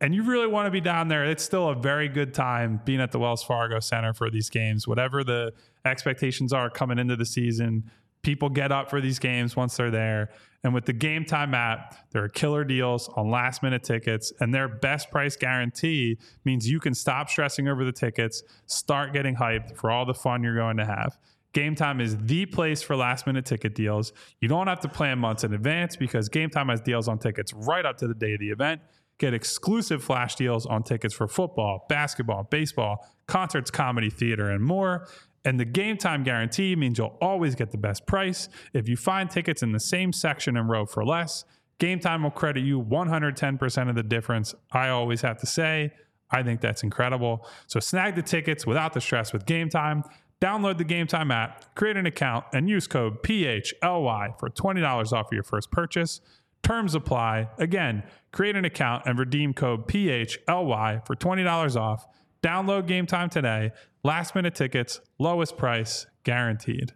And 0.00 0.14
you 0.14 0.22
really 0.22 0.46
want 0.46 0.66
to 0.66 0.70
be 0.70 0.80
down 0.80 1.08
there. 1.08 1.26
It's 1.26 1.42
still 1.42 1.68
a 1.68 1.74
very 1.74 2.08
good 2.08 2.32
time 2.32 2.80
being 2.84 3.00
at 3.00 3.12
the 3.12 3.18
Wells 3.18 3.42
Fargo 3.42 3.80
Center 3.80 4.14
for 4.14 4.30
these 4.30 4.48
games. 4.48 4.88
Whatever 4.88 5.22
the 5.22 5.52
expectations 5.84 6.52
are 6.54 6.70
coming 6.70 6.98
into 6.98 7.16
the 7.16 7.26
season, 7.26 7.90
people 8.22 8.48
get 8.48 8.72
up 8.72 8.88
for 8.88 9.00
these 9.00 9.18
games 9.18 9.56
once 9.56 9.76
they're 9.76 9.90
there. 9.90 10.30
And 10.64 10.74
with 10.74 10.84
the 10.86 10.92
Game 10.92 11.24
Time 11.24 11.54
app, 11.54 12.10
there 12.12 12.22
are 12.24 12.28
killer 12.28 12.64
deals 12.64 13.08
on 13.10 13.30
last 13.30 13.62
minute 13.62 13.82
tickets, 13.82 14.32
and 14.40 14.54
their 14.54 14.68
best 14.68 15.10
price 15.10 15.36
guarantee 15.36 16.18
means 16.44 16.68
you 16.68 16.80
can 16.80 16.94
stop 16.94 17.30
stressing 17.30 17.68
over 17.68 17.84
the 17.84 17.92
tickets, 17.92 18.42
start 18.66 19.12
getting 19.12 19.36
hyped 19.36 19.76
for 19.76 19.90
all 19.90 20.04
the 20.04 20.14
fun 20.14 20.42
you're 20.42 20.56
going 20.56 20.76
to 20.76 20.84
have. 20.84 21.18
Game 21.52 21.74
Time 21.74 22.00
is 22.00 22.16
the 22.16 22.46
place 22.46 22.80
for 22.80 22.94
last 22.94 23.26
minute 23.26 23.44
ticket 23.44 23.74
deals. 23.74 24.12
You 24.40 24.48
don't 24.48 24.66
have 24.66 24.80
to 24.80 24.88
plan 24.88 25.18
months 25.18 25.42
in 25.44 25.52
advance 25.52 25.96
because 25.96 26.28
Game 26.28 26.50
Time 26.50 26.68
has 26.68 26.80
deals 26.80 27.08
on 27.08 27.18
tickets 27.18 27.52
right 27.52 27.84
up 27.84 27.96
to 27.98 28.06
the 28.06 28.14
day 28.14 28.34
of 28.34 28.40
the 28.40 28.50
event. 28.50 28.80
Get 29.20 29.34
exclusive 29.34 30.02
flash 30.02 30.34
deals 30.34 30.64
on 30.66 30.82
tickets 30.82 31.14
for 31.14 31.28
football, 31.28 31.84
basketball, 31.88 32.48
baseball, 32.50 33.06
concerts, 33.26 33.70
comedy, 33.70 34.10
theater, 34.10 34.50
and 34.50 34.64
more. 34.64 35.06
And 35.44 35.60
the 35.60 35.64
game 35.64 35.98
time 35.98 36.24
guarantee 36.24 36.74
means 36.74 36.98
you'll 36.98 37.18
always 37.20 37.54
get 37.54 37.70
the 37.70 37.78
best 37.78 38.06
price. 38.06 38.48
If 38.72 38.88
you 38.88 38.96
find 38.96 39.30
tickets 39.30 39.62
in 39.62 39.72
the 39.72 39.80
same 39.80 40.12
section 40.12 40.56
and 40.56 40.68
row 40.68 40.86
for 40.86 41.04
less, 41.04 41.44
Game 41.78 41.98
Time 41.98 42.22
will 42.22 42.30
credit 42.30 42.62
you 42.62 42.80
110% 42.82 43.88
of 43.88 43.94
the 43.94 44.02
difference. 44.02 44.54
I 44.70 44.88
always 44.88 45.22
have 45.22 45.38
to 45.40 45.46
say, 45.46 45.92
I 46.30 46.42
think 46.42 46.60
that's 46.60 46.82
incredible. 46.82 47.46
So 47.66 47.80
snag 47.80 48.16
the 48.16 48.22
tickets 48.22 48.66
without 48.66 48.92
the 48.92 49.00
stress 49.00 49.32
with 49.32 49.46
Game 49.46 49.68
Time. 49.68 50.04
Download 50.40 50.78
the 50.78 50.84
Game 50.84 51.06
Time 51.06 51.30
app, 51.30 51.74
create 51.74 51.96
an 51.98 52.06
account, 52.06 52.46
and 52.54 52.68
use 52.68 52.86
code 52.86 53.22
PHLY 53.22 54.38
for 54.38 54.48
$20 54.48 55.12
off 55.12 55.28
your 55.32 55.42
first 55.42 55.70
purchase. 55.70 56.20
Terms 56.62 56.94
apply. 56.94 57.48
Again, 57.58 58.02
create 58.32 58.56
an 58.56 58.64
account 58.64 59.04
and 59.06 59.18
redeem 59.18 59.54
code 59.54 59.88
PHLY 59.88 61.06
for 61.06 61.16
$20 61.16 61.76
off. 61.76 62.06
Download 62.42 62.86
Game 62.86 63.06
Time 63.06 63.28
today. 63.28 63.72
Last 64.02 64.34
minute 64.34 64.54
tickets, 64.54 65.00
lowest 65.18 65.56
price, 65.56 66.06
guaranteed. 66.24 66.92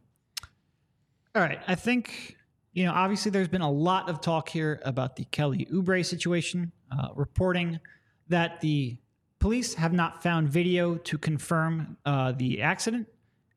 All 1.34 1.42
right. 1.42 1.60
I 1.66 1.74
think, 1.74 2.36
you 2.72 2.84
know, 2.84 2.92
obviously 2.92 3.30
there's 3.30 3.48
been 3.48 3.60
a 3.60 3.70
lot 3.70 4.08
of 4.08 4.20
talk 4.20 4.48
here 4.48 4.80
about 4.84 5.16
the 5.16 5.24
Kelly 5.24 5.66
Oubre 5.72 6.04
situation, 6.04 6.72
uh, 6.90 7.08
reporting 7.14 7.80
that 8.28 8.60
the 8.60 8.96
police 9.38 9.74
have 9.74 9.92
not 9.92 10.22
found 10.22 10.48
video 10.48 10.94
to 10.96 11.18
confirm 11.18 11.96
uh, 12.06 12.32
the 12.32 12.62
accident. 12.62 13.08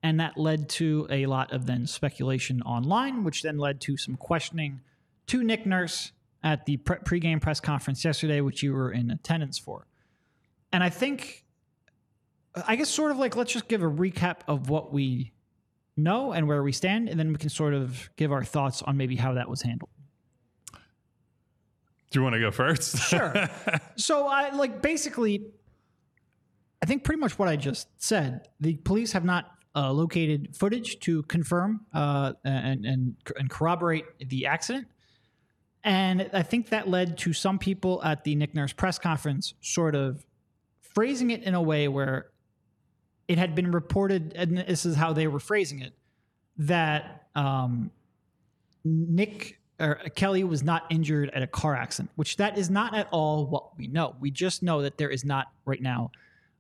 And 0.04 0.20
that 0.20 0.38
led 0.38 0.70
to 0.70 1.08
a 1.10 1.26
lot 1.26 1.54
of 1.54 1.66
then 1.66 1.88
speculation 1.88 2.62
online, 2.64 3.24
which 3.24 3.44
then 3.44 3.58
led 3.58 3.80
to 3.82 3.98
some 3.98 4.16
questioning 4.16 4.82
to 5.28 5.44
Nick 5.44 5.66
Nurse 5.66 6.12
at 6.44 6.66
the 6.66 6.78
pre- 6.78 6.98
pregame 6.98 7.42
press 7.42 7.60
conference 7.60 8.04
yesterday, 8.04 8.42
which 8.42 8.64
you 8.64 8.74
were 8.74 8.92
in 8.92 9.12
attendance 9.12 9.58
for. 9.58 9.88
And 10.72 10.84
I 10.84 10.90
think, 10.90 11.46
I 12.68 12.76
guess, 12.76 12.90
sort 12.90 13.12
of 13.12 13.18
like, 13.18 13.36
let's 13.36 13.54
just 13.54 13.68
give 13.68 13.82
a 13.82 13.90
recap 13.90 14.40
of 14.48 14.70
what 14.70 14.94
we 14.94 15.32
know 15.96 16.32
and 16.32 16.48
where 16.48 16.64
we 16.64 16.72
stand, 16.72 17.10
and 17.10 17.20
then 17.20 17.30
we 17.30 17.36
can 17.38 17.50
sort 17.50 17.74
of 17.74 18.10
give 18.16 18.32
our 18.32 18.44
thoughts 18.44 18.82
on 18.82 18.98
maybe 18.98 19.16
how 19.16 19.34
that 19.34 19.50
was 19.50 19.62
handled. 19.62 19.90
Do 22.10 22.20
you 22.20 22.24
want 22.24 22.34
to 22.36 22.40
go 22.40 22.52
first? 22.52 22.98
Sure. 22.98 23.34
so 23.98 24.28
I 24.28 24.52
like 24.52 24.82
basically, 24.82 25.48
I 26.82 26.86
think 26.86 27.04
pretty 27.04 27.20
much 27.20 27.38
what 27.38 27.50
I 27.50 27.58
just 27.58 27.88
said. 28.02 28.48
The 28.62 28.76
police 28.78 29.12
have 29.12 29.26
not 29.26 29.52
uh, 29.76 29.92
located 29.92 30.56
footage 30.56 31.00
to 31.02 31.24
confirm 31.24 31.86
uh, 31.94 32.34
and, 32.46 32.86
and 32.86 33.16
and 33.38 33.50
corroborate 33.50 34.06
the 34.20 34.46
accident, 34.46 34.88
and 35.88 36.30
I 36.34 36.44
think 36.44 36.68
that 36.70 36.90
led 36.90 37.18
to 37.20 37.32
some 37.32 37.58
people 37.58 38.04
at 38.04 38.26
the 38.26 38.36
Nick 38.36 38.54
Nurse 38.54 38.74
press 38.74 39.00
conference 39.00 39.54
sort 39.62 39.96
of 39.96 40.26
phrasing 40.82 41.32
it 41.32 41.44
in 41.44 41.56
a 41.56 41.62
way 41.62 41.88
where 41.88 42.28
it 43.30 43.38
had 43.38 43.56
been 43.56 43.72
reported, 43.72 44.34
and 44.36 44.58
this 44.58 44.86
is 44.86 44.98
how 44.98 45.14
they 45.14 45.28
were 45.28 45.40
phrasing 45.40 45.80
it, 45.80 45.94
that 46.58 47.28
um, 47.36 47.90
Nick 48.84 49.60
or 49.80 49.96
Kelly 50.14 50.44
was 50.44 50.62
not 50.62 50.84
injured 50.90 51.30
at 51.30 51.42
a 51.42 51.48
car 51.48 51.74
accident, 51.74 52.12
which 52.18 52.36
that 52.36 52.58
is 52.58 52.70
not 52.70 52.94
at 52.94 53.08
all 53.12 53.46
what 53.46 53.78
we 53.78 53.88
know. 53.88 54.14
We 54.20 54.30
just 54.30 54.64
know 54.64 54.82
that 54.82 54.98
there 54.98 55.10
is 55.10 55.24
not 55.24 55.48
right 55.64 55.82
now 55.82 56.12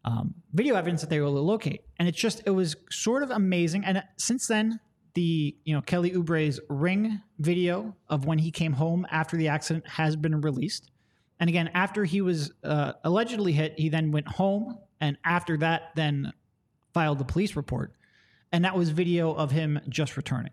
um, 0.05 0.35
video 0.53 0.75
evidence 0.75 1.01
that 1.01 1.09
they 1.09 1.19
will 1.19 1.33
locate, 1.33 1.81
and 1.99 2.07
it's 2.07 2.17
just 2.17 2.43
it 2.45 2.51
was 2.51 2.77
sort 2.89 3.23
of 3.23 3.31
amazing. 3.31 3.83
And 3.83 4.01
since 4.15 4.47
then, 4.47 4.79
the 5.17 5.55
you 5.63 5.73
know 5.73 5.81
Kelly 5.81 6.13
Oubre's 6.13 6.59
ring 6.69 7.19
video 7.39 7.95
of 8.07 8.25
when 8.25 8.37
he 8.37 8.51
came 8.51 8.73
home 8.73 9.07
after 9.09 9.35
the 9.35 9.47
accident 9.47 9.87
has 9.87 10.15
been 10.15 10.41
released. 10.41 10.91
And 11.39 11.49
again, 11.49 11.71
after 11.73 12.05
he 12.05 12.21
was 12.21 12.51
uh, 12.63 12.93
allegedly 13.03 13.51
hit, 13.51 13.73
he 13.79 13.89
then 13.89 14.11
went 14.11 14.27
home, 14.27 14.77
and 15.01 15.17
after 15.25 15.57
that, 15.57 15.89
then 15.95 16.33
filed 16.93 17.17
the 17.17 17.25
police 17.25 17.55
report, 17.55 17.93
and 18.51 18.63
that 18.63 18.77
was 18.77 18.91
video 18.91 19.33
of 19.33 19.49
him 19.49 19.79
just 19.89 20.17
returning. 20.17 20.51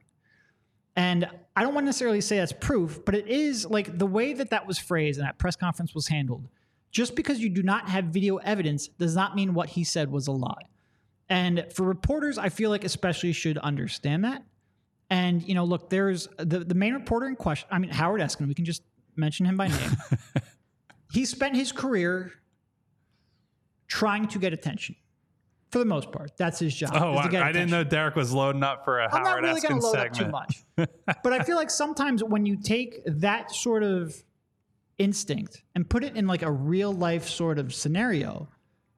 And 0.97 1.29
I 1.55 1.63
don't 1.63 1.75
want 1.75 1.85
to 1.85 1.89
necessarily 1.89 2.23
say 2.23 2.39
that's 2.39 2.55
proof, 2.55 3.05
but 3.05 3.15
it 3.15 3.29
is 3.29 3.67
like 3.67 3.99
the 3.99 4.07
way 4.07 4.33
that 4.33 4.49
that 4.49 4.67
was 4.67 4.79
phrased 4.79 5.19
and 5.19 5.29
that 5.29 5.37
press 5.37 5.57
conference 5.57 5.95
was 5.95 6.09
handled. 6.09 6.49
Just 6.91 7.17
because 7.17 7.39
you 7.39 7.51
do 7.51 7.63
not 7.63 7.91
have 7.91 8.07
video 8.07 8.39
evidence 8.39 8.89
does 8.89 9.15
not 9.15 9.37
mean 9.37 9.53
what 9.53 9.69
he 9.69 9.85
said 9.85 10.11
was 10.11 10.27
a 10.27 10.33
lie. 10.33 10.69
And 11.29 11.67
for 11.75 11.83
reporters, 11.83 12.39
I 12.39 12.49
feel 12.49 12.71
like 12.71 12.85
especially 12.85 13.33
should 13.33 13.59
understand 13.59 14.25
that. 14.25 14.43
And 15.11 15.43
you 15.43 15.55
know, 15.55 15.65
look, 15.65 15.91
there's 15.91 16.29
the 16.39 16.61
the 16.61 16.75
main 16.75 16.95
reporter 16.95 17.27
in 17.27 17.37
question. 17.37 17.69
I 17.71 17.79
mean, 17.79 17.91
Howard 17.91 18.21
Eskin. 18.21 18.49
We 18.49 18.55
can 18.55 18.65
just 18.65 18.83
mention 19.17 19.47
him 19.47 19.57
by 19.57 19.69
name. 19.69 19.97
he 21.13 21.25
spent 21.25 21.57
his 21.57 21.73
career 21.73 22.33
trying 23.87 24.29
to 24.29 24.39
get 24.39 24.53
attention. 24.53 24.97
For 25.71 25.79
the 25.79 25.85
most 25.85 26.13
part, 26.13 26.31
that's 26.37 26.61
his 26.61 26.75
job. 26.75 26.93
Oh, 26.95 27.15
I, 27.15 27.25
I 27.25 27.53
didn't 27.53 27.71
know 27.71 27.83
Derek 27.83 28.15
was 28.15 28.33
loading 28.33 28.63
up 28.63 28.85
for 28.85 29.01
a 29.01 29.13
I'm 29.13 29.23
not 29.23 29.31
Howard 29.31 29.45
really 29.45 29.61
going 29.61 29.79
Eskin 29.79 29.81
to 29.81 29.87
load 29.87 29.93
segment. 29.93 30.35
up 30.35 30.49
too 30.49 30.87
much. 30.87 30.89
but 31.25 31.33
I 31.33 31.43
feel 31.43 31.57
like 31.57 31.71
sometimes 31.71 32.23
when 32.23 32.47
you 32.47 32.57
take 32.57 33.01
that 33.07 33.51
sort 33.51 33.83
of 33.83 34.23
instinct 34.99 35.63
and 35.75 35.89
put 35.89 36.05
it 36.05 36.17
in 36.17 36.29
like 36.29 36.43
a 36.43 36.51
real 36.51 36.93
life 36.93 37.29
sort 37.29 37.59
of 37.59 37.75
scenario, 37.75 38.49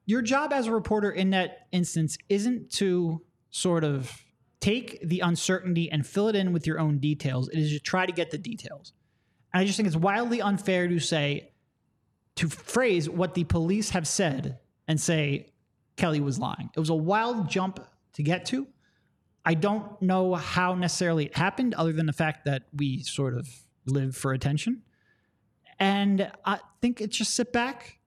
your 0.04 0.20
job 0.20 0.52
as 0.52 0.66
a 0.66 0.72
reporter 0.72 1.10
in 1.10 1.30
that 1.30 1.66
instance 1.72 2.18
isn't 2.28 2.70
to 2.72 3.22
sort 3.50 3.82
of 3.82 4.12
take 4.66 4.98
the 5.00 5.20
uncertainty 5.20 5.88
and 5.92 6.04
fill 6.04 6.26
it 6.26 6.34
in 6.34 6.52
with 6.52 6.66
your 6.66 6.80
own 6.80 6.98
details. 6.98 7.48
It 7.50 7.56
is 7.60 7.70
to 7.70 7.78
try 7.78 8.04
to 8.04 8.10
get 8.10 8.32
the 8.32 8.38
details. 8.38 8.92
And 9.54 9.60
I 9.60 9.64
just 9.64 9.76
think 9.76 9.86
it's 9.86 9.96
wildly 9.96 10.42
unfair 10.42 10.88
to 10.88 10.98
say, 10.98 11.52
to 12.34 12.48
phrase 12.48 13.08
what 13.08 13.34
the 13.34 13.44
police 13.44 13.90
have 13.90 14.08
said 14.08 14.58
and 14.88 15.00
say 15.00 15.52
Kelly 15.94 16.18
was 16.18 16.40
lying. 16.40 16.68
It 16.74 16.80
was 16.80 16.90
a 16.90 16.96
wild 16.96 17.48
jump 17.48 17.78
to 18.14 18.24
get 18.24 18.44
to. 18.46 18.66
I 19.44 19.54
don't 19.54 20.02
know 20.02 20.34
how 20.34 20.74
necessarily 20.74 21.26
it 21.26 21.36
happened, 21.36 21.72
other 21.74 21.92
than 21.92 22.06
the 22.06 22.12
fact 22.12 22.44
that 22.46 22.64
we 22.74 23.04
sort 23.04 23.34
of 23.34 23.48
live 23.86 24.16
for 24.16 24.32
attention. 24.32 24.82
And 25.78 26.32
I 26.44 26.58
think 26.82 27.00
it's 27.00 27.16
just 27.16 27.34
sit 27.34 27.52
back, 27.52 28.00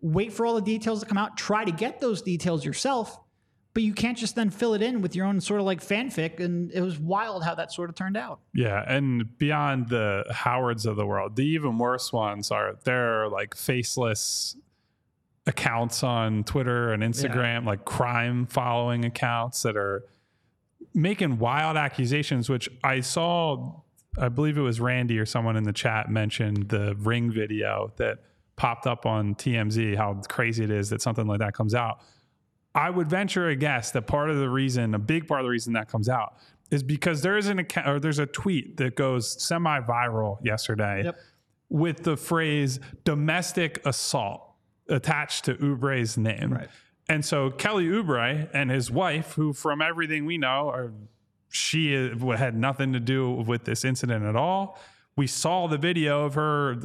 wait 0.00 0.32
for 0.32 0.46
all 0.46 0.56
the 0.56 0.62
details 0.62 0.98
to 0.98 1.06
come 1.06 1.16
out, 1.16 1.36
try 1.36 1.64
to 1.64 1.70
get 1.70 2.00
those 2.00 2.22
details 2.22 2.64
yourself, 2.64 3.20
but 3.74 3.82
you 3.82 3.94
can't 3.94 4.18
just 4.18 4.34
then 4.34 4.50
fill 4.50 4.74
it 4.74 4.82
in 4.82 5.00
with 5.00 5.16
your 5.16 5.26
own 5.26 5.40
sort 5.40 5.60
of 5.60 5.66
like 5.66 5.80
fanfic. 5.82 6.40
And 6.40 6.70
it 6.72 6.82
was 6.82 6.98
wild 6.98 7.42
how 7.44 7.54
that 7.54 7.72
sort 7.72 7.88
of 7.88 7.96
turned 7.96 8.16
out. 8.16 8.40
Yeah, 8.54 8.84
and 8.86 9.38
beyond 9.38 9.88
the 9.88 10.24
Howards 10.30 10.84
of 10.86 10.96
the 10.96 11.06
world, 11.06 11.36
the 11.36 11.46
even 11.46 11.78
worse 11.78 12.12
ones 12.12 12.50
are 12.50 12.76
they're 12.84 13.28
like 13.28 13.56
faceless 13.56 14.56
accounts 15.46 16.02
on 16.02 16.44
Twitter 16.44 16.92
and 16.92 17.02
Instagram, 17.02 17.64
like 17.64 17.84
crime 17.84 18.46
following 18.46 19.04
accounts 19.04 19.62
that 19.62 19.76
are 19.76 20.04
making 20.94 21.38
wild 21.38 21.76
accusations, 21.76 22.48
which 22.48 22.68
I 22.84 23.00
saw, 23.00 23.80
I 24.18 24.28
believe 24.28 24.58
it 24.58 24.62
was 24.62 24.80
Randy 24.80 25.18
or 25.18 25.26
someone 25.26 25.56
in 25.56 25.64
the 25.64 25.72
chat 25.72 26.10
mentioned 26.10 26.68
the 26.68 26.94
ring 26.98 27.32
video 27.32 27.92
that 27.96 28.18
popped 28.56 28.86
up 28.86 29.06
on 29.06 29.34
TMZ, 29.34 29.96
how 29.96 30.20
crazy 30.28 30.62
it 30.62 30.70
is 30.70 30.90
that 30.90 31.00
something 31.00 31.26
like 31.26 31.40
that 31.40 31.54
comes 31.54 31.74
out. 31.74 32.00
I 32.74 32.90
would 32.90 33.08
venture 33.10 33.48
a 33.48 33.56
guess 33.56 33.90
that 33.92 34.06
part 34.06 34.30
of 34.30 34.38
the 34.38 34.48
reason, 34.48 34.94
a 34.94 34.98
big 34.98 35.28
part 35.28 35.40
of 35.40 35.44
the 35.44 35.50
reason 35.50 35.74
that 35.74 35.88
comes 35.88 36.08
out 36.08 36.34
is 36.70 36.82
because 36.82 37.20
there 37.20 37.36
is 37.36 37.48
an 37.48 37.58
account 37.58 37.86
or 37.88 38.00
there's 38.00 38.18
a 38.18 38.26
tweet 38.26 38.78
that 38.78 38.96
goes 38.96 39.42
semi-viral 39.42 40.38
yesterday 40.42 41.02
Yep. 41.04 41.16
with 41.68 42.02
the 42.04 42.16
phrase 42.16 42.80
domestic 43.04 43.84
assault 43.86 44.54
attached 44.88 45.44
to 45.44 45.54
Oubre's 45.56 46.16
name. 46.16 46.54
Right. 46.54 46.68
And 47.08 47.22
so 47.24 47.50
Kelly 47.50 47.86
Oubre 47.86 48.48
and 48.54 48.70
his 48.70 48.90
wife, 48.90 49.34
who 49.34 49.52
from 49.52 49.82
everything 49.82 50.24
we 50.24 50.38
know 50.38 50.70
are 50.70 50.92
she 51.50 51.92
had 51.92 52.56
nothing 52.56 52.94
to 52.94 53.00
do 53.00 53.30
with 53.30 53.64
this 53.64 53.84
incident 53.84 54.24
at 54.24 54.34
all. 54.36 54.78
We 55.14 55.26
saw 55.26 55.66
the 55.66 55.76
video 55.76 56.24
of 56.24 56.32
her 56.34 56.76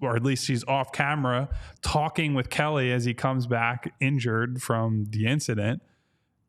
or 0.00 0.16
at 0.16 0.22
least 0.22 0.44
she's 0.44 0.64
off 0.64 0.92
camera 0.92 1.48
talking 1.82 2.34
with 2.34 2.50
Kelly 2.50 2.92
as 2.92 3.04
he 3.04 3.14
comes 3.14 3.46
back 3.46 3.92
injured 4.00 4.62
from 4.62 5.06
the 5.10 5.26
incident. 5.26 5.82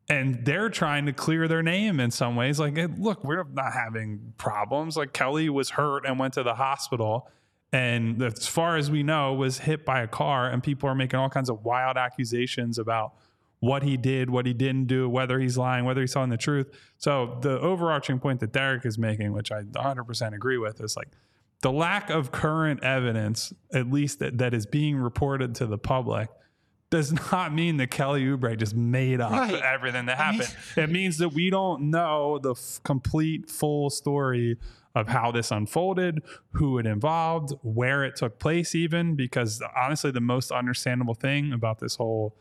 And 0.08 0.44
they're 0.44 0.68
trying 0.68 1.06
to 1.06 1.12
clear 1.12 1.48
their 1.48 1.62
name 1.62 1.98
in 1.98 2.12
some 2.12 2.36
ways. 2.36 2.60
Like, 2.60 2.76
hey, 2.76 2.86
look, 2.86 3.24
we're 3.24 3.42
not 3.42 3.72
having 3.72 4.34
problems. 4.38 4.96
Like, 4.96 5.12
Kelly 5.12 5.48
was 5.48 5.70
hurt 5.70 6.06
and 6.06 6.18
went 6.18 6.34
to 6.34 6.44
the 6.44 6.54
hospital. 6.54 7.28
And 7.72 8.22
as 8.22 8.46
far 8.46 8.76
as 8.76 8.88
we 8.88 9.02
know, 9.02 9.34
was 9.34 9.58
hit 9.58 9.84
by 9.84 10.02
a 10.02 10.06
car. 10.06 10.48
And 10.48 10.62
people 10.62 10.88
are 10.88 10.94
making 10.94 11.18
all 11.18 11.28
kinds 11.28 11.50
of 11.50 11.64
wild 11.64 11.96
accusations 11.96 12.78
about 12.78 13.14
what 13.58 13.82
he 13.82 13.96
did, 13.96 14.30
what 14.30 14.46
he 14.46 14.52
didn't 14.52 14.86
do, 14.86 15.08
whether 15.08 15.40
he's 15.40 15.58
lying, 15.58 15.84
whether 15.84 16.02
he's 16.02 16.12
telling 16.12 16.30
the 16.30 16.36
truth. 16.36 16.68
So, 16.98 17.38
the 17.40 17.58
overarching 17.58 18.20
point 18.20 18.38
that 18.40 18.52
Derek 18.52 18.86
is 18.86 18.98
making, 18.98 19.32
which 19.32 19.50
I 19.50 19.62
100% 19.62 20.34
agree 20.34 20.58
with, 20.58 20.80
is 20.80 20.96
like, 20.96 21.08
the 21.62 21.72
lack 21.72 22.10
of 22.10 22.30
current 22.32 22.82
evidence, 22.84 23.52
at 23.72 23.90
least 23.90 24.18
that, 24.20 24.38
that 24.38 24.54
is 24.54 24.66
being 24.66 24.96
reported 24.96 25.54
to 25.56 25.66
the 25.66 25.78
public, 25.78 26.28
does 26.90 27.12
not 27.32 27.52
mean 27.52 27.78
that 27.78 27.90
Kelly 27.90 28.24
Oubre 28.24 28.56
just 28.56 28.74
made 28.76 29.20
up 29.20 29.32
Right. 29.32 29.54
everything 29.54 30.06
that 30.06 30.18
happened. 30.18 30.54
it 30.76 30.90
means 30.90 31.18
that 31.18 31.30
we 31.30 31.50
don't 31.50 31.90
know 31.90 32.38
the 32.38 32.52
f- 32.52 32.80
complete, 32.84 33.50
full 33.50 33.90
story 33.90 34.56
of 34.94 35.08
how 35.08 35.30
this 35.32 35.50
unfolded, 35.50 36.22
who 36.52 36.78
it 36.78 36.86
involved, 36.86 37.52
where 37.62 38.04
it 38.04 38.16
took 38.16 38.38
place, 38.38 38.74
even 38.74 39.14
because 39.16 39.60
honestly, 39.76 40.10
the 40.10 40.20
most 40.20 40.50
understandable 40.52 41.12
thing 41.14 41.52
about 41.52 41.80
this 41.80 41.96
whole 41.96 42.36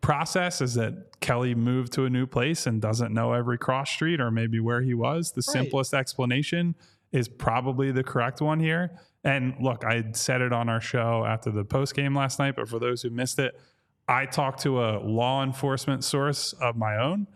process 0.00 0.60
is 0.60 0.74
that 0.74 1.20
Kelly 1.20 1.54
moved 1.54 1.92
to 1.94 2.04
a 2.04 2.10
new 2.10 2.26
place 2.26 2.66
and 2.66 2.80
doesn't 2.80 3.12
know 3.12 3.32
every 3.32 3.58
cross 3.58 3.90
street 3.90 4.20
or 4.20 4.30
maybe 4.30 4.60
where 4.60 4.82
he 4.82 4.94
was. 4.94 5.32
The 5.32 5.38
Right. 5.48 5.52
simplest 5.64 5.94
explanation 5.94 6.74
is 7.12 7.28
probably 7.28 7.90
the 7.90 8.02
correct 8.02 8.40
one 8.40 8.60
here. 8.60 8.98
And 9.24 9.54
look, 9.60 9.84
I 9.84 10.04
said 10.12 10.40
it 10.40 10.52
on 10.52 10.68
our 10.68 10.80
show 10.80 11.24
after 11.24 11.50
the 11.50 11.64
post 11.64 11.94
game 11.94 12.14
last 12.14 12.38
night, 12.38 12.56
but 12.56 12.68
for 12.68 12.78
those 12.78 13.02
who 13.02 13.10
missed 13.10 13.38
it, 13.38 13.58
I 14.06 14.26
talked 14.26 14.62
to 14.62 14.82
a 14.82 14.98
law 15.00 15.42
enforcement 15.42 16.02
source 16.04 16.54
of 16.54 16.76
my 16.76 16.96
own, 16.96 17.26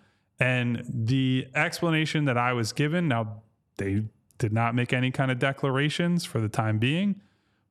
and 0.41 0.85
the 0.89 1.47
explanation 1.55 2.25
that 2.25 2.39
I 2.39 2.55
was 2.55 2.73
given 2.73 3.09
now, 3.09 3.43
they 3.77 4.05
did 4.39 4.53
not 4.53 4.75
make 4.75 4.93
any 4.93 5.11
kind 5.11 5.31
of 5.31 5.39
declarations 5.39 6.25
for 6.25 6.41
the 6.41 6.49
time 6.49 6.79
being, 6.79 7.21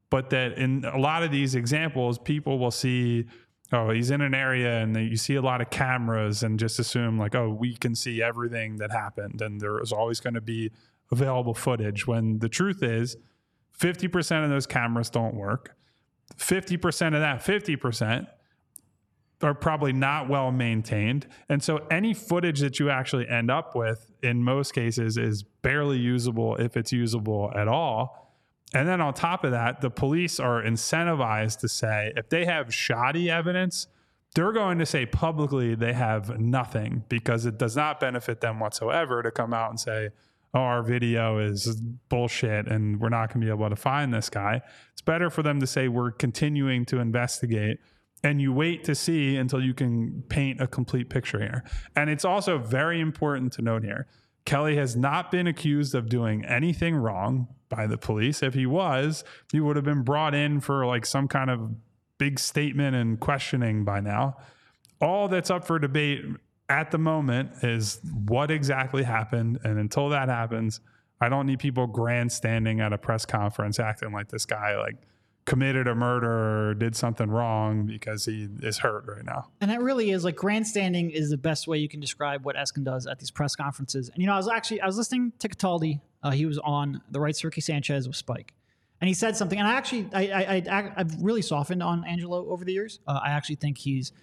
but 0.10 0.30
that 0.30 0.58
in 0.58 0.86
a 0.86 1.00
lot 1.00 1.24
of 1.24 1.32
these 1.32 1.56
examples, 1.56 2.20
people 2.20 2.60
will 2.60 2.72
see, 2.72 3.26
oh, 3.74 3.90
he's 3.90 4.12
in 4.12 4.22
an 4.22 4.34
area 4.36 4.80
and 4.80 4.96
you 4.96 5.18
see 5.18 5.36
a 5.36 5.42
lot 5.42 5.62
of 5.62 5.70
cameras 5.70 6.44
and 6.44 6.60
just 6.60 6.80
assume, 6.80 7.18
like, 7.18 7.34
oh, 7.34 7.50
we 7.50 7.76
can 7.76 7.96
see 7.96 8.22
everything 8.22 8.78
that 8.78 8.92
happened. 8.92 9.42
And 9.42 9.60
there 9.60 9.82
is 9.82 9.92
always 9.92 10.20
going 10.20 10.36
to 10.36 10.42
be 10.42 10.72
available 11.12 11.54
footage 11.54 12.08
when 12.08 12.40
the 12.40 12.50
truth 12.50 12.84
is 12.84 13.18
50% 13.80 14.44
of 14.44 14.50
those 14.50 14.68
cameras 14.68 15.10
don't 15.10 15.36
work. 15.36 15.76
50% 16.38 17.08
of 17.08 17.14
that 17.14 17.44
50% 17.44 18.28
are 19.44 19.54
probably 19.54 19.92
not 19.92 20.30
well 20.30 20.52
maintained. 20.52 21.28
And 21.50 21.64
so 21.64 21.78
any 21.90 22.14
footage 22.14 22.60
that 22.60 22.80
you 22.80 22.90
actually 22.90 23.28
end 23.28 23.50
up 23.50 23.76
with 23.76 24.12
in 24.22 24.44
most 24.44 24.74
cases 24.74 25.18
is 25.18 25.44
barely 25.44 25.98
usable 25.98 26.56
if 26.58 26.78
it's 26.78 26.92
usable 26.92 27.52
at 27.56 27.68
all. 27.68 28.36
And 28.74 28.88
then 28.88 29.02
on 29.02 29.14
top 29.14 29.44
of 29.44 29.52
that, 29.52 29.82
the 29.82 29.90
police 29.90 30.40
are 30.40 30.62
incentivized 30.64 31.60
to 31.60 31.68
say 31.68 32.14
if 32.16 32.30
they 32.30 32.46
have 32.46 32.74
shoddy 32.74 33.30
evidence, 33.30 33.88
they're 34.34 34.54
going 34.54 34.80
to 34.80 34.86
say 34.86 35.06
publicly 35.06 35.76
they 35.76 35.94
have 35.94 36.40
nothing 36.40 37.04
because 37.10 37.46
it 37.46 37.58
does 37.58 37.76
not 37.76 38.00
benefit 38.00 38.40
them 38.40 38.60
whatsoever 38.60 39.22
to 39.22 39.32
come 39.32 39.54
out 39.54 39.70
and 39.70 39.80
say, 39.80 40.10
oh, 40.54 40.60
our 40.60 40.84
video 40.84 41.40
is 41.40 41.82
bullshit 42.10 42.68
and 42.68 43.00
we're 43.00 43.10
not 43.10 43.30
going 43.30 43.42
to 43.42 43.46
be 43.46 43.52
able 43.52 43.70
to 43.70 43.76
find 43.76 44.14
this 44.14 44.30
guy. 44.30 44.62
It's 44.92 45.02
better 45.02 45.30
for 45.30 45.44
them 45.44 45.60
to 45.60 45.68
say 45.68 45.88
we're 45.88 46.12
continuing 46.12 46.86
to 46.88 47.00
investigate 47.00 47.80
and 48.24 48.42
you 48.42 48.54
wait 48.54 48.84
to 48.84 48.94
see 48.96 49.36
until 49.38 49.64
you 49.64 49.74
can 49.74 50.24
paint 50.30 50.62
a 50.62 50.68
complete 50.68 51.10
picture 51.10 51.40
here. 51.40 51.64
And 51.96 52.10
it's 52.10 52.26
also 52.26 52.58
very 52.58 53.00
important 53.00 53.54
to 53.54 53.62
note 53.62 53.84
here 53.84 54.08
Kelly 54.44 54.76
has 54.76 54.96
not 54.96 55.32
been 55.32 55.48
accused 55.48 55.94
of 55.94 56.10
doing 56.10 56.44
anything 56.46 56.96
wrong 56.96 57.48
by 57.70 57.88
the 57.88 57.98
police. 57.98 58.42
If 58.42 58.54
he 58.54 58.66
was, 58.66 59.24
he 59.52 59.60
would 59.60 59.76
have 59.76 59.86
been 59.86 60.02
brought 60.02 60.34
in 60.34 60.60
for 60.62 60.86
like 60.86 61.06
some 61.06 61.28
kind 61.28 61.50
of 61.50 61.76
big 62.18 62.40
statement 62.40 62.96
and 62.96 63.20
questioning 63.20 63.84
by 63.84 64.00
now. 64.00 64.38
All 65.00 65.28
that's 65.28 65.50
up 65.50 65.66
for 65.66 65.80
debate 65.80 66.24
at 66.72 66.90
the 66.90 66.98
moment 66.98 67.52
is 67.64 68.00
what 68.26 68.50
exactly 68.50 69.04
happened. 69.04 69.60
And 69.64 69.78
until 69.78 70.10
that 70.10 70.30
happens, 70.30 70.80
I 71.20 71.28
don't 71.28 71.46
need 71.46 71.60
people 71.60 71.86
grandstanding 71.86 72.80
at 72.80 72.94
a 72.94 72.98
press 72.98 73.26
conference 73.26 73.78
acting 73.78 74.14
like 74.14 74.30
this 74.30 74.46
guy 74.46 74.78
like 74.78 74.96
committed 75.46 75.88
a 75.88 75.94
murder 75.94 76.70
or 76.70 76.74
did 76.74 76.96
something 76.96 77.30
wrong 77.30 77.86
because 77.86 78.24
he 78.24 78.48
is 78.62 78.78
hurt 78.78 79.04
right 79.06 79.26
now. 79.26 79.50
And 79.60 79.70
that 79.70 79.82
really 79.82 80.12
is 80.12 80.24
like 80.24 80.38
grandstanding 80.38 81.12
is 81.12 81.30
the 81.30 81.38
best 81.38 81.68
way 81.68 81.78
you 81.78 81.90
can 81.90 82.00
describe 82.00 82.46
what 82.46 82.56
Eskin 82.56 82.86
does 82.86 83.06
at 83.06 83.20
these 83.20 83.32
press 83.32 83.54
conferences. 83.56 84.10
And 84.10 84.22
you 84.22 84.28
know, 84.28 84.34
I 84.34 84.38
was 84.38 84.48
actually 84.48 84.80
I 84.80 84.86
was 84.86 84.98
listening 84.98 85.34
to 85.40 85.50
Cataldi. 85.50 86.00
Uh, 86.24 86.32
he 86.32 86.46
was 86.46 86.58
on 86.60 87.02
the 87.12 87.20
right 87.20 87.38
Ricky 87.44 87.62
Sanchez 87.62 88.08
with 88.08 88.16
Spike, 88.16 88.54
and 89.02 89.10
he 89.10 89.14
said 89.14 89.36
something. 89.36 89.60
And 89.60 89.68
I 89.68 89.74
actually 89.74 90.08
I, 90.14 90.22
I, 90.22 90.64
I 90.72 90.92
I've 90.96 91.22
really 91.22 91.42
softened 91.42 91.84
on 91.84 92.06
Angelo 92.06 92.48
over 92.50 92.64
the 92.64 92.72
years. 92.72 93.00
Uh, 93.06 93.20
I 93.22 93.32
actually 93.32 93.56
think 93.56 93.78
he's 93.78 94.14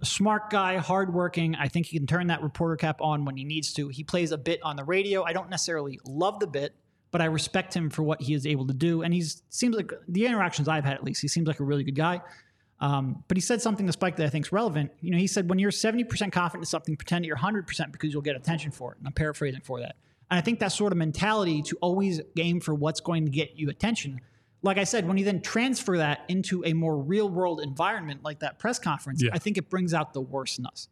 a 0.00 0.04
smart 0.04 0.50
guy, 0.50 0.76
hardworking. 0.78 1.54
I 1.54 1.68
think 1.68 1.86
he 1.86 1.98
can 1.98 2.06
turn 2.06 2.28
that 2.28 2.42
reporter 2.42 2.76
cap 2.76 3.00
on 3.00 3.24
when 3.24 3.36
he 3.36 3.44
needs 3.44 3.72
to. 3.74 3.88
He 3.88 4.04
plays 4.04 4.32
a 4.32 4.38
bit 4.38 4.60
on 4.62 4.76
the 4.76 4.84
radio. 4.84 5.22
I 5.22 5.32
don't 5.32 5.50
necessarily 5.50 5.98
love 6.04 6.40
the 6.40 6.46
bit, 6.46 6.74
but 7.10 7.20
I 7.20 7.26
respect 7.26 7.74
him 7.74 7.90
for 7.90 8.02
what 8.02 8.22
he 8.22 8.34
is 8.34 8.46
able 8.46 8.66
to 8.66 8.74
do. 8.74 9.02
And 9.02 9.12
he 9.12 9.22
seems 9.50 9.76
like 9.76 9.92
the 10.08 10.26
interactions 10.26 10.68
I've 10.68 10.84
had 10.84 10.94
at 10.94 11.04
least, 11.04 11.20
he 11.20 11.28
seems 11.28 11.46
like 11.46 11.60
a 11.60 11.64
really 11.64 11.84
good 11.84 11.96
guy. 11.96 12.20
Um, 12.80 13.24
but 13.28 13.36
he 13.36 13.42
said 13.42 13.60
something 13.60 13.86
to 13.86 13.92
Spike 13.92 14.16
that 14.16 14.26
I 14.26 14.30
think 14.30 14.46
is 14.46 14.52
relevant. 14.52 14.90
You 15.00 15.10
know, 15.10 15.18
he 15.18 15.26
said, 15.26 15.50
when 15.50 15.58
you're 15.58 15.70
70% 15.70 16.32
confident 16.32 16.62
in 16.62 16.66
something, 16.66 16.96
pretend 16.96 17.26
you're 17.26 17.36
100% 17.36 17.92
because 17.92 18.12
you'll 18.12 18.22
get 18.22 18.36
attention 18.36 18.70
for 18.70 18.92
it. 18.92 18.98
And 18.98 19.06
I'm 19.06 19.12
paraphrasing 19.12 19.60
for 19.60 19.80
that. 19.80 19.96
And 20.30 20.38
I 20.38 20.40
think 20.40 20.60
that 20.60 20.72
sort 20.72 20.92
of 20.92 20.98
mentality 20.98 21.60
to 21.62 21.76
always 21.82 22.20
game 22.34 22.60
for 22.60 22.74
what's 22.74 23.00
going 23.00 23.26
to 23.26 23.30
get 23.30 23.56
you 23.56 23.68
attention. 23.68 24.20
Like 24.62 24.76
I 24.78 24.84
said, 24.84 25.08
when 25.08 25.16
you 25.16 25.24
then 25.24 25.40
transfer 25.40 25.96
that 25.98 26.24
into 26.28 26.62
a 26.66 26.72
more 26.74 26.96
real 26.98 27.28
world 27.28 27.60
environment 27.60 28.22
like 28.22 28.40
that 28.40 28.58
press 28.58 28.78
conference, 28.78 29.22
Yeah. 29.22 29.30
I 29.32 29.38
think 29.38 29.56
it 29.56 29.70
brings 29.70 29.94
out 29.94 30.12
the 30.12 30.20
worst 30.20 30.58
in 30.58 30.66
us. 30.66 30.88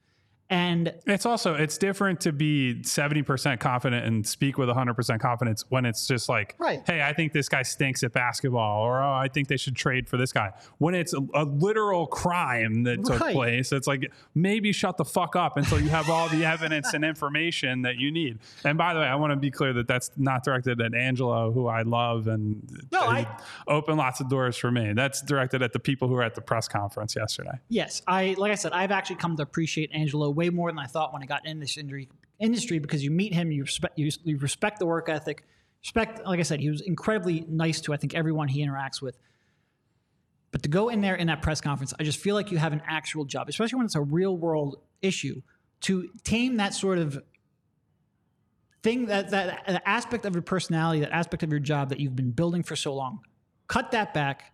And 0.50 0.94
It's 1.06 1.26
also 1.26 1.54
it's 1.54 1.76
different 1.76 2.20
to 2.22 2.32
be 2.32 2.76
70% 2.82 3.60
confident 3.60 4.06
and 4.06 4.26
speak 4.26 4.56
with 4.56 4.68
100% 4.70 5.20
confidence 5.20 5.64
when 5.68 5.84
it's 5.84 6.06
just 6.06 6.28
like, 6.28 6.54
Right. 6.58 6.80
hey, 6.86 7.02
I 7.02 7.12
think 7.12 7.32
this 7.34 7.48
guy 7.50 7.62
stinks 7.62 8.02
at 8.02 8.12
basketball 8.14 8.82
or 8.82 9.02
oh, 9.02 9.12
I 9.12 9.28
think 9.28 9.48
they 9.48 9.58
should 9.58 9.76
trade 9.76 10.08
for 10.08 10.16
this 10.16 10.32
guy. 10.32 10.52
When 10.78 10.94
it's 10.94 11.12
a, 11.12 11.18
a 11.34 11.44
literal 11.44 12.06
crime 12.06 12.84
that 12.84 13.04
took 13.04 13.20
Right. 13.20 13.34
place, 13.34 13.72
it's 13.72 13.86
like 13.86 14.10
maybe 14.34 14.72
shut 14.72 14.96
the 14.96 15.04
fuck 15.04 15.36
up 15.36 15.58
until 15.58 15.80
you 15.80 15.90
have 15.90 16.08
all 16.08 16.28
the 16.30 16.46
evidence 16.46 16.94
and 16.94 17.04
information 17.04 17.82
that 17.82 17.96
you 17.96 18.10
need. 18.10 18.38
And 18.64 18.78
by 18.78 18.94
the 18.94 19.00
way, 19.00 19.06
I 19.06 19.16
want 19.16 19.32
to 19.32 19.36
be 19.36 19.50
clear 19.50 19.74
that 19.74 19.86
that's 19.86 20.10
not 20.16 20.44
directed 20.44 20.80
at 20.80 20.94
Angelo, 20.94 21.52
who 21.52 21.66
I 21.66 21.82
love 21.82 22.26
and 22.26 22.62
No, 22.90 23.00
I- 23.00 23.26
opened 23.66 23.98
lots 23.98 24.20
of 24.20 24.30
doors 24.30 24.56
for 24.56 24.70
me. 24.70 24.94
That's 24.94 25.20
directed 25.20 25.60
at 25.62 25.74
the 25.74 25.78
people 25.78 26.08
who 26.08 26.14
were 26.14 26.22
at 26.22 26.34
the 26.34 26.40
press 26.40 26.68
conference 26.68 27.14
yesterday. 27.16 27.58
Yes, 27.68 28.00
I 28.06 28.34
like 28.38 28.50
I 28.52 28.54
said, 28.54 28.72
I've 28.72 28.92
actually 28.92 29.16
come 29.16 29.36
to 29.36 29.42
appreciate 29.42 29.90
Angelo 29.92 30.37
way 30.38 30.50
more 30.50 30.70
than 30.70 30.78
I 30.78 30.86
thought 30.86 31.12
when 31.12 31.20
I 31.20 31.26
got 31.26 31.44
in 31.44 31.58
this 31.58 31.76
industry. 31.76 32.08
Industry 32.38 32.78
because 32.78 33.02
you 33.02 33.10
meet 33.10 33.34
him, 33.34 33.50
you 33.50 33.64
respect 33.64 33.98
you, 33.98 34.08
you 34.22 34.38
respect 34.38 34.78
the 34.78 34.86
work 34.86 35.08
ethic, 35.08 35.42
respect. 35.82 36.24
Like 36.24 36.38
I 36.38 36.44
said, 36.44 36.60
he 36.60 36.70
was 36.70 36.80
incredibly 36.80 37.44
nice 37.48 37.80
to 37.82 37.92
I 37.92 37.96
think 37.96 38.14
everyone 38.14 38.46
he 38.46 38.64
interacts 38.64 39.02
with. 39.02 39.18
But 40.52 40.62
to 40.62 40.68
go 40.68 40.88
in 40.88 41.00
there 41.00 41.16
in 41.16 41.26
that 41.26 41.42
press 41.42 41.60
conference, 41.60 41.92
I 41.98 42.04
just 42.04 42.20
feel 42.20 42.36
like 42.36 42.52
you 42.52 42.58
have 42.58 42.72
an 42.72 42.80
actual 42.86 43.24
job, 43.24 43.48
especially 43.48 43.78
when 43.78 43.86
it's 43.86 43.96
a 43.96 44.00
real 44.00 44.36
world 44.36 44.76
issue, 45.02 45.42
to 45.82 46.08
tame 46.22 46.56
that 46.58 46.72
sort 46.72 46.98
of 46.98 47.20
thing 48.84 49.06
that 49.06 49.30
that, 49.30 49.64
that 49.66 49.82
aspect 49.84 50.24
of 50.24 50.34
your 50.34 50.42
personality, 50.42 51.00
that 51.00 51.12
aspect 51.12 51.42
of 51.42 51.50
your 51.50 51.60
job 51.60 51.88
that 51.88 51.98
you've 51.98 52.16
been 52.16 52.30
building 52.30 52.62
for 52.62 52.76
so 52.76 52.94
long. 52.94 53.18
Cut 53.66 53.90
that 53.90 54.14
back. 54.14 54.52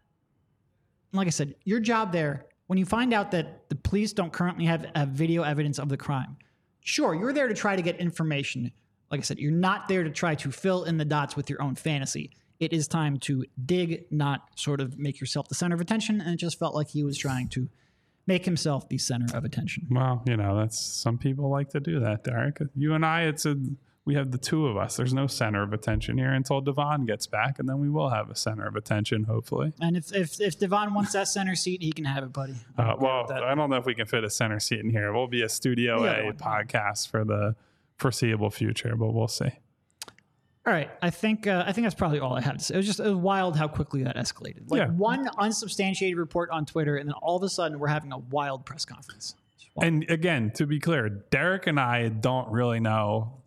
Like 1.13 1.27
I 1.27 1.31
said, 1.31 1.55
your 1.65 1.81
job 1.81 2.11
there 2.13 2.47
when 2.67 2.79
you 2.79 2.85
find 2.87 3.13
out 3.13 3.31
that 3.33 3.69
the 3.69 3.77
police 3.77 4.13
don't 4.13 4.33
currently 4.33 4.65
have, 4.67 4.87
video 5.09 5.43
evidence 5.43 5.79
of 5.79 5.89
the 5.89 5.97
crime, 5.97 6.37
sure, 6.81 7.15
you're 7.15 7.33
there 7.33 7.49
to 7.49 7.55
try 7.55 7.77
to 7.77 7.83
get 7.83 7.97
information. 7.97 8.71
Like 9.11 9.21
I 9.21 9.23
said, 9.23 9.39
you're 9.39 9.53
not 9.53 9.89
there 9.89 10.03
to 10.05 10.11
try 10.11 10.35
to 10.37 10.51
fill 10.51 10.85
in 10.85 10.97
the 10.97 11.05
dots 11.05 11.37
with 11.37 11.51
your 11.51 11.63
own 11.63 11.75
fantasy. 11.75 12.31
It 12.61 12.73
is 12.73 12.89
time 12.89 13.19
to 13.21 13.45
dig, 13.65 14.07
not 14.11 14.49
sort 14.57 14.81
of 14.81 14.99
make 14.99 15.21
yourself 15.21 15.49
the 15.49 15.55
center 15.55 15.75
of 15.75 15.81
attention. 15.81 16.21
And 16.21 16.31
it 16.31 16.37
just 16.39 16.59
felt 16.59 16.75
like 16.75 16.89
he 16.89 17.05
was 17.05 17.19
trying 17.19 17.49
to 17.51 17.69
make 18.27 18.45
himself 18.45 18.89
the 18.89 18.97
center 18.97 19.37
of 19.37 19.45
attention. 19.45 19.87
Well, 19.91 20.23
you 20.27 20.37
know, 20.37 20.57
that's 20.57 20.81
some 20.81 21.19
people 21.19 21.51
like 21.51 21.69
to 21.71 21.81
do 21.81 22.01
that, 22.01 22.25
Derek. 22.25 22.59
You 22.75 22.95
and 22.95 23.05
I, 23.05 23.23
it's 23.23 23.45
a 23.45 23.57
we 24.07 24.15
have 24.15 24.31
the 24.31 24.39
two 24.39 24.67
of 24.67 24.77
us. 24.77 24.97
There's 24.97 25.15
no 25.15 25.27
center 25.27 25.63
of 25.63 25.73
attention 25.73 26.19
here 26.19 26.33
until 26.33 26.61
Devon 26.61 27.07
gets 27.07 27.27
back, 27.27 27.59
and 27.59 27.69
then 27.69 27.79
we 27.81 27.89
will 27.89 28.11
have 28.11 28.29
a 28.31 28.37
center 28.37 28.67
of 28.67 28.77
attention, 28.77 29.25
hopefully. 29.25 29.73
And 29.81 29.97
if 29.97 30.15
if, 30.15 30.41
if 30.41 30.59
Devon 30.59 30.93
wants 30.93 31.13
that 31.13 31.29
center 31.29 31.55
seat, 31.55 31.83
he 31.83 31.93
can 31.93 32.05
have 32.05 32.23
it, 32.25 32.33
buddy. 32.33 32.55
Uh, 32.77 32.95
well, 32.99 33.27
I 33.33 33.55
don't 33.55 33.71
know 33.71 33.77
if 33.77 33.87
we 33.87 33.95
can 33.95 34.07
fit 34.07 34.23
a 34.25 34.31
center 34.31 34.61
seat 34.61 34.81
in 34.81 34.91
here. 34.91 35.13
We'll 35.13 35.27
be 35.27 35.43
a 35.43 35.49
Studio 35.49 36.05
A 36.05 36.33
podcast 36.35 37.09
for 37.11 37.25
the 37.25 37.57
foreseeable 37.97 38.51
future, 38.51 38.95
but 38.97 39.13
we'll 39.13 39.29
see. 39.29 39.51
All 40.67 40.73
right, 40.73 40.91
I 41.03 41.11
think 41.11 41.47
uh, 41.47 41.63
I 41.67 41.73
think 41.73 41.85
that's 41.85 41.95
probably 41.95 42.21
all 42.21 42.35
I 42.35 42.41
have 42.41 42.57
to 42.59 42.65
say. 42.65 42.75
It 42.75 42.79
was 42.79 42.87
just 42.87 43.01
it 43.01 43.05
was 43.05 43.15
wild 43.17 43.57
how 43.57 43.69
quickly 43.69 44.03
that 44.05 44.17
escalated. 44.17 44.71
Like 44.71 44.79
Yeah. 44.81 44.89
one 44.89 45.29
unsubstantiated 45.39 46.17
report 46.19 46.49
on 46.51 46.65
Twitter, 46.67 46.97
and 46.97 47.07
then 47.09 47.15
all 47.23 47.37
of 47.37 47.43
a 47.43 47.49
sudden 47.51 47.79
we're 47.79 47.89
having 47.89 48.13
a 48.13 48.19
wild 48.19 48.65
press 48.67 48.85
conference. 48.85 49.35
And 49.81 50.09
again, 50.11 50.53
to 50.55 50.67
be 50.67 50.79
clear, 50.79 51.09
Derek 51.09 51.67
and 51.67 51.79
I 51.81 52.09
don't 52.09 52.51
really 52.51 52.81
know 52.81 53.43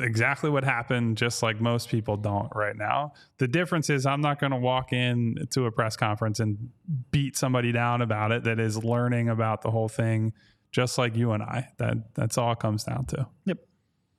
exactly 0.00 0.50
what 0.50 0.64
happened, 0.64 1.16
just 1.16 1.42
like 1.42 1.60
most 1.60 1.88
people 1.88 2.16
don't 2.16 2.48
right 2.54 2.76
now. 2.76 3.12
The 3.38 3.48
difference 3.48 3.90
is 3.90 4.06
I'm 4.06 4.20
not 4.20 4.40
going 4.40 4.52
to 4.52 4.58
walk 4.58 4.92
in 4.92 5.46
to 5.50 5.66
a 5.66 5.72
press 5.72 5.96
conference 5.96 6.40
and 6.40 6.70
beat 7.10 7.36
somebody 7.36 7.72
down 7.72 8.02
about 8.02 8.32
it 8.32 8.44
that 8.44 8.58
is 8.58 8.82
learning 8.82 9.28
about 9.28 9.62
the 9.62 9.70
whole 9.70 9.88
thing, 9.88 10.32
just 10.72 10.98
like 10.98 11.16
you 11.16 11.32
and 11.32 11.42
I. 11.42 11.68
That 11.78 12.14
that's 12.14 12.38
all 12.38 12.52
it 12.52 12.58
comes 12.58 12.84
down 12.84 13.06
to. 13.06 13.26
Yep, 13.44 13.58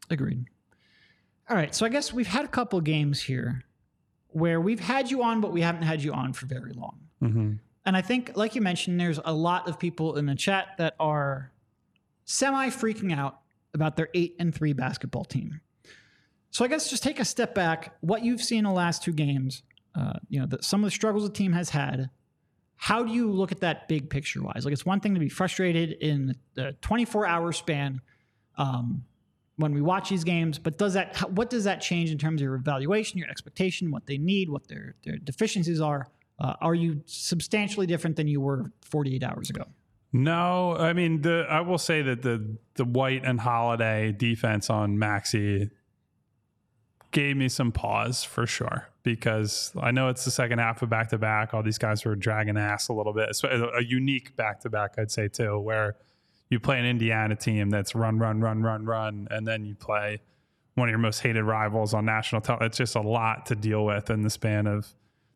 agreed. 0.10 0.46
All 1.50 1.56
right, 1.58 1.76
so 1.76 1.86
I 1.86 1.90
guess 1.90 2.14
we've 2.14 2.28
had 2.28 2.46
a 2.46 2.50
couple 2.50 2.80
games 2.80 3.22
here 3.22 3.64
where 4.28 4.62
we've 4.62 4.80
had 4.80 5.12
you 5.12 5.22
on, 5.24 5.42
but 5.42 5.52
we 5.52 5.62
haven't 5.62 5.84
had 5.84 6.02
you 6.02 6.14
on 6.14 6.32
for 6.34 6.46
very 6.46 6.72
long. 6.74 6.98
Mm-hmm. 7.22 7.54
And 7.86 7.98
I 7.98 8.02
think, 8.02 8.32
like 8.36 8.56
you 8.56 8.62
mentioned, 8.62 9.00
there's 9.00 9.20
a 9.26 9.34
lot 9.34 9.68
of 9.68 9.80
people 9.80 10.18
in 10.18 10.26
the 10.26 10.36
chat 10.36 10.68
that 10.78 10.96
are 11.00 11.52
semi 12.26 12.70
freaking 12.70 13.14
out 13.14 13.42
about 13.74 13.96
their 13.96 14.10
eight 14.14 14.36
and 14.40 14.54
three 14.54 14.74
basketball 14.74 15.26
team. 15.26 15.62
So 16.52 16.66
I 16.66 16.68
guess 16.68 16.90
just 16.90 17.02
take 17.02 17.20
a 17.20 17.26
step 17.26 17.56
back. 17.56 17.96
What 18.02 18.24
you've 18.24 18.42
seen 18.42 18.60
in 18.60 18.64
the 18.66 18.72
last 18.72 19.04
two 19.04 19.14
games, 19.14 19.64
uh, 19.96 20.14
you 20.30 20.40
know, 20.40 20.46
the, 20.46 20.62
some 20.62 20.82
of 20.84 20.88
the 20.88 20.92
struggles 20.92 21.24
the 21.24 21.34
team 21.34 21.54
has 21.54 21.70
had. 21.70 22.10
How 22.76 23.04
do 23.04 23.14
you 23.14 23.32
look 23.32 23.52
at 23.52 23.62
that 23.62 23.88
big 23.88 24.10
picture 24.10 24.42
wise? 24.42 24.66
Like 24.66 24.74
it's 24.74 24.86
one 24.86 25.00
thing 25.00 25.14
to 25.14 25.20
be 25.20 25.30
frustrated 25.30 25.94
in 26.02 26.36
the 26.56 26.76
24 26.82 27.26
hour 27.28 27.52
span 27.52 28.02
um, 28.58 29.06
when 29.56 29.74
we 29.74 29.82
watch 29.82 30.10
these 30.10 30.24
games, 30.24 30.58
but 30.60 30.78
does 30.78 30.94
that 30.96 31.32
what 31.32 31.50
does 31.50 31.64
that 31.66 31.80
change 31.80 32.10
in 32.10 32.18
terms 32.18 32.42
of 32.42 32.46
your 32.46 32.56
evaluation, 32.56 33.20
your 33.20 33.30
expectation, 33.30 33.92
what 33.92 34.08
they 34.08 34.18
need, 34.18 34.50
what 34.50 34.68
their 34.68 34.96
their 35.04 35.18
deficiencies 35.18 35.80
are? 35.80 36.10
Uh, 36.40 36.56
are 36.60 36.74
you 36.74 37.02
substantially 37.06 37.86
different 37.86 38.16
than 38.16 38.28
you 38.28 38.42
were 38.42 38.72
48 38.82 39.24
hours 39.24 39.52
ago? 39.52 39.66
No, 40.12 40.76
I 40.76 40.94
mean 40.94 41.22
the 41.22 41.46
I 41.48 41.62
will 41.62 41.78
say 41.78 42.02
that 42.02 42.24
the 42.24 42.58
the 42.74 42.86
White 42.86 43.24
and 43.24 43.40
Holiday 43.40 44.12
defense 44.12 44.72
on 44.72 44.98
Maxey 44.98 45.70
gave 47.12 47.38
me 47.38 47.50
some 47.50 47.72
pause 47.72 48.24
for 48.24 48.48
sure 48.48 48.88
because 49.04 49.72
I 49.80 49.92
know 49.92 50.10
it's 50.10 50.26
the 50.26 50.32
second 50.32 50.60
half 50.60 50.82
of 50.82 50.90
back 50.90 51.10
to 51.10 51.18
back. 51.18 51.54
All 51.54 51.64
these 51.64 51.78
guys 51.78 52.06
were 52.06 52.16
dragging 52.16 52.58
ass 52.58 52.88
a 52.88 52.94
little 52.94 53.14
bit. 53.14 53.30
It's 53.30 53.44
uh, 53.44 53.70
a 53.76 53.84
unique 53.84 54.36
back 54.36 54.62
to 54.62 54.70
back, 54.70 54.96
I'd 54.98 55.12
say 55.12 55.28
too, 55.28 55.60
where 55.60 55.96
you 56.50 56.60
play 56.60 56.80
an 56.80 56.86
Indiana 56.86 57.36
team 57.36 57.70
that's 57.70 57.96
run, 57.96 58.20
run, 58.20 58.42
run, 58.42 58.62
run, 58.62 58.86
run, 58.86 59.28
and 59.32 59.48
then 59.48 59.66
you 59.66 59.76
play 59.76 60.22
one 60.76 60.88
of 60.88 60.92
your 60.92 61.00
most 61.00 61.20
hated 61.20 61.44
rivals 61.44 61.94
on 61.94 62.06
national. 62.06 62.42
It's 62.62 62.78
just 62.78 62.96
a 62.96 63.02
lot 63.02 63.46
to 63.48 63.56
deal 63.56 63.86
with 63.86 64.10
in 64.10 64.22
the 64.22 64.30
span 64.30 64.68
of 64.68 64.88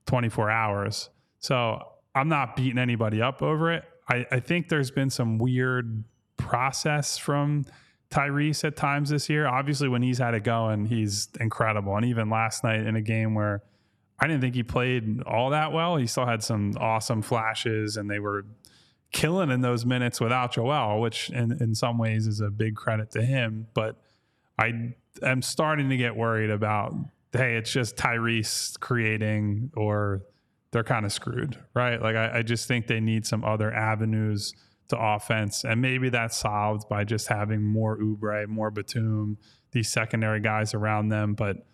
24 0.05 0.49
hours. 0.49 1.09
So 1.39 1.81
I'm 2.13 2.29
not 2.29 2.55
beating 2.55 2.77
anybody 2.77 3.21
up 3.21 3.41
over 3.41 3.71
it. 3.71 3.83
I, 4.07 4.25
I 4.31 4.39
think 4.39 4.69
there's 4.69 4.91
been 4.91 5.09
some 5.09 5.37
weird 5.37 6.03
process 6.37 7.17
from 7.17 7.65
Tyrese 8.09 8.63
at 8.63 8.75
times 8.75 9.09
this 9.09 9.29
year. 9.29 9.47
Obviously, 9.47 9.87
when 9.87 10.01
he's 10.01 10.19
had 10.19 10.33
it 10.33 10.43
going, 10.43 10.85
he's 10.85 11.29
incredible. 11.39 11.95
And 11.95 12.05
even 12.05 12.29
last 12.29 12.63
night 12.63 12.81
in 12.81 12.95
a 12.95 13.01
game 13.01 13.35
where 13.35 13.63
I 14.19 14.27
didn't 14.27 14.41
think 14.41 14.55
he 14.55 14.63
played 14.63 15.21
all 15.23 15.49
that 15.49 15.71
well, 15.71 15.97
he 15.97 16.07
still 16.07 16.25
had 16.25 16.43
some 16.43 16.73
awesome 16.79 17.21
flashes 17.21 17.97
and 17.97 18.09
they 18.09 18.19
were 18.19 18.45
killing 19.11 19.49
in 19.49 19.61
those 19.61 19.85
minutes 19.85 20.21
without 20.21 20.53
Joel, 20.53 21.01
which 21.01 21.29
in, 21.29 21.51
in 21.61 21.75
some 21.75 21.97
ways 21.97 22.27
is 22.27 22.39
a 22.39 22.49
big 22.49 22.75
credit 22.75 23.11
to 23.11 23.23
him. 23.23 23.67
But 23.73 23.97
I 24.57 24.93
am 25.21 25.41
starting 25.41 25.89
to 25.89 25.97
get 25.97 26.15
worried 26.15 26.49
about 26.49 26.93
hey, 27.31 27.57
it's 27.57 27.71
just 27.71 27.97
Tyrese 27.97 28.79
creating 28.79 29.71
or 29.75 30.21
they're 30.71 30.83
kind 30.83 31.05
of 31.05 31.11
screwed, 31.11 31.57
right? 31.73 32.01
Like 32.01 32.15
I, 32.15 32.39
I 32.39 32.41
just 32.41 32.67
think 32.67 32.87
they 32.87 32.99
need 32.99 33.25
some 33.25 33.43
other 33.43 33.73
avenues 33.73 34.53
to 34.89 34.97
offense, 34.97 35.63
and 35.63 35.81
maybe 35.81 36.09
that's 36.09 36.37
solved 36.37 36.87
by 36.89 37.03
just 37.03 37.27
having 37.27 37.63
more 37.63 37.97
Oubre, 37.97 38.47
more 38.47 38.71
Batum, 38.71 39.37
these 39.71 39.89
secondary 39.89 40.39
guys 40.39 40.73
around 40.73 41.09
them. 41.09 41.33
But 41.33 41.65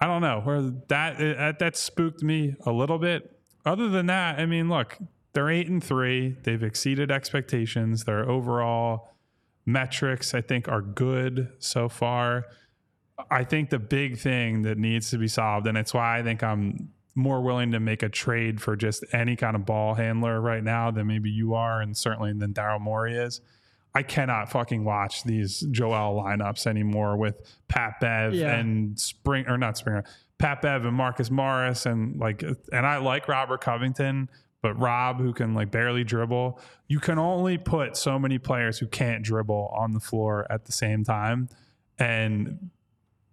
I 0.00 0.06
don't 0.06 0.22
know 0.22 0.40
where 0.40 0.62
that 0.88 1.16
uh, 1.16 1.18
that, 1.18 1.58
that 1.58 1.76
spooked 1.76 2.22
me 2.22 2.54
a 2.64 2.72
little 2.72 2.98
bit. 2.98 3.38
Other 3.64 3.88
than 3.88 4.06
that, 4.06 4.40
I 4.40 4.46
mean, 4.46 4.68
look, 4.68 4.98
they're 5.32 5.50
eight 5.50 5.68
and 5.68 5.82
three. 5.82 6.36
They've 6.42 6.62
exceeded 6.62 7.10
expectations. 7.10 8.04
Their 8.04 8.28
overall 8.28 9.14
metrics, 9.64 10.34
I 10.34 10.40
think, 10.40 10.68
are 10.68 10.82
good 10.82 11.52
so 11.58 11.88
far. 11.88 12.46
I 13.30 13.44
think 13.44 13.70
the 13.70 13.78
big 13.78 14.18
thing 14.18 14.62
that 14.62 14.78
needs 14.78 15.10
to 15.10 15.18
be 15.18 15.28
solved, 15.28 15.66
and 15.66 15.78
it's 15.78 15.94
why 15.94 16.18
I 16.18 16.22
think 16.22 16.42
I'm 16.42 16.90
more 17.14 17.42
willing 17.42 17.72
to 17.72 17.80
make 17.80 18.02
a 18.02 18.08
trade 18.08 18.60
for 18.60 18.74
just 18.76 19.04
any 19.12 19.36
kind 19.36 19.54
of 19.56 19.66
ball 19.66 19.94
handler 19.94 20.40
right 20.40 20.62
now 20.64 20.90
than 20.90 21.06
maybe 21.06 21.30
you 21.30 21.54
are, 21.54 21.80
and 21.80 21.96
certainly 21.96 22.32
than 22.32 22.54
Daryl 22.54 22.80
Morey 22.80 23.14
is. 23.16 23.40
I 23.94 24.02
cannot 24.02 24.50
fucking 24.50 24.84
watch 24.84 25.22
these 25.24 25.60
Joel 25.70 26.22
lineups 26.22 26.66
anymore 26.66 27.16
with 27.18 27.36
Pat 27.68 28.00
Bev 28.00 28.32
Yeah. 28.34 28.54
and 28.54 28.98
Spring 28.98 29.46
or 29.46 29.58
not 29.58 29.76
Springer, 29.76 30.04
Pat 30.38 30.62
Bev 30.62 30.86
and 30.86 30.96
Marcus 30.96 31.30
Morris 31.30 31.84
and 31.84 32.18
like, 32.18 32.42
and 32.42 32.86
I 32.86 32.96
like 32.96 33.28
Robert 33.28 33.60
Covington, 33.60 34.30
but 34.62 34.78
Rob 34.80 35.20
who 35.20 35.34
can 35.34 35.52
like 35.52 35.70
barely 35.70 36.04
dribble. 36.04 36.58
You 36.88 37.00
can 37.00 37.18
only 37.18 37.58
put 37.58 37.98
so 37.98 38.18
many 38.18 38.38
players 38.38 38.78
who 38.78 38.86
can't 38.86 39.22
dribble 39.22 39.74
on 39.76 39.92
the 39.92 40.00
floor 40.00 40.46
at 40.50 40.64
the 40.64 40.72
same 40.72 41.04
time, 41.04 41.50
and 41.98 42.70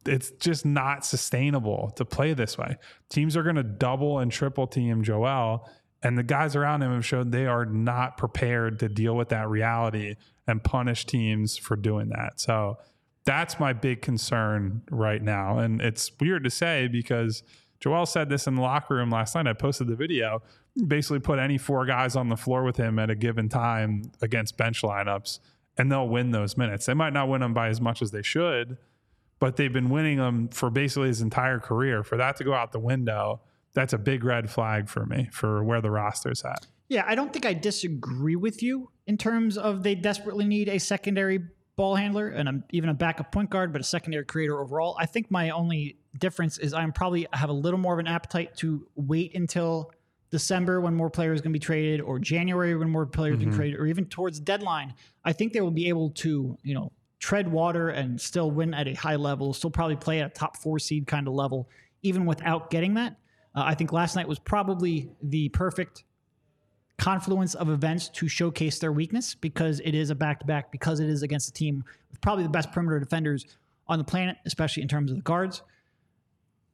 it's 0.09 0.31
just 0.31 0.65
not 0.65 1.05
sustainable 1.05 1.91
to 1.95 2.05
play 2.05 2.33
this 2.33 2.57
way. 2.57 2.77
Teams 3.09 3.37
are 3.37 3.43
going 3.43 3.55
to 3.55 3.63
double 3.63 4.19
and 4.19 4.31
triple 4.31 4.67
team 4.67 5.03
Joel, 5.03 5.69
and 6.01 6.17
the 6.17 6.23
guys 6.23 6.55
around 6.55 6.81
him 6.81 6.93
have 6.93 7.05
showed 7.05 7.31
they 7.31 7.45
are 7.45 7.65
not 7.65 8.17
prepared 8.17 8.79
to 8.79 8.89
deal 8.89 9.15
with 9.15 9.29
that 9.29 9.47
reality 9.49 10.15
and 10.47 10.63
punish 10.63 11.05
teams 11.05 11.57
for 11.57 11.75
doing 11.75 12.09
that. 12.09 12.39
So 12.39 12.77
that's 13.25 13.59
my 13.59 13.73
big 13.73 14.01
concern 14.01 14.81
right 14.89 15.21
now. 15.21 15.59
And 15.59 15.81
it's 15.81 16.11
weird 16.19 16.43
to 16.45 16.49
say 16.49 16.87
because 16.87 17.43
Joel 17.79 18.05
said 18.05 18.29
this 18.29 18.47
in 18.47 18.55
the 18.55 18.61
locker 18.61 18.95
room 18.95 19.09
last 19.09 19.35
night. 19.35 19.47
I 19.47 19.53
posted 19.53 19.87
the 19.87 19.95
video. 19.95 20.41
Basically, 20.87 21.19
put 21.19 21.39
any 21.39 21.57
four 21.57 21.85
guys 21.85 22.15
on 22.15 22.29
the 22.29 22.37
floor 22.37 22.63
with 22.63 22.77
him 22.77 22.99
at 22.99 23.09
a 23.09 23.15
given 23.15 23.49
time 23.49 24.11
against 24.21 24.57
bench 24.57 24.81
lineups, 24.81 25.39
and 25.77 25.91
they'll 25.91 26.07
win 26.07 26.31
those 26.31 26.57
minutes. 26.57 26.85
They 26.85 26.93
might 26.93 27.13
not 27.13 27.27
win 27.27 27.41
them 27.41 27.53
by 27.53 27.67
as 27.67 27.81
much 27.81 28.01
as 28.01 28.11
they 28.11 28.21
should, 28.21 28.77
but 29.39 29.55
they've 29.55 29.73
been 29.73 29.89
winning 29.89 30.17
them 30.17 30.49
for 30.49 30.69
basically 30.69 31.07
his 31.07 31.21
entire 31.21 31.59
career. 31.59 32.03
For 32.03 32.17
that 32.17 32.37
to 32.37 32.43
go 32.43 32.53
out 32.53 32.71
the 32.71 32.79
window, 32.79 33.41
that's 33.73 33.93
a 33.93 33.97
big 33.97 34.23
red 34.23 34.49
flag 34.49 34.89
for 34.89 35.05
me 35.05 35.29
for 35.31 35.63
where 35.63 35.81
the 35.81 35.91
roster's 35.91 36.43
at. 36.43 36.67
Yeah, 36.89 37.03
I 37.07 37.15
don't 37.15 37.31
think 37.31 37.45
I 37.45 37.53
disagree 37.53 38.35
with 38.35 38.63
you 38.63 38.89
in 39.07 39.17
terms 39.17 39.57
of 39.57 39.83
they 39.83 39.95
desperately 39.95 40.45
need 40.45 40.69
a 40.69 40.79
secondary 40.79 41.39
ball 41.75 41.95
handler 41.95 42.27
and 42.27 42.49
a, 42.49 42.63
even 42.71 42.89
a 42.89 42.93
backup 42.93 43.31
point 43.31 43.49
guard, 43.49 43.71
but 43.71 43.79
a 43.79 43.83
secondary 43.83 44.25
creator 44.25 44.59
overall. 44.59 44.97
I 44.99 45.05
think 45.05 45.31
my 45.31 45.51
only 45.51 45.97
difference 46.17 46.57
is 46.57 46.73
I'm 46.73 46.91
probably 46.91 47.27
have 47.31 47.49
a 47.49 47.53
little 47.53 47.79
more 47.79 47.93
of 47.93 47.99
an 47.99 48.07
appetite 48.07 48.57
to 48.57 48.87
wait 48.95 49.35
until 49.35 49.91
December 50.31 50.81
when 50.81 50.93
more 50.93 51.09
players 51.09 51.39
are 51.39 51.43
going 51.43 51.53
to 51.53 51.59
be 51.59 51.63
traded, 51.63 52.01
or 52.01 52.19
January 52.19 52.75
when 52.75 52.89
more 52.89 53.05
players 53.05 53.39
mm 53.39 53.55
traded, 53.55 53.79
or 53.79 53.85
even 53.87 54.05
towards 54.05 54.39
deadline. 54.39 54.93
I 55.23 55.33
think 55.33 55.53
they 55.53 55.61
will 55.61 55.71
be 55.71 55.89
able 55.89 56.11
to, 56.11 56.57
you 56.63 56.73
know, 56.73 56.91
tread 57.19 57.51
water 57.51 57.89
and 57.89 58.19
still 58.19 58.49
win 58.49 58.73
at 58.73 58.87
a 58.87 58.93
high 58.93 59.15
level, 59.15 59.53
still 59.53 59.69
probably 59.69 59.95
play 59.95 60.21
at 60.21 60.27
a 60.27 60.33
top 60.33 60.57
four 60.57 60.79
seed 60.79 61.05
kind 61.05 61.27
of 61.27 61.33
level, 61.33 61.69
even 62.01 62.25
without 62.25 62.69
getting 62.69 62.93
that. 62.95 63.17
Uh, 63.55 63.63
I 63.65 63.75
think 63.75 63.91
last 63.91 64.15
night 64.15 64.27
was 64.27 64.39
probably 64.39 65.09
the 65.21 65.49
perfect 65.49 66.03
confluence 66.97 67.55
of 67.55 67.69
events 67.69 68.09
to 68.09 68.27
showcase 68.27 68.79
their 68.79 68.91
weakness 68.91 69.35
because 69.35 69.79
it 69.81 69.95
is 69.95 70.09
a 70.09 70.15
back 70.15 70.39
to 70.39 70.45
back, 70.45 70.71
because 70.71 70.99
it 70.99 71.09
is 71.09 71.23
against 71.23 71.49
a 71.49 71.53
team 71.53 71.83
with 72.09 72.21
probably 72.21 72.43
the 72.43 72.49
best 72.49 72.71
perimeter 72.71 72.99
defenders 72.99 73.45
on 73.87 73.97
the 73.97 74.03
planet, 74.03 74.37
especially 74.45 74.83
in 74.83 74.89
terms 74.89 75.11
of 75.11 75.17
the 75.17 75.23
guards. 75.23 75.61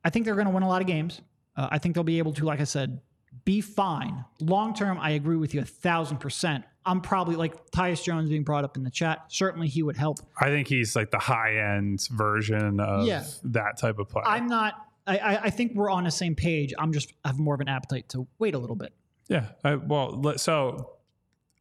I 0.03 0.09
think 0.09 0.25
they're 0.25 0.35
going 0.35 0.47
to 0.47 0.53
win 0.53 0.63
a 0.63 0.67
lot 0.67 0.81
of 0.81 0.87
games. 0.87 1.21
Uh, 1.55 1.69
I 1.71 1.79
think 1.79 1.95
they'll 1.95 2.03
be 2.03 2.17
able 2.17 2.33
to, 2.33 2.45
like 2.45 2.59
I 2.59 2.65
said, 2.65 2.99
be 3.45 3.61
fine. 3.61 4.25
Long 4.41 4.73
term, 4.73 4.97
I 4.99 5.11
agree 5.11 5.35
with 5.37 5.53
you 5.53 5.61
a 5.61 5.65
thousand 5.65 6.17
percent. 6.17 6.65
I'm 6.87 7.01
probably 7.01 7.35
like 7.35 7.71
Tyus 7.71 8.03
Jones 8.03 8.29
being 8.29 8.43
brought 8.43 8.63
up 8.63 8.77
in 8.77 8.83
the 8.83 8.91
chat. 8.91 9.25
Certainly, 9.29 9.69
he 9.69 9.81
would 9.83 9.97
help. 9.97 10.19
I 10.39 10.45
think 10.49 10.67
he's 10.67 10.95
like 10.95 11.09
the 11.11 11.17
high 11.19 11.57
end 11.75 12.07
version 12.11 12.79
of 12.79 13.05
Yeah. 13.07 13.23
that 13.45 13.77
type 13.77 13.97
of 13.99 14.09
player. 14.09 14.25
I'm 14.27 14.47
not. 14.47 14.73
I, 15.07 15.17
I, 15.17 15.41
I 15.43 15.49
think 15.51 15.73
we're 15.75 15.89
on 15.91 16.03
the 16.03 16.11
same 16.11 16.35
page. 16.35 16.73
I'm 16.77 16.91
just 16.91 17.13
have 17.23 17.37
more 17.39 17.53
of 17.55 17.61
an 17.61 17.67
appetite 17.69 18.09
to 18.09 18.27
wait 18.39 18.55
a 18.55 18.59
little 18.59 18.75
bit. 18.75 18.91
yeah. 19.29 19.49
I, 19.63 19.75
well, 19.75 20.37
so 20.37 20.91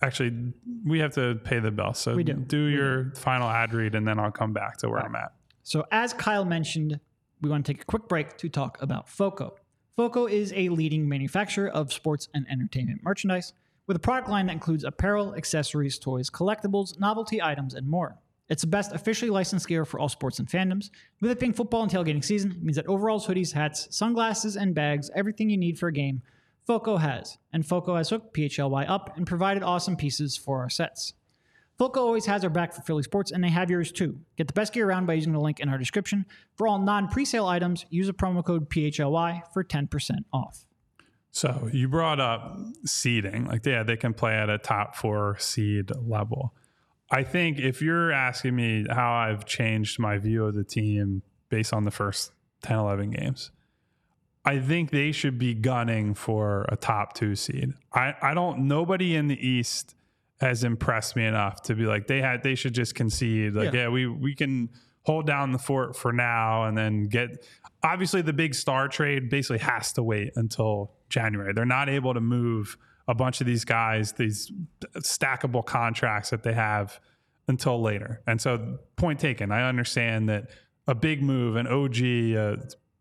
actually, 0.03 0.53
we 0.87 0.99
have 1.01 1.13
to 1.15 1.35
pay 1.45 1.59
the 1.59 1.71
bill. 1.71 1.93
So 1.95 2.15
We 2.15 2.25
do. 2.25 2.35
do 2.35 2.65
your 2.67 3.13
final 3.17 3.49
ad 3.49 3.73
read, 3.75 3.95
and 3.95 4.07
then 4.09 4.19
I'll 4.19 4.31
come 4.33 4.53
back 4.55 4.79
to 4.79 4.89
where 4.89 5.01
I'm 5.01 5.15
at. 5.17 5.33
So, 5.63 5.85
as 5.93 6.13
Kyle 6.15 6.45
mentioned, 6.47 6.99
we 7.41 7.49
want 7.51 7.65
to 7.67 7.73
take 7.73 7.83
a 7.83 7.85
quick 7.87 8.09
break 8.09 8.37
to 8.39 8.49
talk 8.49 8.81
about 8.83 9.09
FOCO. 9.09 9.55
FOCO 9.97 10.27
is 10.27 10.53
a 10.57 10.71
leading 10.71 11.09
manufacturer 11.09 11.69
of 11.69 11.93
sports 11.93 12.29
and 12.35 12.45
entertainment 12.51 13.05
merchandise 13.05 13.53
with 13.87 13.97
a 13.97 14.01
product 14.01 14.29
line 14.29 14.47
that 14.47 14.53
includes 14.55 14.83
apparel, 14.83 15.37
accessories, 15.37 16.01
toys, 16.01 16.29
collectibles, 16.29 16.99
novelty 16.99 17.41
items, 17.41 17.75
and 17.75 17.89
more. 17.89 18.19
It's 18.49 18.63
the 18.63 18.69
best 18.69 18.93
officially 18.93 19.31
licensed 19.31 19.69
gear 19.69 19.85
for 19.85 20.01
all 20.01 20.09
sports 20.09 20.41
and 20.41 20.49
fandoms. 20.49 20.91
With 21.21 21.31
it 21.31 21.39
being 21.39 21.53
football 21.53 21.83
and 21.83 21.93
tailgating 21.93 22.25
season, 22.25 22.59
means 22.61 22.75
that 22.75 22.89
overalls, 22.89 23.25
hoodies, 23.29 23.53
hats, 23.53 23.87
sunglasses, 23.97 24.57
and 24.57 24.75
bags, 24.75 25.13
everything 25.15 25.49
you 25.49 25.57
need 25.57 25.79
for 25.79 25.87
a 25.87 25.93
game, 25.93 26.23
FOCO 26.67 26.97
has. 26.97 27.39
And 27.53 27.65
FOCO 27.65 27.95
has 27.95 28.11
hooked 28.11 28.35
PHLY 28.35 28.91
up 28.91 29.17
and 29.17 29.29
provided 29.29 29.63
awesome 29.63 29.97
pieces 29.97 30.37
for 30.37 30.59
our 30.59 30.71
sets. 30.71 31.15
Foco 31.79 32.01
always 32.01 32.27
has 32.27 32.45
our 32.45 32.51
back 32.51 32.73
for 32.73 32.83
Philly 32.83 33.03
sports, 33.03 33.33
and 33.33 33.43
they 33.43 33.49
have 33.49 33.69
yours 33.69 33.91
too. 33.91 34.19
Get 34.37 34.47
the 34.47 34.53
best 34.53 34.73
gear 34.73 34.89
around 34.89 35.07
by 35.07 35.15
using 35.15 35.33
the 35.33 35.41
link 35.41 35.59
in 35.59 35.69
our 35.69 35.79
description. 35.79 36.25
For 36.57 36.69
all 36.69 36.79
non 36.79 37.09
presale 37.09 37.49
items, 37.49 37.85
use 37.91 38.09
a 38.09 38.13
promo 38.13 38.45
code 38.45 38.71
PHLY 38.71 39.43
for 39.53 39.65
10% 39.65 40.19
off. 40.33 40.65
So 41.33 41.69
you 41.73 41.89
brought 41.89 42.21
up 42.21 42.57
seeding. 42.87 43.47
Like, 43.47 43.67
yeah, 43.67 43.83
they 43.83 43.97
can 43.97 44.15
play 44.15 44.35
at 44.35 44.49
a 44.49 44.57
top 44.57 44.95
four 44.95 45.37
seed 45.41 45.91
level. 46.07 46.55
I 47.11 47.25
think 47.25 47.59
if 47.59 47.83
you're 47.83 48.13
asking 48.13 48.55
me 48.55 48.87
how 48.89 49.13
I've 49.13 49.45
changed 49.45 49.99
my 49.99 50.19
view 50.19 50.45
of 50.45 50.55
the 50.55 50.63
team 50.63 51.23
based 51.49 51.73
on 51.73 51.85
the 51.85 51.91
first 51.91 52.31
10, 52.63 52.79
11 52.79 53.11
games, 53.11 53.51
I 54.45 54.61
think 54.61 54.91
they 54.91 55.11
should 55.11 55.39
be 55.39 55.55
gunning 55.55 56.15
for 56.15 56.67
a 56.69 56.77
top 56.77 57.15
two 57.15 57.35
seed. 57.35 57.73
I, 57.93 58.15
I 58.23 58.35
don't, 58.35 58.69
nobody 58.69 59.17
in 59.17 59.27
the 59.27 59.47
East 59.47 59.97
has 60.41 60.65
impressed 60.65 61.17
me 61.17 61.25
enough 61.25 61.63
to 61.63 61.75
be 61.75 61.87
like, 61.87 62.07
they 62.07 62.21
had, 62.21 62.43
they 62.43 62.55
should 62.55 62.75
just 62.75 62.95
concede. 62.95 63.55
Like, 63.55 63.73
Yeah. 63.73 63.83
yeah, 63.83 63.89
we, 63.89 64.07
we 64.07 64.35
can 64.35 64.69
hold 65.03 65.27
down 65.27 65.53
the 65.53 65.59
fort 65.59 65.97
for 65.97 66.13
now 66.13 66.65
and 66.65 66.77
then 66.77 67.05
get, 67.05 67.47
obviously 67.83 68.23
the 68.23 68.33
big 68.33 68.55
star 68.55 68.89
trade 68.89 69.29
basically 69.31 69.59
has 69.59 69.93
to 69.93 70.03
wait 70.03 70.33
until 70.37 70.93
January. 71.09 71.53
They're 71.53 71.65
not 71.65 71.89
able 71.89 72.15
to 72.15 72.21
move 72.21 72.77
a 73.07 73.15
bunch 73.15 73.41
of 73.41 73.47
these 73.47 73.65
guys, 73.65 74.13
these 74.13 74.51
stackable 74.99 75.65
contracts 75.65 76.31
that 76.31 76.43
they 76.43 76.55
have 76.55 76.99
until 77.49 77.81
later. 77.83 78.23
And 78.27 78.41
so, 78.41 78.79
point 78.97 79.21
taken. 79.21 79.53
I 79.53 79.69
understand 79.69 80.31
that 80.31 80.49
a 80.87 80.95
big 80.95 81.23
move, 81.23 81.57
an 81.57 81.67
OG, 81.67 81.97
uh, 81.99 82.57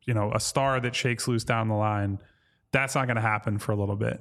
you 0.05 0.13
know, 0.13 0.31
a 0.33 0.39
star 0.41 0.81
that 0.81 0.93
shakes 0.93 1.27
loose 1.27 1.45
down 1.45 1.69
the 1.69 1.75
line, 1.75 2.19
that's 2.73 2.95
not 2.95 3.05
going 3.07 3.15
to 3.15 3.21
happen 3.21 3.57
for 3.57 3.71
a 3.71 3.75
little 3.77 3.95
bit. 3.95 4.19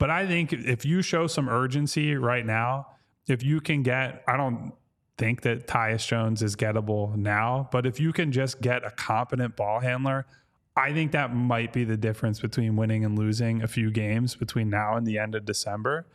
But 0.00 0.08
I 0.08 0.26
think 0.26 0.54
if 0.54 0.86
you 0.86 1.02
show 1.02 1.26
some 1.26 1.48
urgency 1.48 2.16
right 2.16 2.44
now, 2.44 2.86
if 3.28 3.44
you 3.44 3.60
can 3.60 3.82
get, 3.82 4.24
I 4.26 4.38
don't 4.38 4.72
think 5.18 5.42
that 5.42 5.68
Tyus 5.68 6.06
Jones 6.06 6.42
is 6.42 6.56
gettable 6.56 7.14
now, 7.14 7.68
but 7.70 7.84
if 7.84 8.00
you 8.00 8.10
can 8.10 8.32
just 8.32 8.62
get 8.62 8.82
a 8.82 8.90
competent 8.90 9.56
ball 9.56 9.78
handler, 9.78 10.26
I 10.74 10.94
think 10.94 11.12
that 11.12 11.34
might 11.34 11.74
be 11.74 11.84
the 11.84 11.98
difference 11.98 12.40
between 12.40 12.76
winning 12.76 13.04
and 13.04 13.18
losing 13.18 13.62
a 13.62 13.68
few 13.68 13.90
games 13.90 14.34
between 14.34 14.70
now 14.70 14.96
and 14.96 15.06
the 15.06 15.18
end 15.18 15.34
of 15.34 15.44
December. 15.44 16.06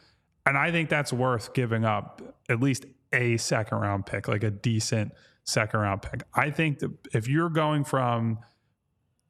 And 0.48 0.58
I 0.58 0.72
think 0.72 0.90
that's 0.90 1.14
worth 1.14 1.54
giving 1.54 1.86
up 1.86 2.24
at 2.50 2.60
least 2.60 2.88
a 3.14 3.38
second 3.38 3.78
round 3.78 4.08
pick, 4.08 4.28
like 4.28 4.44
a 4.44 4.50
decent 4.50 5.14
second 5.44 5.80
round 5.80 6.02
pick. 6.02 6.24
I 6.34 6.50
think 6.50 6.80
that 6.80 6.92
if 7.14 7.28
you're 7.28 7.52
going 7.52 7.84
from, 7.84 8.40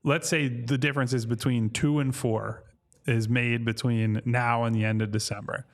let's 0.05 0.29
say 0.29 0.47
the 0.47 0.77
difference 0.77 1.11
is 1.11 1.25
between 1.25 1.71
two 1.71 1.99
and 1.99 2.15
four 2.15 2.63
is 3.05 3.29
made 3.29 3.65
between 3.65 4.21
now 4.25 4.63
and 4.63 4.75
the 4.75 4.85
end 4.85 5.01
of 5.01 5.11
December. 5.11 5.65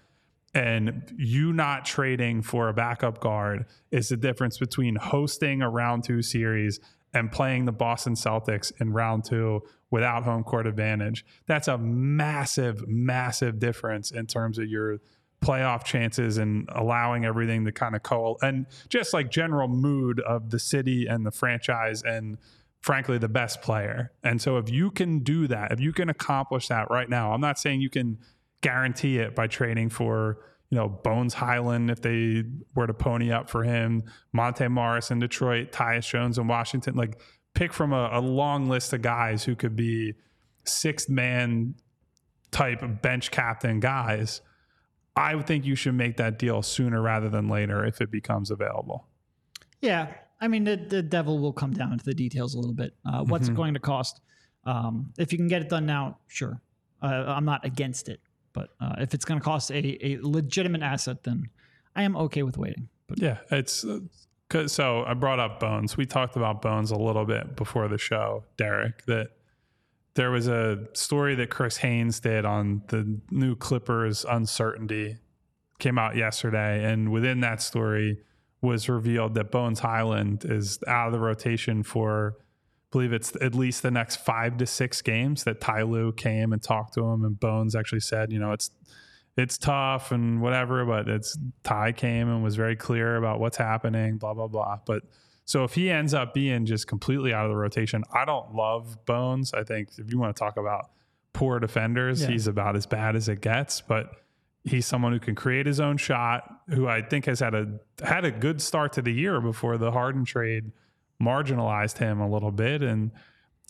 And 0.53 1.13
you 1.17 1.53
not 1.53 1.86
trading 1.86 2.41
for 2.41 2.67
a 2.67 2.73
backup 2.73 3.21
guard 3.21 3.65
is 3.89 4.09
the 4.09 4.17
difference 4.17 4.57
between 4.57 4.97
hosting 4.97 5.61
a 5.61 5.69
round 5.69 6.03
two 6.03 6.21
series 6.21 6.79
and 7.13 7.32
playing 7.32 7.65
the 7.65 7.71
Boston 7.71 8.15
Celtics 8.15 8.71
in 8.82 8.91
round 8.91 9.23
two 9.23 9.61
without 9.89 10.23
home 10.23 10.43
court 10.43 10.67
advantage. 10.67 11.25
That's 11.45 11.67
a 11.67 11.77
massive, 11.77 12.88
massive 12.88 13.59
difference 13.59 14.11
in 14.11 14.27
terms 14.27 14.57
of 14.57 14.67
your 14.67 14.99
playoff 15.41 15.84
chances 15.84 16.38
and 16.38 16.69
allowing 16.73 17.25
everything 17.25 17.65
to 17.65 17.71
kind 17.71 17.95
of 17.95 18.03
coal 18.03 18.38
and 18.43 18.67
just 18.89 19.11
like 19.11 19.32
general 19.32 19.67
mood 19.67 20.19
of 20.19 20.51
the 20.51 20.59
city 20.59 21.07
and 21.07 21.25
the 21.25 21.32
franchise 21.32 22.03
and 22.03 22.38
frankly 22.82 23.17
the 23.17 23.29
best 23.29 23.61
player. 23.61 24.11
And 24.23 24.41
so 24.41 24.57
if 24.57 24.69
you 24.69 24.91
can 24.91 25.19
do 25.19 25.47
that, 25.47 25.71
if 25.71 25.79
you 25.79 25.93
can 25.93 26.09
accomplish 26.09 26.67
that 26.67 26.89
right 26.89 27.09
now, 27.09 27.32
I'm 27.32 27.41
not 27.41 27.59
saying 27.59 27.82
you 27.82 27.89
can 27.89 28.17
guarantee 28.61 29.17
it 29.17 29.36
by 29.36 29.47
trading 29.47 29.89
for 29.89 30.38
you 30.69 30.77
know 30.77 30.88
Bones 30.88 31.34
Hyland 31.34 31.91
if 31.91 32.01
they 32.01 32.43
were 32.75 32.88
to 32.88 32.93
pony 32.93 33.32
up 33.32 33.49
for 33.49 33.63
him, 33.63 34.03
Monte 34.34 34.67
Morris 34.67 35.11
in 35.11 35.19
Detroit, 35.19 35.71
Tyus 35.71 36.09
Jones 36.09 36.38
in 36.38 36.47
Washington. 36.47 36.95
Like 36.95 37.19
pick 37.53 37.73
from 37.73 37.93
a, 37.93 38.09
a 38.13 38.21
long 38.21 38.67
list 38.67 38.93
of 38.93 39.01
guys 39.01 39.43
who 39.43 39.55
could 39.55 39.75
be 39.75 40.13
sixth 40.65 41.09
man 41.09 41.75
type 42.51 43.01
bench 43.01 43.32
captain 43.32 43.79
guys. 43.79 44.41
I 45.15 45.36
would 45.36 45.45
think 45.45 45.65
you 45.65 45.75
should 45.75 45.95
make 45.95 46.17
that 46.17 46.39
deal 46.39 46.61
sooner 46.61 47.01
rather 47.01 47.29
than 47.29 47.49
later 47.49 47.86
if 47.86 47.99
it 47.99 48.09
becomes 48.09 48.49
available. 48.49 49.07
Yeah. 49.82 50.13
I 50.41 50.47
mean, 50.47 50.63
the, 50.63 50.75
the 50.75 51.03
devil 51.03 51.37
will 51.39 51.53
come 51.53 51.71
down 51.71 51.97
to 51.97 52.03
the 52.03 52.15
details 52.15 52.55
a 52.55 52.57
little 52.57 52.73
bit. 52.73 52.93
Uh, 53.05 53.23
what's 53.23 53.47
it 53.47 53.55
going 53.55 53.75
to 53.75 53.79
cost? 53.79 54.19
Um, 54.65 55.13
if 55.17 55.31
you 55.31 55.37
can 55.37 55.47
get 55.47 55.61
it 55.61 55.69
done 55.69 55.85
now, 55.85 56.17
sure. 56.27 56.59
Uh, 57.01 57.25
I'm 57.27 57.45
not 57.45 57.63
against 57.63 58.09
it. 58.09 58.19
But 58.53 58.69
uh, 58.81 58.95
if 58.97 59.13
it's 59.13 59.23
going 59.23 59.39
to 59.39 59.43
cost 59.43 59.71
a, 59.71 60.05
a 60.05 60.17
legitimate 60.21 60.81
asset, 60.81 61.23
then 61.23 61.49
I 61.95 62.03
am 62.03 62.17
okay 62.17 62.43
with 62.43 62.57
waiting. 62.57 62.89
But 63.07 63.19
Yeah, 63.19 63.37
it's 63.51 63.85
uh, 63.85 63.99
so 64.67 65.03
I 65.05 65.13
brought 65.13 65.39
up 65.39 65.59
Bones. 65.59 65.95
We 65.95 66.05
talked 66.05 66.35
about 66.35 66.61
Bones 66.61 66.91
a 66.91 66.97
little 66.97 67.25
bit 67.25 67.55
before 67.55 67.87
the 67.87 67.97
show, 67.97 68.43
Derek, 68.57 69.05
that 69.05 69.29
there 70.15 70.31
was 70.31 70.47
a 70.47 70.87
story 70.93 71.35
that 71.35 71.49
Chris 71.49 71.77
Haynes 71.77 72.19
did 72.19 72.45
on 72.45 72.81
the 72.87 73.19
new 73.29 73.55
Clippers 73.55 74.25
uncertainty 74.27 75.17
came 75.79 75.97
out 75.97 76.15
yesterday 76.15 76.91
and 76.91 77.11
within 77.11 77.39
that 77.39 77.61
story 77.61 78.19
was 78.62 78.88
revealed 78.88 79.34
that 79.36 79.49
Bones 79.51 79.80
Hyland 79.80 80.45
is 80.45 80.80
out 80.88 81.07
of 81.07 81.14
the 81.14 81.20
rotation 81.20 81.84
for 81.84 82.36
I 82.38 82.43
believe 82.91 83.14
it's 83.14 83.34
at 83.41 83.55
least 83.55 83.84
the 83.84 83.91
next 83.91 84.18
5 84.18 84.57
to 84.57 84.66
6 84.66 85.01
games 85.01 85.45
that 85.45 85.62
Ty 85.62 85.84
Lue 85.84 86.12
came 86.12 86.51
and 86.51 86.62
talked 86.62 86.93
to 86.95 87.05
him 87.05 87.24
and 87.24 87.39
Bones 87.39 87.74
actually 87.76 88.01
said, 88.01 88.32
you 88.32 88.39
know, 88.39 88.51
it's 88.51 88.70
it's 89.38 89.57
tough 89.57 90.12
and 90.12 90.41
whatever, 90.41 90.84
but 90.86 91.07
it's 91.07 91.38
Ty 91.64 91.93
came 91.93 92.28
and 92.28 92.43
was 92.43 92.57
very 92.57 92.76
clear 92.76 93.16
about 93.16 93.39
what's 93.39 93.55
happening, 93.57 94.18
blah 94.18 94.34
blah 94.34 94.47
blah. 94.47 94.80
But 94.86 95.03
so 95.45 95.64
if 95.64 95.74
he 95.74 95.89
ends 95.89 96.14
up 96.14 96.34
being 96.34 96.66
just 96.66 96.86
completely 96.88 97.34
out 97.34 97.45
of 97.45 97.51
the 97.51 97.55
rotation, 97.55 98.03
I 98.14 98.26
don't 98.26 98.53
love 98.53 98.97
Bones. 99.05 99.53
I 99.53 99.64
think 99.64 99.89
if 99.97 100.12
you 100.12 100.20
want 100.20 100.36
to 100.36 100.39
talk 100.39 100.57
about 100.57 100.91
poor 101.34 101.59
defenders, 101.59 102.22
Yeah. 102.22 102.28
he's 102.28 102.45
about 102.47 102.76
as 102.76 102.86
bad 102.86 103.16
as 103.16 103.30
it 103.30 103.39
gets. 103.41 103.80
But 103.80 104.12
he's 104.64 104.86
someone 104.86 105.12
who 105.12 105.20
can 105.20 105.36
create 105.36 105.66
his 105.66 105.80
own 105.80 105.97
shot, 105.97 106.43
who 106.70 106.88
I 106.88 107.01
think 107.01 107.26
has 107.26 107.39
had 107.39 107.55
a 107.55 107.80
had 108.03 108.26
a 108.26 108.32
good 108.32 108.62
start 108.62 108.93
to 108.93 109.01
the 109.01 109.12
year 109.12 109.41
before 109.41 109.78
the 109.78 109.91
Harden 109.91 110.26
trade 110.26 110.72
marginalized 111.22 111.97
him 111.97 112.20
a 112.20 112.30
little 112.30 112.51
bit. 112.51 112.82
And 112.82 113.12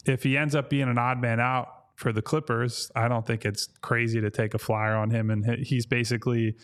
if 0.06 0.24
he 0.24 0.38
ends 0.38 0.56
up 0.56 0.70
being 0.70 0.89
an 0.89 0.98
odd 0.98 1.20
man 1.20 1.39
out 1.39 1.68
for 1.96 2.12
the 2.12 2.22
Clippers, 2.22 2.92
I 2.96 3.08
don't 3.08 3.26
think 3.26 3.46
it's 3.46 3.68
crazy 3.82 4.22
to 4.22 4.30
take 4.30 4.54
a 4.54 4.58
flyer 4.58 4.96
on 4.96 5.12
him. 5.12 5.30
And 5.30 5.46
he's 5.66 5.86
basically 5.86 6.56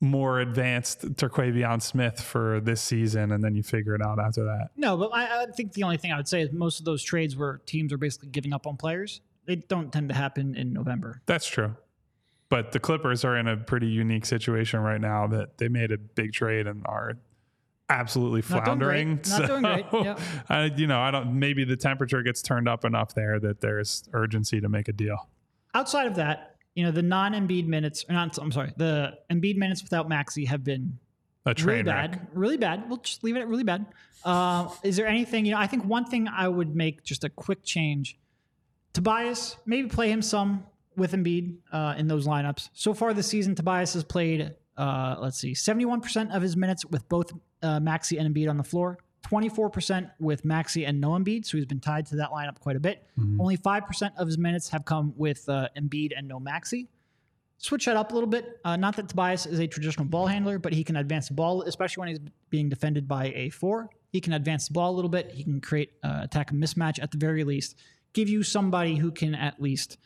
more 0.00 0.40
advanced 0.40 1.02
Terquavion 1.16 1.82
Smith 1.82 2.20
for 2.20 2.60
this 2.60 2.80
season, 2.80 3.32
and 3.32 3.44
then 3.44 3.54
you 3.54 3.62
figure 3.62 3.94
it 3.94 4.00
out 4.00 4.18
after 4.18 4.44
that. 4.44 4.68
no, 4.76 4.96
but 4.96 5.10
I, 5.12 5.42
I 5.42 5.46
think 5.54 5.74
the 5.74 5.82
only 5.82 5.98
thing 5.98 6.10
I 6.10 6.16
would 6.16 6.28
say 6.28 6.40
is 6.40 6.50
most 6.52 6.78
of 6.78 6.86
those 6.86 7.02
trades 7.02 7.36
where 7.36 7.60
teams 7.66 7.92
are 7.92 7.98
basically 7.98 8.30
giving 8.30 8.54
up 8.54 8.66
on 8.66 8.78
players, 8.78 9.20
they 9.44 9.56
don't 9.56 9.92
tend 9.92 10.08
to 10.08 10.14
happen 10.14 10.54
in 10.54 10.72
November. 10.72 11.20
That's 11.26 11.46
true. 11.46 11.76
But 12.50 12.72
the 12.72 12.80
Clippers 12.80 13.24
are 13.24 13.36
in 13.36 13.48
a 13.48 13.56
pretty 13.56 13.86
unique 13.86 14.26
situation 14.26 14.80
right 14.80 15.00
now 15.00 15.26
that 15.28 15.58
they 15.58 15.68
made 15.68 15.92
a 15.92 15.98
big 15.98 16.32
trade 16.32 16.66
and 16.66 16.84
are 16.84 17.14
absolutely 17.88 18.42
floundering. 18.42 19.20
Not 19.28 19.46
doing 19.46 19.62
great. 19.62 19.62
Not 19.62 19.90
doing 19.92 20.02
great. 20.02 20.18
Yeah. 20.18 20.42
I, 20.48 20.64
you 20.64 20.86
know, 20.86 21.00
I 21.00 21.10
don't. 21.10 21.38
Maybe 21.38 21.64
the 21.64 21.76
temperature 21.76 22.22
gets 22.22 22.42
turned 22.42 22.68
up 22.68 22.84
enough 22.84 23.14
there 23.14 23.38
that 23.40 23.60
there's 23.60 24.08
urgency 24.12 24.60
to 24.60 24.68
make 24.68 24.88
a 24.88 24.92
deal. 24.92 25.28
Outside 25.74 26.08
of 26.08 26.16
that, 26.16 26.56
you 26.74 26.84
know, 26.84 26.90
the 26.90 27.02
non 27.02 27.32
Embiid 27.34 27.66
minutes, 27.66 28.04
or 28.08 28.14
not, 28.14 28.36
I'm 28.38 28.52
sorry, 28.52 28.72
the 28.76 29.14
Embiid 29.30 29.56
minutes 29.56 29.82
without 29.82 30.08
Maxey 30.08 30.44
have 30.46 30.64
been 30.64 30.98
A 31.46 31.54
train 31.54 31.84
really 31.86 31.88
wreck. 31.88 32.10
bad, 32.12 32.28
really 32.32 32.56
bad. 32.56 32.88
We'll 32.88 32.98
just 32.98 33.22
leave 33.22 33.36
it 33.36 33.40
at 33.40 33.48
really 33.48 33.64
bad. 33.64 33.86
Uh, 34.24 34.68
is 34.82 34.96
there 34.96 35.06
anything, 35.06 35.46
you 35.46 35.52
know, 35.52 35.58
I 35.58 35.66
think 35.66 35.84
one 35.84 36.04
thing 36.04 36.28
I 36.28 36.48
would 36.48 36.74
make 36.74 37.02
just 37.04 37.24
a 37.24 37.28
quick 37.28 37.62
change. 37.64 38.18
Tobias, 38.92 39.56
maybe 39.66 39.88
play 39.88 40.10
him 40.10 40.20
some 40.20 40.64
with 41.00 41.12
Embiid 41.12 41.56
uh, 41.72 41.94
in 41.96 42.06
those 42.06 42.26
lineups. 42.26 42.68
So 42.74 42.94
far 42.94 43.12
this 43.14 43.26
season, 43.26 43.54
Tobias 43.54 43.94
has 43.94 44.04
played, 44.04 44.54
uh, 44.76 45.16
let's 45.18 45.38
see, 45.38 45.52
71% 45.52 46.34
of 46.34 46.42
his 46.42 46.56
minutes 46.56 46.84
with 46.86 47.08
both 47.08 47.32
uh, 47.62 47.80
Maxey 47.80 48.18
and 48.18 48.32
Embiid 48.32 48.48
on 48.48 48.58
the 48.58 48.62
floor, 48.62 48.98
24% 49.24 50.10
with 50.20 50.44
Maxey 50.44 50.84
and 50.84 51.00
no 51.00 51.10
Embiid. 51.10 51.46
So 51.46 51.56
he's 51.56 51.66
been 51.66 51.80
tied 51.80 52.06
to 52.06 52.16
that 52.16 52.30
lineup 52.30 52.60
quite 52.60 52.76
a 52.76 52.80
bit. 52.80 53.06
Only 53.40 53.56
5% 53.56 54.10
of 54.18 54.26
his 54.26 54.38
minutes 54.38 54.68
have 54.68 54.84
come 54.84 55.14
with 55.16 55.48
uh, 55.48 55.68
Embiid 55.76 56.12
and 56.16 56.28
no 56.28 56.38
Maxey. 56.38 56.86
Switch 57.58 57.86
that 57.86 57.96
up 57.96 58.12
a 58.12 58.14
little 58.14 58.28
bit. 58.28 58.58
Uh, 58.64 58.76
not 58.76 58.96
that 58.96 59.08
Tobias 59.08 59.46
is 59.46 59.58
a 59.58 59.66
traditional 59.66 60.06
ball 60.06 60.26
handler, 60.26 60.58
but 60.58 60.72
he 60.72 60.84
can 60.84 60.96
advance 60.96 61.28
the 61.28 61.34
ball, 61.34 61.62
especially 61.62 62.00
when 62.00 62.08
he's 62.08 62.20
being 62.50 62.68
defended 62.68 63.08
by 63.08 63.32
a 63.34 63.50
four. 63.50 63.88
He 64.12 64.20
can 64.20 64.32
advance 64.32 64.68
the 64.68 64.72
ball 64.74 64.92
a 64.92 64.96
little 64.96 65.10
bit. 65.10 65.30
He 65.30 65.44
can 65.44 65.60
create 65.60 65.92
uh, 66.02 66.20
attack 66.22 66.50
a 66.50 66.54
mismatch 66.54 67.02
at 67.02 67.10
the 67.10 67.18
very 67.18 67.44
least. 67.44 67.76
Give 68.12 68.28
you 68.28 68.42
somebody 68.42 68.96
who 68.96 69.12
can 69.12 69.34
at 69.34 69.60
least 69.60 69.98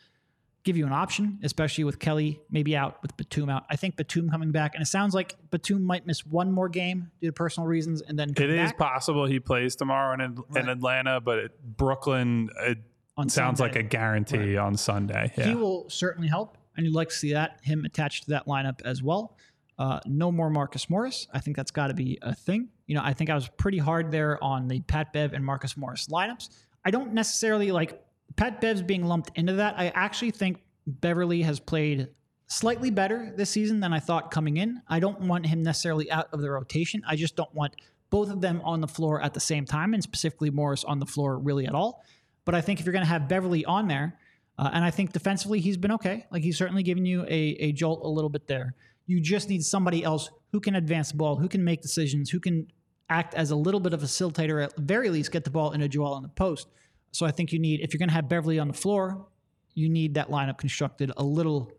give 0.65 0.75
you 0.75 0.85
an 0.85 0.91
option, 0.91 1.39
especially 1.43 1.83
with 1.85 1.99
Kelly 1.99 2.41
maybe 2.49 2.75
out, 2.75 3.01
with 3.01 3.15
Batum 3.15 3.49
out. 3.49 3.63
I 3.69 3.77
think 3.77 3.95
Batum 3.95 4.29
coming 4.29 4.51
back, 4.51 4.73
and 4.75 4.81
it 4.81 4.87
sounds 4.87 5.13
like 5.13 5.35
Batum 5.51 5.83
might 5.83 6.05
miss 6.05 6.25
one 6.25 6.51
more 6.51 6.67
game 6.67 7.11
due 7.21 7.27
to 7.29 7.33
personal 7.33 7.67
reasons, 7.67 8.01
and 8.01 8.19
then 8.19 8.31
It 8.35 8.49
is 8.49 8.71
back 8.71 8.77
possible 8.77 9.25
he 9.25 9.39
plays 9.39 9.75
tomorrow 9.77 10.13
in, 10.15 10.21
in 10.21 10.35
Right. 10.49 10.67
Atlanta, 10.67 11.21
but 11.21 11.37
it, 11.39 11.77
Brooklyn 11.77 12.49
it 12.61 12.79
on 13.15 13.29
sounds 13.29 13.59
Sunday. 13.59 13.75
like 13.75 13.85
a 13.85 13.87
guarantee 13.87 14.57
on 14.57 14.75
Sunday. 14.75 15.31
Yeah. 15.37 15.45
He 15.45 15.55
will 15.55 15.89
certainly 15.89 16.27
help, 16.27 16.57
and 16.75 16.85
you'd 16.85 16.95
like 16.95 17.09
to 17.09 17.15
see 17.15 17.33
that 17.33 17.59
him 17.61 17.85
attached 17.85 18.23
to 18.25 18.31
that 18.31 18.45
lineup 18.47 18.81
as 18.83 19.01
well. 19.01 19.37
Uh, 19.77 19.99
no 20.05 20.31
more 20.31 20.49
Marcus 20.49 20.89
Morris. 20.89 21.27
I 21.33 21.39
think 21.39 21.57
that's 21.57 21.71
got 21.71 21.87
to 21.87 21.93
be 21.93 22.17
a 22.21 22.33
thing. 22.33 22.69
You 22.87 22.95
know, 22.95 23.01
I 23.03 23.13
think 23.13 23.29
I 23.29 23.35
was 23.35 23.47
pretty 23.49 23.77
hard 23.77 24.09
there 24.11 24.41
on 24.43 24.67
the 24.67 24.79
Pat 24.81 25.13
Bev 25.13 25.33
and 25.33 25.45
Marcus 25.45 25.75
Morris 25.77 26.07
lineups. 26.07 26.49
I 26.85 26.91
don't 26.91 27.13
necessarily 27.13 27.71
like 27.71 28.01
Pat 28.35 28.61
Bev's 28.61 28.81
being 28.81 29.05
lumped 29.05 29.31
into 29.35 29.53
that. 29.53 29.75
I 29.77 29.87
actually 29.89 30.31
think 30.31 30.61
Beverley 30.87 31.41
has 31.43 31.59
played 31.59 32.09
slightly 32.47 32.91
better 32.91 33.33
this 33.35 33.49
season 33.49 33.79
than 33.79 33.93
I 33.93 33.99
thought 33.99 34.31
coming 34.31 34.57
in. 34.57 34.81
I 34.87 34.99
don't 34.99 35.21
want 35.21 35.45
him 35.45 35.63
necessarily 35.63 36.11
out 36.11 36.27
of 36.31 36.41
the 36.41 36.51
rotation. 36.51 37.01
I 37.07 37.15
just 37.15 37.35
don't 37.35 37.53
want 37.53 37.75
both 38.09 38.29
of 38.29 38.41
them 38.41 38.61
on 38.63 38.81
the 38.81 38.87
floor 38.87 39.21
at 39.21 39.33
the 39.33 39.39
same 39.39 39.65
time, 39.65 39.93
and 39.93 40.03
specifically 40.03 40.49
Morris 40.49 40.83
on 40.83 40.99
the 40.99 41.05
floor 41.05 41.37
really 41.39 41.65
at 41.65 41.73
all. 41.73 42.03
But 42.45 42.55
I 42.55 42.61
think 42.61 42.79
if 42.79 42.85
you're 42.85 42.93
going 42.93 43.03
to 43.05 43.09
have 43.09 43.27
Beverley 43.27 43.65
on 43.65 43.87
there, 43.87 44.17
uh, 44.57 44.69
and 44.73 44.85
I 44.85 44.91
think 44.91 45.11
defensively 45.11 45.59
he's 45.59 45.77
been 45.77 45.91
okay. 45.93 46.25
Like 46.31 46.43
he's 46.43 46.57
certainly 46.57 46.83
given 46.83 47.05
you 47.05 47.23
a, 47.23 47.57
a 47.59 47.71
jolt 47.71 48.01
a 48.03 48.07
little 48.07 48.29
bit 48.29 48.47
there. 48.47 48.75
You 49.07 49.19
just 49.19 49.49
need 49.49 49.63
somebody 49.63 50.03
else 50.03 50.29
who 50.51 50.59
can 50.59 50.75
advance 50.75 51.11
the 51.11 51.17
ball, 51.17 51.35
who 51.35 51.49
can 51.49 51.63
make 51.63 51.81
decisions, 51.81 52.29
who 52.29 52.39
can 52.39 52.67
act 53.09 53.33
as 53.33 53.51
a 53.51 53.55
little 53.55 53.79
bit 53.79 53.93
of 53.93 54.01
a 54.01 54.05
facilitator, 54.05 54.63
at 54.63 54.77
very 54.77 55.09
least 55.09 55.31
get 55.31 55.43
the 55.43 55.51
ball 55.51 55.71
in 55.71 55.81
a 55.81 55.87
Joel 55.87 56.13
on 56.13 56.23
the 56.23 56.29
post. 56.29 56.67
So 57.15 57.25
I 57.25 57.31
think 57.31 57.53
you 57.53 57.59
need, 57.59 57.79
if 57.79 57.93
you're 57.93 57.99
going 57.99 58.09
to 58.09 58.15
have 58.15 58.27
Beverley 58.27 58.59
on 58.59 58.67
the 58.67 58.73
floor, 58.73 59.25
you 59.73 59.87
need 59.87 60.15
that 60.15 60.29
lineup 60.29 60.57
constructed 60.57 61.13
a 61.15 61.23
little 61.23 61.71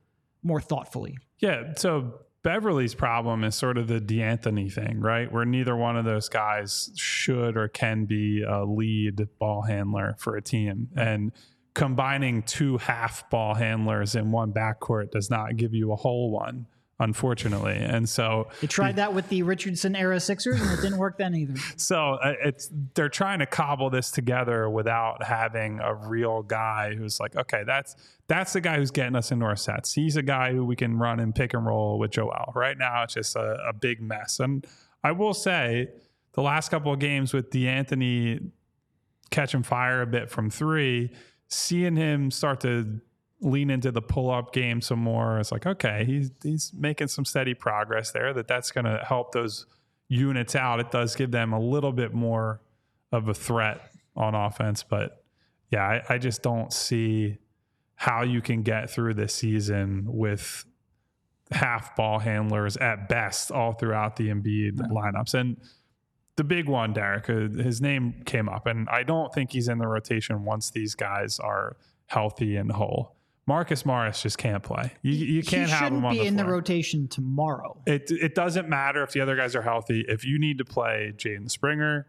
more 0.42 0.62
thoughtfully. 0.62 1.18
Yeah. 1.40 1.74
So 1.76 2.20
Beverley's 2.42 2.94
problem 2.94 3.44
is 3.44 3.54
sort 3.54 3.76
of 3.76 3.86
the 3.86 4.00
D'Anthony 4.00 4.70
thing, 4.70 4.98
right? 4.98 5.30
Where 5.30 5.44
neither 5.44 5.76
one 5.76 5.98
of 5.98 6.06
those 6.06 6.30
guys 6.30 6.90
should 6.96 7.58
or 7.58 7.68
can 7.68 8.06
be 8.06 8.44
a 8.48 8.64
lead 8.64 9.28
ball 9.38 9.60
handler 9.60 10.16
for 10.18 10.36
a 10.36 10.42
team. 10.42 10.88
And 10.96 11.32
combining 11.74 12.42
two 12.42 12.78
half 12.78 13.28
ball 13.28 13.54
handlers 13.54 14.14
in 14.14 14.30
one 14.30 14.54
backcourt 14.54 15.10
does 15.10 15.28
not 15.28 15.56
give 15.56 15.74
you 15.74 15.92
a 15.92 15.96
whole 15.96 16.30
one, 16.30 16.66
unfortunately. 16.98 17.76
And 17.76 18.08
so 18.08 18.48
They 18.60 18.66
tried 18.66 18.96
that 18.96 19.12
with 19.12 19.28
the 19.28 19.42
Richardson 19.42 19.94
era 19.94 20.18
Sixers, 20.20 20.60
and 20.60 20.70
it 20.70 20.82
didn't 20.82 20.98
work 20.98 21.18
then 21.18 21.34
either. 21.34 21.54
so 21.76 22.14
uh, 22.22 22.34
it's 22.42 22.70
they're 22.94 23.08
trying 23.08 23.40
to 23.40 23.46
cobble 23.46 23.90
this 23.90 24.10
together 24.10 24.68
without 24.70 25.22
having 25.22 25.80
a 25.80 25.94
real 25.94 26.42
guy 26.42 26.94
who's 26.94 27.20
like, 27.20 27.36
okay, 27.36 27.62
that's 27.66 27.96
that's 28.28 28.52
the 28.52 28.60
guy 28.60 28.76
who's 28.76 28.90
getting 28.90 29.16
us 29.16 29.30
into 29.30 29.44
our 29.44 29.56
sets. 29.56 29.92
He's 29.92 30.16
a 30.16 30.22
guy 30.22 30.52
who 30.52 30.64
we 30.64 30.76
can 30.76 30.98
run 30.98 31.20
and 31.20 31.34
pick 31.34 31.54
and 31.54 31.64
roll 31.66 31.98
with 31.98 32.12
Joel. 32.12 32.52
Right 32.54 32.76
now, 32.78 33.02
it's 33.04 33.14
just 33.14 33.36
a, 33.36 33.58
a 33.68 33.72
big 33.72 34.00
mess. 34.00 34.40
And 34.40 34.66
I 35.04 35.12
will 35.12 35.34
say, 35.34 35.88
the 36.32 36.42
last 36.42 36.70
couple 36.70 36.92
of 36.92 36.98
games 36.98 37.32
with 37.32 37.50
D'Anthony 37.50 38.40
catching 39.30 39.62
fire 39.62 40.02
a 40.02 40.06
bit 40.06 40.30
from 40.30 40.50
three, 40.50 41.10
seeing 41.48 41.96
him 41.96 42.30
start 42.30 42.60
to 42.60 43.00
lean 43.40 43.70
into 43.70 43.92
the 43.92 44.02
pull 44.02 44.30
up 44.30 44.52
game 44.52 44.80
some 44.80 44.98
more, 44.98 45.38
it's 45.38 45.52
like, 45.52 45.66
okay, 45.66 46.04
he's 46.04 46.30
he's 46.42 46.72
making 46.74 47.08
some 47.08 47.24
steady 47.24 47.54
progress 47.54 48.10
there. 48.12 48.32
That 48.32 48.48
that's 48.48 48.70
going 48.70 48.86
to 48.86 49.04
help 49.06 49.32
those 49.32 49.66
units 50.08 50.54
out. 50.54 50.80
It 50.80 50.90
does 50.90 51.14
give 51.16 51.30
them 51.30 51.52
a 51.52 51.60
little 51.60 51.92
bit 51.92 52.14
more 52.14 52.60
of 53.12 53.28
a 53.28 53.34
threat 53.34 53.90
on 54.14 54.34
offense, 54.34 54.82
but 54.82 55.22
yeah, 55.70 55.82
I, 55.82 56.14
I 56.14 56.18
just 56.18 56.42
don't 56.42 56.72
see 56.72 57.38
how 57.96 58.22
you 58.22 58.40
can 58.40 58.62
get 58.62 58.90
through 58.90 59.14
this 59.14 59.34
season 59.34 60.04
with 60.06 60.64
half 61.50 61.96
ball 61.96 62.18
handlers 62.18 62.76
at 62.76 63.08
best 63.08 63.50
all 63.50 63.72
throughout 63.72 64.16
the 64.16 64.28
Embiid 64.28 64.76
lineups. 64.90 65.34
And 65.34 65.56
the 66.36 66.44
big 66.44 66.68
one, 66.68 66.92
Derek, 66.92 67.30
uh, 67.30 67.48
his 67.62 67.80
name 67.80 68.22
came 68.26 68.48
up, 68.48 68.66
and 68.66 68.88
I 68.90 69.02
don't 69.02 69.32
think 69.32 69.52
he's 69.52 69.68
in 69.68 69.78
the 69.78 69.88
rotation 69.88 70.44
once 70.44 70.70
these 70.70 70.94
guys 70.94 71.38
are 71.38 71.76
healthy 72.06 72.56
and 72.56 72.70
whole. 72.70 73.16
Marcus 73.46 73.86
Morris 73.86 74.22
just 74.22 74.38
can't 74.38 74.62
play. 74.62 74.92
You, 75.02 75.12
you 75.12 75.42
can't 75.42 75.70
have 75.70 75.92
him 75.92 76.04
on 76.04 76.12
be 76.12 76.18
the 76.18 76.26
in 76.26 76.36
the 76.36 76.44
rotation 76.44 77.06
tomorrow. 77.06 77.80
It 77.86 78.10
it 78.10 78.34
doesn't 78.34 78.68
matter 78.68 79.02
if 79.02 79.12
the 79.12 79.20
other 79.20 79.36
guys 79.36 79.54
are 79.54 79.62
healthy. 79.62 80.04
If 80.08 80.24
you 80.24 80.38
need 80.38 80.58
to 80.58 80.64
play 80.64 81.12
Jaden 81.16 81.50
Springer, 81.50 82.08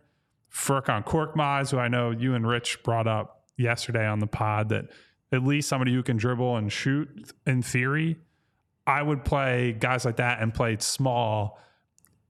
Furkan 0.52 1.06
Korkmaz, 1.06 1.72
who 1.72 1.78
I 1.78 1.90
know 1.90 2.12
you 2.12 2.34
and 2.34 2.48
Rich 2.48 2.82
brought 2.84 3.08
up 3.08 3.44
yesterday 3.56 4.06
on 4.06 4.20
the 4.20 4.28
pod, 4.28 4.70
that 4.70 4.86
at 5.32 5.44
least 5.44 5.70
somebody 5.70 5.94
who 5.94 6.02
can 6.02 6.18
dribble 6.18 6.58
and 6.58 6.72
shoot 6.72 7.32
in 7.46 7.62
theory, 7.62 8.18
I 8.88 9.04
would 9.04 9.24
play 9.24 9.76
guys 9.78 10.06
like 10.06 10.16
that 10.18 10.42
and 10.42 10.54
play 10.54 10.78
small 10.80 11.60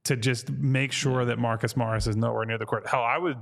to 0.04 0.16
just 0.16 0.50
make 0.50 0.92
sure 0.92 1.24
that 1.24 1.38
Marcus 1.38 1.76
Morris 1.76 2.06
is 2.06 2.16
nowhere 2.16 2.44
near 2.44 2.58
the 2.58 2.66
court. 2.66 2.86
Hell, 2.86 3.02
I 3.02 3.16
would 3.16 3.38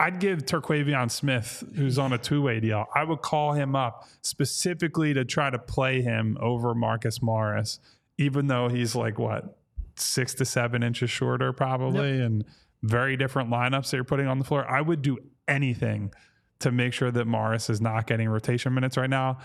I'd 0.00 0.18
give 0.18 0.46
Terquavion 0.46 1.10
Smith, 1.10 1.62
who's 1.76 1.98
on 1.98 2.14
a 2.14 2.18
two-way 2.18 2.58
deal, 2.58 2.86
I 2.94 3.04
would 3.04 3.20
call 3.20 3.52
him 3.52 3.76
up 3.76 4.08
specifically 4.22 5.12
to 5.12 5.26
try 5.26 5.50
to 5.50 5.58
play 5.58 6.00
him 6.00 6.38
over 6.40 6.74
Marcus 6.74 7.20
Morris, 7.20 7.80
even 8.16 8.46
though 8.46 8.68
he's 8.68 8.94
like 8.94 9.18
what 9.18 9.58
six 9.96 10.32
to 10.34 10.46
seven 10.46 10.82
inches 10.82 11.10
shorter, 11.10 11.52
probably, 11.52 12.18
and 12.20 12.46
very 12.82 13.18
different 13.18 13.50
lineups 13.50 13.90
that 13.90 13.98
you're 13.98 14.04
putting 14.04 14.26
on 14.26 14.38
the 14.38 14.44
floor. 14.44 14.66
I 14.66 14.80
would 14.80 15.02
do 15.02 15.18
anything 15.46 16.12
to 16.60 16.72
make 16.72 16.94
sure 16.94 17.10
that 17.10 17.26
Morris 17.26 17.68
is 17.68 17.82
not 17.82 18.06
getting 18.06 18.28
rotation 18.28 18.72
minutes 18.72 18.96
right 18.96 19.10
now. 19.10 19.38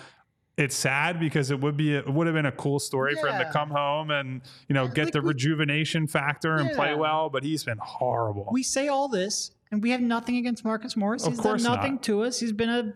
It's 0.58 0.76
sad 0.76 1.20
because 1.20 1.52
it 1.52 1.60
would 1.60 1.76
be 1.76 1.96
it 1.96 2.08
would 2.08 2.28
have 2.28 2.34
been 2.34 2.46
a 2.46 2.52
cool 2.54 2.80
story 2.80 3.16
for 3.16 3.28
him 3.28 3.46
to 3.46 3.52
come 3.52 3.70
home 3.72 4.10
and 4.10 4.42
you 4.70 4.74
know 4.74 4.88
get 4.88 5.06
like 5.06 5.14
the 5.14 5.22
we- 5.22 5.30
rejuvenation 5.30 6.08
factor 6.08 6.56
and 6.56 6.72
play 6.72 6.96
well, 6.96 7.30
but 7.30 7.44
he's 7.44 7.66
been 7.66 7.80
horrible. 7.82 8.48
We 8.54 8.64
say 8.64 8.88
all 8.88 9.10
this, 9.10 9.52
and 9.76 9.84
we 9.84 9.92
have 9.92 10.02
nothing 10.02 10.38
against 10.38 10.64
Marcus 10.66 10.96
Morris. 10.96 11.26
Of 11.26 11.34
He's 11.34 11.40
course 11.42 11.64
done 11.64 11.76
nothing 11.76 11.94
not. 11.96 12.04
to 12.04 12.24
us. 12.24 12.40
He's 12.40 12.52
been 12.54 12.70
a 12.70 12.94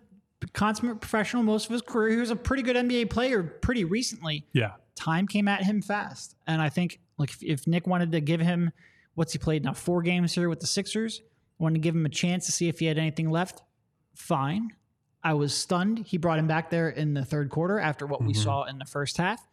consummate 0.54 1.02
professional 1.02 1.44
most 1.44 1.66
of 1.66 1.72
his 1.74 1.82
career. 1.82 2.12
He 2.12 2.18
was 2.18 2.32
a 2.32 2.36
pretty 2.36 2.64
good 2.64 2.76
NBA 2.76 3.10
player 3.10 3.44
pretty 3.44 3.84
recently. 3.84 4.48
yeah. 4.54 4.72
Time 4.96 5.28
came 5.28 5.48
at 5.48 5.64
him 5.64 5.82
fast, 5.82 6.36
and 6.46 6.62
I 6.62 6.68
think 6.68 7.00
like 7.18 7.30
if, 7.30 7.42
if 7.44 7.68
Nick 7.68 7.88
wanted 7.88 8.12
to 8.12 8.20
give 8.20 8.42
him 8.42 8.72
what's 9.16 9.32
he 9.32 9.40
played 9.40 9.64
now 9.64 9.74
four 9.74 10.02
games 10.02 10.34
here 10.36 10.50
with 10.50 10.60
the 10.60 10.68
Sixers, 10.68 11.22
wanted 11.58 11.76
to 11.76 11.80
give 11.80 11.96
him 11.96 12.06
a 12.06 12.10
chance 12.10 12.46
to 12.48 12.52
see 12.52 12.68
if 12.68 12.80
he 12.80 12.86
had 12.86 12.98
anything 12.98 13.30
left. 13.30 13.62
Fine. 14.16 14.72
I 15.24 15.34
was 15.36 15.54
stunned. 15.54 16.00
He 16.00 16.18
brought 16.18 16.38
him 16.40 16.48
back 16.48 16.70
there 16.70 16.90
in 16.90 17.14
the 17.14 17.24
third 17.24 17.50
quarter 17.50 17.80
after 17.80 18.06
what 18.08 18.22
we 18.24 18.34
Mhm. 18.34 18.44
saw 18.44 18.64
in 18.64 18.78
the 18.78 18.86
first 18.86 19.16
half. 19.18 19.46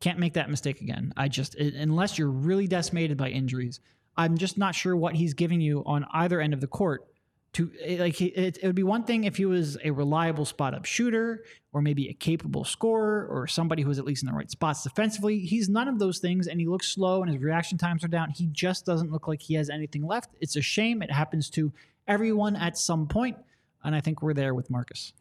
Can't 0.00 0.18
make 0.18 0.34
that 0.34 0.50
mistake 0.50 0.80
again. 0.80 1.12
I 1.16 1.28
just 1.28 1.54
it- 1.56 1.74
unless 1.74 2.18
you're 2.18 2.30
really 2.30 2.66
decimated 2.66 3.16
by 3.16 3.30
injuries, 3.30 3.78
I'm 4.18 4.36
just 4.36 4.58
not 4.58 4.74
sure 4.74 4.96
what 4.96 5.14
he's 5.14 5.32
giving 5.32 5.60
you 5.60 5.82
on 5.86 6.04
either 6.12 6.40
end 6.40 6.52
of 6.52 6.60
the 6.60 6.66
court. 6.66 7.06
To 7.54 7.70
eh, 7.82 7.96
like, 7.98 8.20
it, 8.20 8.58
it 8.60 8.66
would 8.66 8.74
be 8.74 8.82
one 8.82 9.04
thing 9.04 9.24
if 9.24 9.36
he 9.36 9.46
was 9.46 9.78
a 9.82 9.90
reliable 9.90 10.44
spot 10.44 10.74
up 10.74 10.84
shooter, 10.84 11.44
or 11.72 11.80
maybe 11.80 12.08
a 12.08 12.12
capable 12.12 12.64
scorer, 12.64 13.26
or 13.30 13.46
somebody 13.46 13.82
who 13.82 13.90
is 13.90 13.98
at 13.98 14.04
least 14.04 14.22
in 14.22 14.26
the 14.26 14.34
right 14.34 14.50
spots 14.50 14.82
defensively. 14.82 15.38
He's 15.38 15.68
none 15.68 15.88
of 15.88 15.98
those 15.98 16.18
things, 16.18 16.48
and 16.48 16.60
he 16.60 16.66
looks 16.66 16.88
slow, 16.88 17.22
and 17.22 17.32
his 17.32 17.40
reaction 17.40 17.78
times 17.78 18.04
are 18.04 18.08
down. 18.08 18.30
He 18.30 18.46
just 18.46 18.84
doesn't 18.84 19.10
look 19.10 19.28
like 19.28 19.40
he 19.40 19.54
has 19.54 19.70
anything 19.70 20.04
left. 20.04 20.34
It's 20.40 20.56
a 20.56 20.62
shame. 20.62 21.00
It 21.00 21.10
happens 21.10 21.48
to 21.50 21.72
everyone 22.06 22.56
at 22.56 22.76
some 22.76 23.06
point, 23.06 23.38
and 23.84 23.94
I 23.94 24.00
think 24.00 24.20
we're 24.20 24.34
there 24.34 24.52
with 24.52 24.68
Marcus. 24.68 25.12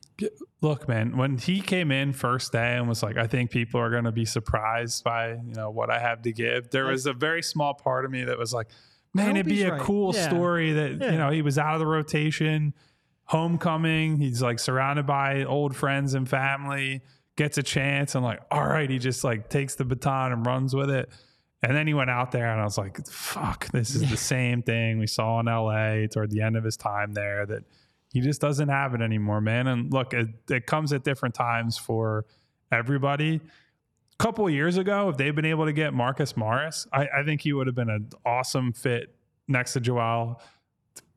Look, 0.61 0.87
man, 0.87 1.15
when 1.17 1.37
he 1.37 1.61
came 1.61 1.91
in 1.91 2.13
first 2.13 2.51
day 2.51 2.75
and 2.75 2.87
was 2.89 3.03
like, 3.03 3.17
I 3.17 3.27
think 3.27 3.51
people 3.51 3.79
are 3.79 3.89
going 3.91 4.05
to 4.05 4.11
be 4.11 4.25
surprised 4.25 5.03
by, 5.03 5.33
you 5.33 5.53
know, 5.53 5.69
what 5.69 5.89
I 5.91 5.99
have 5.99 6.23
to 6.23 6.31
give. 6.31 6.71
There 6.71 6.85
was 6.85 7.05
a 7.05 7.13
very 7.13 7.43
small 7.43 7.73
part 7.75 8.05
of 8.05 8.11
me 8.11 8.23
that 8.23 8.37
was 8.37 8.53
like, 8.53 8.67
man, 9.13 9.37
it'd 9.37 9.45
be 9.45 9.61
a 9.63 9.73
right. 9.73 9.81
cool 9.81 10.13
Yeah. 10.15 10.27
story 10.27 10.73
that, 10.73 10.91
Yeah. 10.99 11.11
you 11.11 11.17
know, 11.17 11.29
he 11.29 11.41
was 11.43 11.57
out 11.59 11.73
of 11.75 11.79
the 11.79 11.85
rotation, 11.85 12.73
homecoming. 13.25 14.17
He's 14.17 14.41
like 14.41 14.59
surrounded 14.59 15.05
by 15.05 15.43
old 15.43 15.75
friends 15.75 16.13
and 16.13 16.27
family, 16.27 17.01
gets 17.35 17.57
a 17.57 17.63
chance. 17.63 18.15
And 18.15 18.23
like, 18.23 18.39
all 18.49 18.65
right, 18.65 18.89
he 18.89 18.97
just 18.99 19.23
like 19.23 19.49
takes 19.49 19.75
the 19.75 19.85
baton 19.85 20.31
and 20.31 20.45
runs 20.45 20.75
with 20.75 20.89
it. 20.89 21.09
And 21.63 21.75
then 21.75 21.87
he 21.87 21.93
went 21.93 22.09
out 22.09 22.31
there 22.31 22.51
and 22.51 22.61
I 22.61 22.63
was 22.63 22.77
like, 22.77 23.05
fuck, 23.07 23.67
this 23.71 23.95
is 23.95 24.09
the 24.09 24.17
same 24.17 24.61
thing 24.61 24.99
we 24.99 25.07
saw 25.07 25.39
in 25.39 25.47
LA 25.47 26.07
toward 26.07 26.29
the 26.31 26.41
end 26.41 26.55
of 26.55 26.63
his 26.63 26.77
time 26.77 27.13
there 27.13 27.45
that 27.47 27.63
he 28.13 28.21
just 28.21 28.41
doesn't 28.41 28.69
have 28.69 28.93
it 28.93 29.01
anymore, 29.01 29.41
man. 29.41 29.67
And 29.67 29.91
look, 29.91 30.13
it, 30.13 30.27
it 30.49 30.65
comes 30.65 30.93
at 30.93 31.03
different 31.03 31.35
times 31.35 31.77
for 31.77 32.25
everybody. 32.71 33.41
A 34.19 34.23
couple 34.23 34.47
of 34.47 34.53
years 34.53 34.77
ago, 34.77 35.09
if 35.09 35.17
they'd 35.17 35.35
been 35.35 35.45
able 35.45 35.65
to 35.65 35.73
get 35.73 35.93
Marcus 35.93 36.35
Morris, 36.35 36.87
I, 36.91 37.07
I 37.19 37.23
think 37.23 37.41
he 37.41 37.53
would 37.53 37.67
have 37.67 37.75
been 37.75 37.89
an 37.89 38.09
awesome 38.25 38.73
fit 38.73 39.15
next 39.47 39.73
to 39.73 39.79
Joel. 39.79 40.41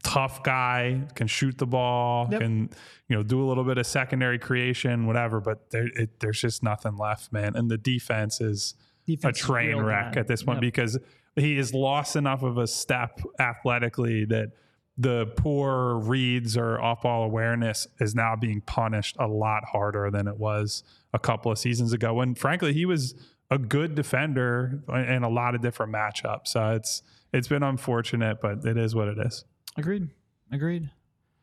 Tough 0.02 0.42
guy, 0.42 1.02
can 1.14 1.26
shoot 1.26 1.58
the 1.58 1.66
ball, 1.66 2.26
Yep. 2.30 2.40
can 2.40 2.70
you 3.08 3.16
know 3.16 3.22
do 3.22 3.42
a 3.42 3.46
little 3.46 3.64
bit 3.64 3.76
of 3.76 3.86
secondary 3.86 4.38
creation, 4.38 5.06
whatever. 5.06 5.40
But 5.40 5.70
there, 5.70 5.88
it, 5.94 6.20
there's 6.20 6.40
just 6.40 6.62
nothing 6.62 6.96
left, 6.96 7.32
man. 7.32 7.54
And 7.54 7.70
the 7.70 7.76
defense 7.76 8.40
is 8.40 8.74
a 9.06 9.10
Defense 9.16 9.38
is 9.38 9.44
train 9.44 9.76
wreck 9.78 10.12
bad. 10.14 10.18
at 10.18 10.26
this 10.28 10.42
point 10.42 10.56
Yep. 10.56 10.60
because 10.72 10.98
he 11.36 11.56
has 11.58 11.74
lost 11.74 12.16
enough 12.16 12.42
of 12.42 12.56
a 12.56 12.66
step 12.66 13.20
athletically 13.38 14.24
that 14.26 14.52
the 14.98 15.26
poor 15.36 15.98
reads 15.98 16.56
or 16.56 16.80
off 16.80 17.02
ball 17.02 17.24
awareness 17.24 17.86
is 18.00 18.14
now 18.14 18.36
being 18.36 18.60
punished 18.60 19.16
a 19.18 19.26
lot 19.26 19.64
harder 19.64 20.10
than 20.10 20.28
it 20.28 20.36
was 20.36 20.82
a 21.12 21.18
couple 21.18 21.50
of 21.50 21.58
seasons 21.58 21.92
ago. 21.92 22.14
When 22.14 22.34
frankly, 22.34 22.72
he 22.72 22.84
was 22.84 23.14
a 23.50 23.58
good 23.58 23.94
defender 23.94 24.82
in 24.88 25.22
a 25.22 25.28
lot 25.28 25.54
of 25.54 25.60
different 25.60 25.92
matchups. 25.92 26.48
So 26.48 26.74
it's 26.74 27.02
it's 27.32 27.48
been 27.48 27.62
unfortunate, 27.62 28.40
but 28.40 28.64
it 28.64 28.76
is 28.76 28.94
what 28.94 29.08
it 29.08 29.18
is. 29.18 29.44
Agreed. 29.76 30.08
Agreed. 30.52 30.90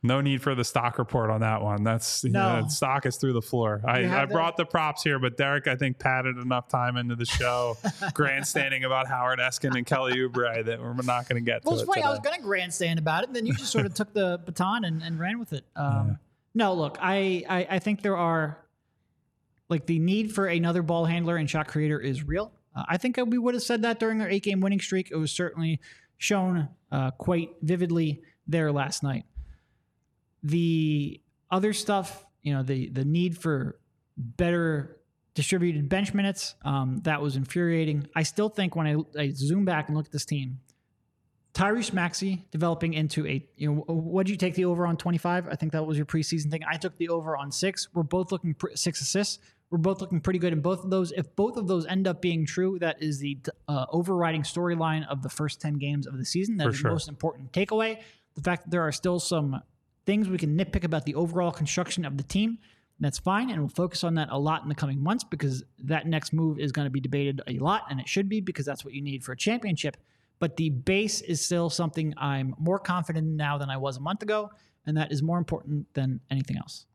No 0.08 0.22
need 0.22 0.42
for 0.42 0.56
the 0.56 0.64
stock 0.64 0.98
report 0.98 1.30
on 1.30 1.42
that 1.42 1.62
one. 1.62 1.84
That's 1.84 2.24
No. 2.24 2.40
yeah, 2.62 2.68
stock 2.68 3.06
is 3.06 3.18
through 3.18 3.34
the 3.34 3.42
floor. 3.42 3.82
I, 3.86 4.00
I 4.00 4.02
that? 4.04 4.30
brought 4.30 4.58
the 4.58 4.66
props 4.66 5.04
here, 5.04 5.20
but 5.20 5.38
Derek, 5.38 5.68
I 5.68 5.76
think, 5.76 6.00
patted 6.00 6.38
enough 6.38 6.68
time 6.70 6.98
into 6.98 7.16
the 7.16 7.26
show, 7.26 7.78
grandstanding 8.14 8.86
about 8.86 9.08
Howard 9.08 9.40
Eskin 9.40 9.76
and 9.76 9.86
Kelly 9.86 10.14
Oubre 10.14 10.66
that 10.66 10.80
we're 10.80 10.94
not 10.94 11.28
going 11.28 11.44
to 11.44 11.46
get 11.46 11.62
to 11.62 11.70
Well, 11.70 11.76
it's 11.76 11.84
it 11.84 11.88
funny. 11.88 12.04
I 12.04 12.10
was 12.10 12.20
going 12.20 12.36
to 12.36 12.42
grandstand 12.42 13.00
about 13.00 13.24
it, 13.24 13.28
and 13.28 13.36
then 13.36 13.46
you 13.46 13.54
just 13.54 13.72
sort 13.72 13.86
of 13.86 13.94
took 13.94 14.14
the 14.14 14.40
baton 14.46 14.86
and, 14.86 15.04
and 15.04 15.20
ran 15.20 15.40
with 15.40 15.54
it. 15.54 15.66
Um, 15.76 16.18
No, 16.56 16.74
look, 16.74 16.98
I, 17.00 17.44
I 17.48 17.68
I 17.72 17.80
think 17.80 18.02
there 18.02 18.18
are 18.18 18.58
like 19.70 19.86
the 19.86 20.00
need 20.00 20.34
for 20.34 20.48
another 20.48 20.82
ball 20.82 21.06
handler 21.06 21.36
and 21.36 21.50
shot 21.50 21.68
creator 21.68 22.00
is 22.00 22.24
real. 22.24 22.52
Uh, 22.76 22.84
I 22.88 22.98
think 22.98 23.18
we 23.18 23.38
would 23.38 23.54
have 23.54 23.64
said 23.64 23.82
that 23.84 24.00
during 24.00 24.22
our 24.22 24.30
eight 24.30 24.44
game 24.44 24.60
winning 24.62 24.80
streak. 24.80 25.12
It 25.12 25.18
was 25.18 25.32
certainly 25.32 25.80
shown 26.18 26.70
uh, 26.92 27.12
quite 27.12 27.52
vividly 27.62 28.22
there 28.48 28.72
last 28.72 29.04
night. 29.04 29.26
The 30.48 31.22
other 31.52 31.74
stuff, 31.74 32.26
you 32.42 32.54
know, 32.54 32.64
the 32.64 32.90
the 32.90 33.04
need 33.04 33.38
for 33.38 33.80
better 34.16 34.98
distributed 35.34 35.88
bench 35.90 36.14
minutes, 36.14 36.56
um, 36.64 37.02
that 37.04 37.22
was 37.22 37.36
infuriating. 37.36 38.08
I 38.16 38.24
still 38.24 38.50
think 38.50 38.76
when 38.76 38.88
I, 38.88 39.22
I 39.22 39.32
zoom 39.32 39.66
back 39.66 39.88
and 39.88 39.96
look 39.96 40.08
at 40.08 40.12
this 40.12 40.26
team, 40.26 40.60
Tyrese 41.54 41.92
Maxey 41.94 42.46
developing 42.52 42.94
into 42.94 43.28
a, 43.28 43.46
you 43.56 43.72
know, 43.72 43.82
what 43.88 44.26
did 44.26 44.32
you 44.32 44.38
take 44.38 44.56
the 44.56 44.66
over 44.66 44.88
on 44.88 44.96
25? 44.96 45.48
I 45.48 45.56
think 45.56 45.74
that 45.74 45.86
was 45.86 45.98
your 45.98 46.06
preseason 46.06 46.50
thing. 46.50 46.62
I 46.68 46.78
took 46.78 46.98
the 46.98 47.10
over 47.10 47.36
on 47.36 47.52
six. 47.52 47.88
We're 47.94 48.04
both 48.04 48.32
looking 48.32 48.54
pr- 48.54 48.76
six 48.76 49.02
assists. 49.02 49.40
We're 49.70 49.80
both 49.80 50.00
looking 50.00 50.22
pretty 50.22 50.40
good 50.40 50.54
in 50.54 50.62
both 50.62 50.84
of 50.84 50.90
those. 50.90 51.12
If 51.12 51.36
both 51.36 51.58
of 51.58 51.68
those 51.68 51.86
end 51.86 52.08
up 52.08 52.22
being 52.22 52.46
true, 52.46 52.80
that 52.80 53.04
is 53.04 53.20
the 53.20 53.38
uh, 53.68 53.86
overriding 53.92 54.44
storyline 54.44 55.06
of 55.08 55.22
the 55.22 55.30
first 55.30 55.60
10 55.60 55.74
games 55.76 56.08
of 56.08 56.18
the 56.18 56.26
season. 56.26 56.58
That 56.58 56.64
For 56.64 56.70
is 56.70 56.78
sure. 56.78 56.90
the 56.90 56.96
most 56.96 57.10
important 57.10 57.52
takeaway. 57.52 58.00
The 58.36 58.42
fact 58.42 58.64
that 58.64 58.72
there 58.72 58.82
are 58.82 58.92
still 58.92 59.20
some 59.20 59.62
things 60.08 60.28
we 60.28 60.40
can 60.40 60.58
nitpick 60.58 60.84
about 60.84 61.06
the 61.06 61.14
overall 61.14 61.52
construction 61.52 62.04
of 62.06 62.18
the 62.18 62.24
team. 62.24 62.58
That's 63.00 63.20
fine, 63.20 63.52
and 63.52 63.60
we'll 63.60 63.70
focus 63.70 64.04
on 64.04 64.16
that 64.16 64.30
a 64.32 64.40
lot 64.40 64.64
in 64.64 64.70
the 64.70 64.74
coming 64.74 65.04
months 65.04 65.24
because 65.24 65.64
that 65.84 66.08
next 66.08 66.34
move 66.34 66.58
is 66.58 66.72
going 66.72 66.88
to 66.88 66.90
be 66.90 67.00
debated 67.00 67.44
a 67.46 67.60
lot, 67.60 67.84
and 67.92 68.00
it 68.00 68.10
should 68.10 68.28
be 68.28 68.42
because 68.42 68.66
that's 68.66 68.84
what 68.84 68.96
you 68.96 69.04
need 69.04 69.24
for 69.24 69.34
a 69.34 69.38
championship. 69.38 69.98
But 70.40 70.58
the 70.58 70.72
base 70.72 71.22
is 71.22 71.46
still 71.46 71.70
something 71.70 72.16
I'm 72.18 72.56
more 72.58 72.80
confident 72.80 73.28
in 73.28 73.38
now 73.38 73.60
than 73.60 73.70
I 73.70 73.78
was 73.78 73.98
a 73.98 74.00
month 74.00 74.24
ago, 74.24 74.50
and 74.88 74.98
that 74.98 75.12
is 75.12 75.22
more 75.22 75.38
important 75.38 75.94
than 75.94 76.22
anything 76.32 76.58
else. 76.58 76.88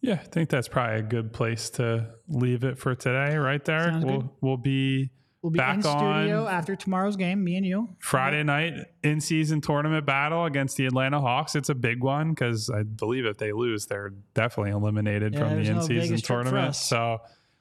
Yeah, 0.00 0.14
I 0.14 0.16
think 0.16 0.48
that's 0.48 0.66
probably 0.66 0.96
a 0.96 1.02
good 1.02 1.32
place 1.32 1.70
to 1.70 2.08
leave 2.26 2.64
it 2.64 2.76
for 2.76 2.96
today, 2.96 3.36
right 3.36 3.64
there. 3.64 3.84
Sounds 3.92 4.04
We'll 4.04 4.20
good. 4.22 4.30
we'll 4.40 4.56
be 4.56 5.10
We'll 5.42 5.50
be 5.50 5.58
Back 5.58 5.76
in 5.76 5.82
studio 5.82 6.46
after 6.46 6.76
tomorrow's 6.76 7.16
game, 7.16 7.42
me 7.42 7.56
and 7.56 7.64
you. 7.64 7.88
Friday 7.98 8.42
night 8.42 8.74
in 9.02 9.22
season 9.22 9.62
tournament 9.62 10.04
battle 10.04 10.44
against 10.44 10.76
the 10.76 10.84
Atlanta 10.84 11.18
Hawks. 11.18 11.56
It's 11.56 11.70
a 11.70 11.74
big 11.74 12.02
one 12.02 12.30
because 12.30 12.68
I 12.68 12.82
believe 12.82 13.24
if 13.24 13.38
they 13.38 13.52
lose, 13.52 13.86
they're 13.86 14.12
definitely 14.34 14.72
eliminated 14.72 15.32
Yeah, 15.32 15.40
from 15.40 15.62
the 15.62 15.70
in 15.70 15.76
no 15.76 15.82
season 15.82 16.18
tournament. 16.18 16.76
So 16.76 17.20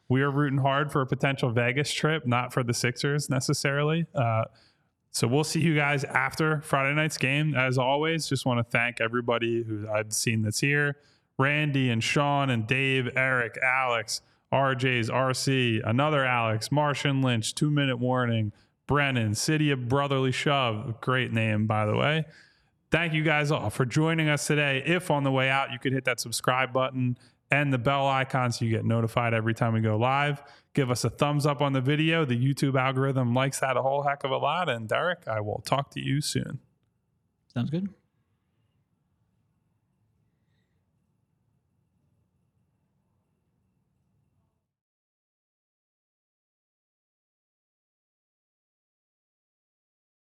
we 0.10 0.22
are 0.24 0.30
rooting 0.30 0.60
hard 0.60 0.92
for 0.92 1.02
a 1.02 1.08
potential 1.08 1.52
Vegas 1.52 1.94
trip, 1.94 2.28
not 2.28 2.52
for 2.52 2.64
the 2.64 2.74
Sixers 2.74 3.30
necessarily. 3.30 4.08
Uh, 4.14 4.44
so 5.12 5.28
we'll 5.28 5.46
see 5.46 5.62
you 5.62 5.74
guys 5.74 6.04
after 6.04 6.60
Friday 6.62 6.94
night's 6.96 7.18
game. 7.18 7.56
As 7.56 7.78
always, 7.78 8.28
just 8.28 8.46
want 8.46 8.60
to 8.60 8.70
thank 8.70 9.00
everybody 9.00 9.64
who 9.64 9.88
I've 9.88 10.12
seen 10.12 10.42
that's 10.42 10.60
here. 10.60 10.98
Randy 11.38 11.90
and 11.90 12.04
Sean 12.04 12.50
and 12.50 12.68
Dave, 12.68 13.10
Eric, 13.16 13.58
Alex, 13.64 14.22
RJ's 14.52 15.10
RC, 15.10 15.82
another 15.88 16.26
Alex, 16.26 16.72
Martian 16.72 17.22
Lynch, 17.22 17.54
two 17.54 17.70
minute 17.70 17.98
warning, 17.98 18.52
Brennan, 18.88 19.36
City 19.36 19.70
of 19.72 19.88
Brotherly 19.88 20.32
Shove, 20.32 21.00
great 21.02 21.32
name, 21.32 21.68
by 21.68 21.86
the 21.86 21.96
way. 21.96 22.26
Thank 22.92 23.14
you 23.14 23.24
guys 23.24 23.52
all 23.52 23.70
for 23.70 23.86
joining 23.86 24.30
us 24.30 24.48
today. 24.48 24.82
If 24.84 25.12
on 25.12 25.24
the 25.24 25.32
way 25.32 25.50
out, 25.50 25.72
you 25.72 25.78
could 25.78 25.94
hit 25.94 26.06
that 26.06 26.20
subscribe 26.20 26.74
button 26.74 27.18
and 27.52 27.72
the 27.72 27.78
bell 27.78 28.08
icon 28.08 28.52
so 28.52 28.66
you 28.66 28.72
get 28.72 28.86
notified 28.86 29.34
every 29.34 29.54
time 29.54 29.74
we 29.74 29.82
go 29.82 29.96
live. 29.96 30.42
Give 30.74 30.90
us 30.90 31.04
a 31.04 31.10
thumbs 31.10 31.46
up 31.46 31.62
on 31.62 31.74
the 31.74 31.82
video. 31.82 32.26
The 32.26 32.38
YouTube 32.38 32.80
algorithm 32.80 33.34
likes 33.34 33.60
that 33.60 33.78
a 33.78 33.82
whole 33.82 34.04
heck 34.04 34.24
of 34.24 34.32
a 34.32 34.38
lot. 34.38 34.70
And 34.70 34.88
Derek, 34.88 35.28
I 35.28 35.42
will 35.42 35.62
talk 35.66 35.92
to 35.92 36.00
you 36.00 36.22
soon. 36.22 36.60
Sounds 37.54 37.70
good. 37.70 37.90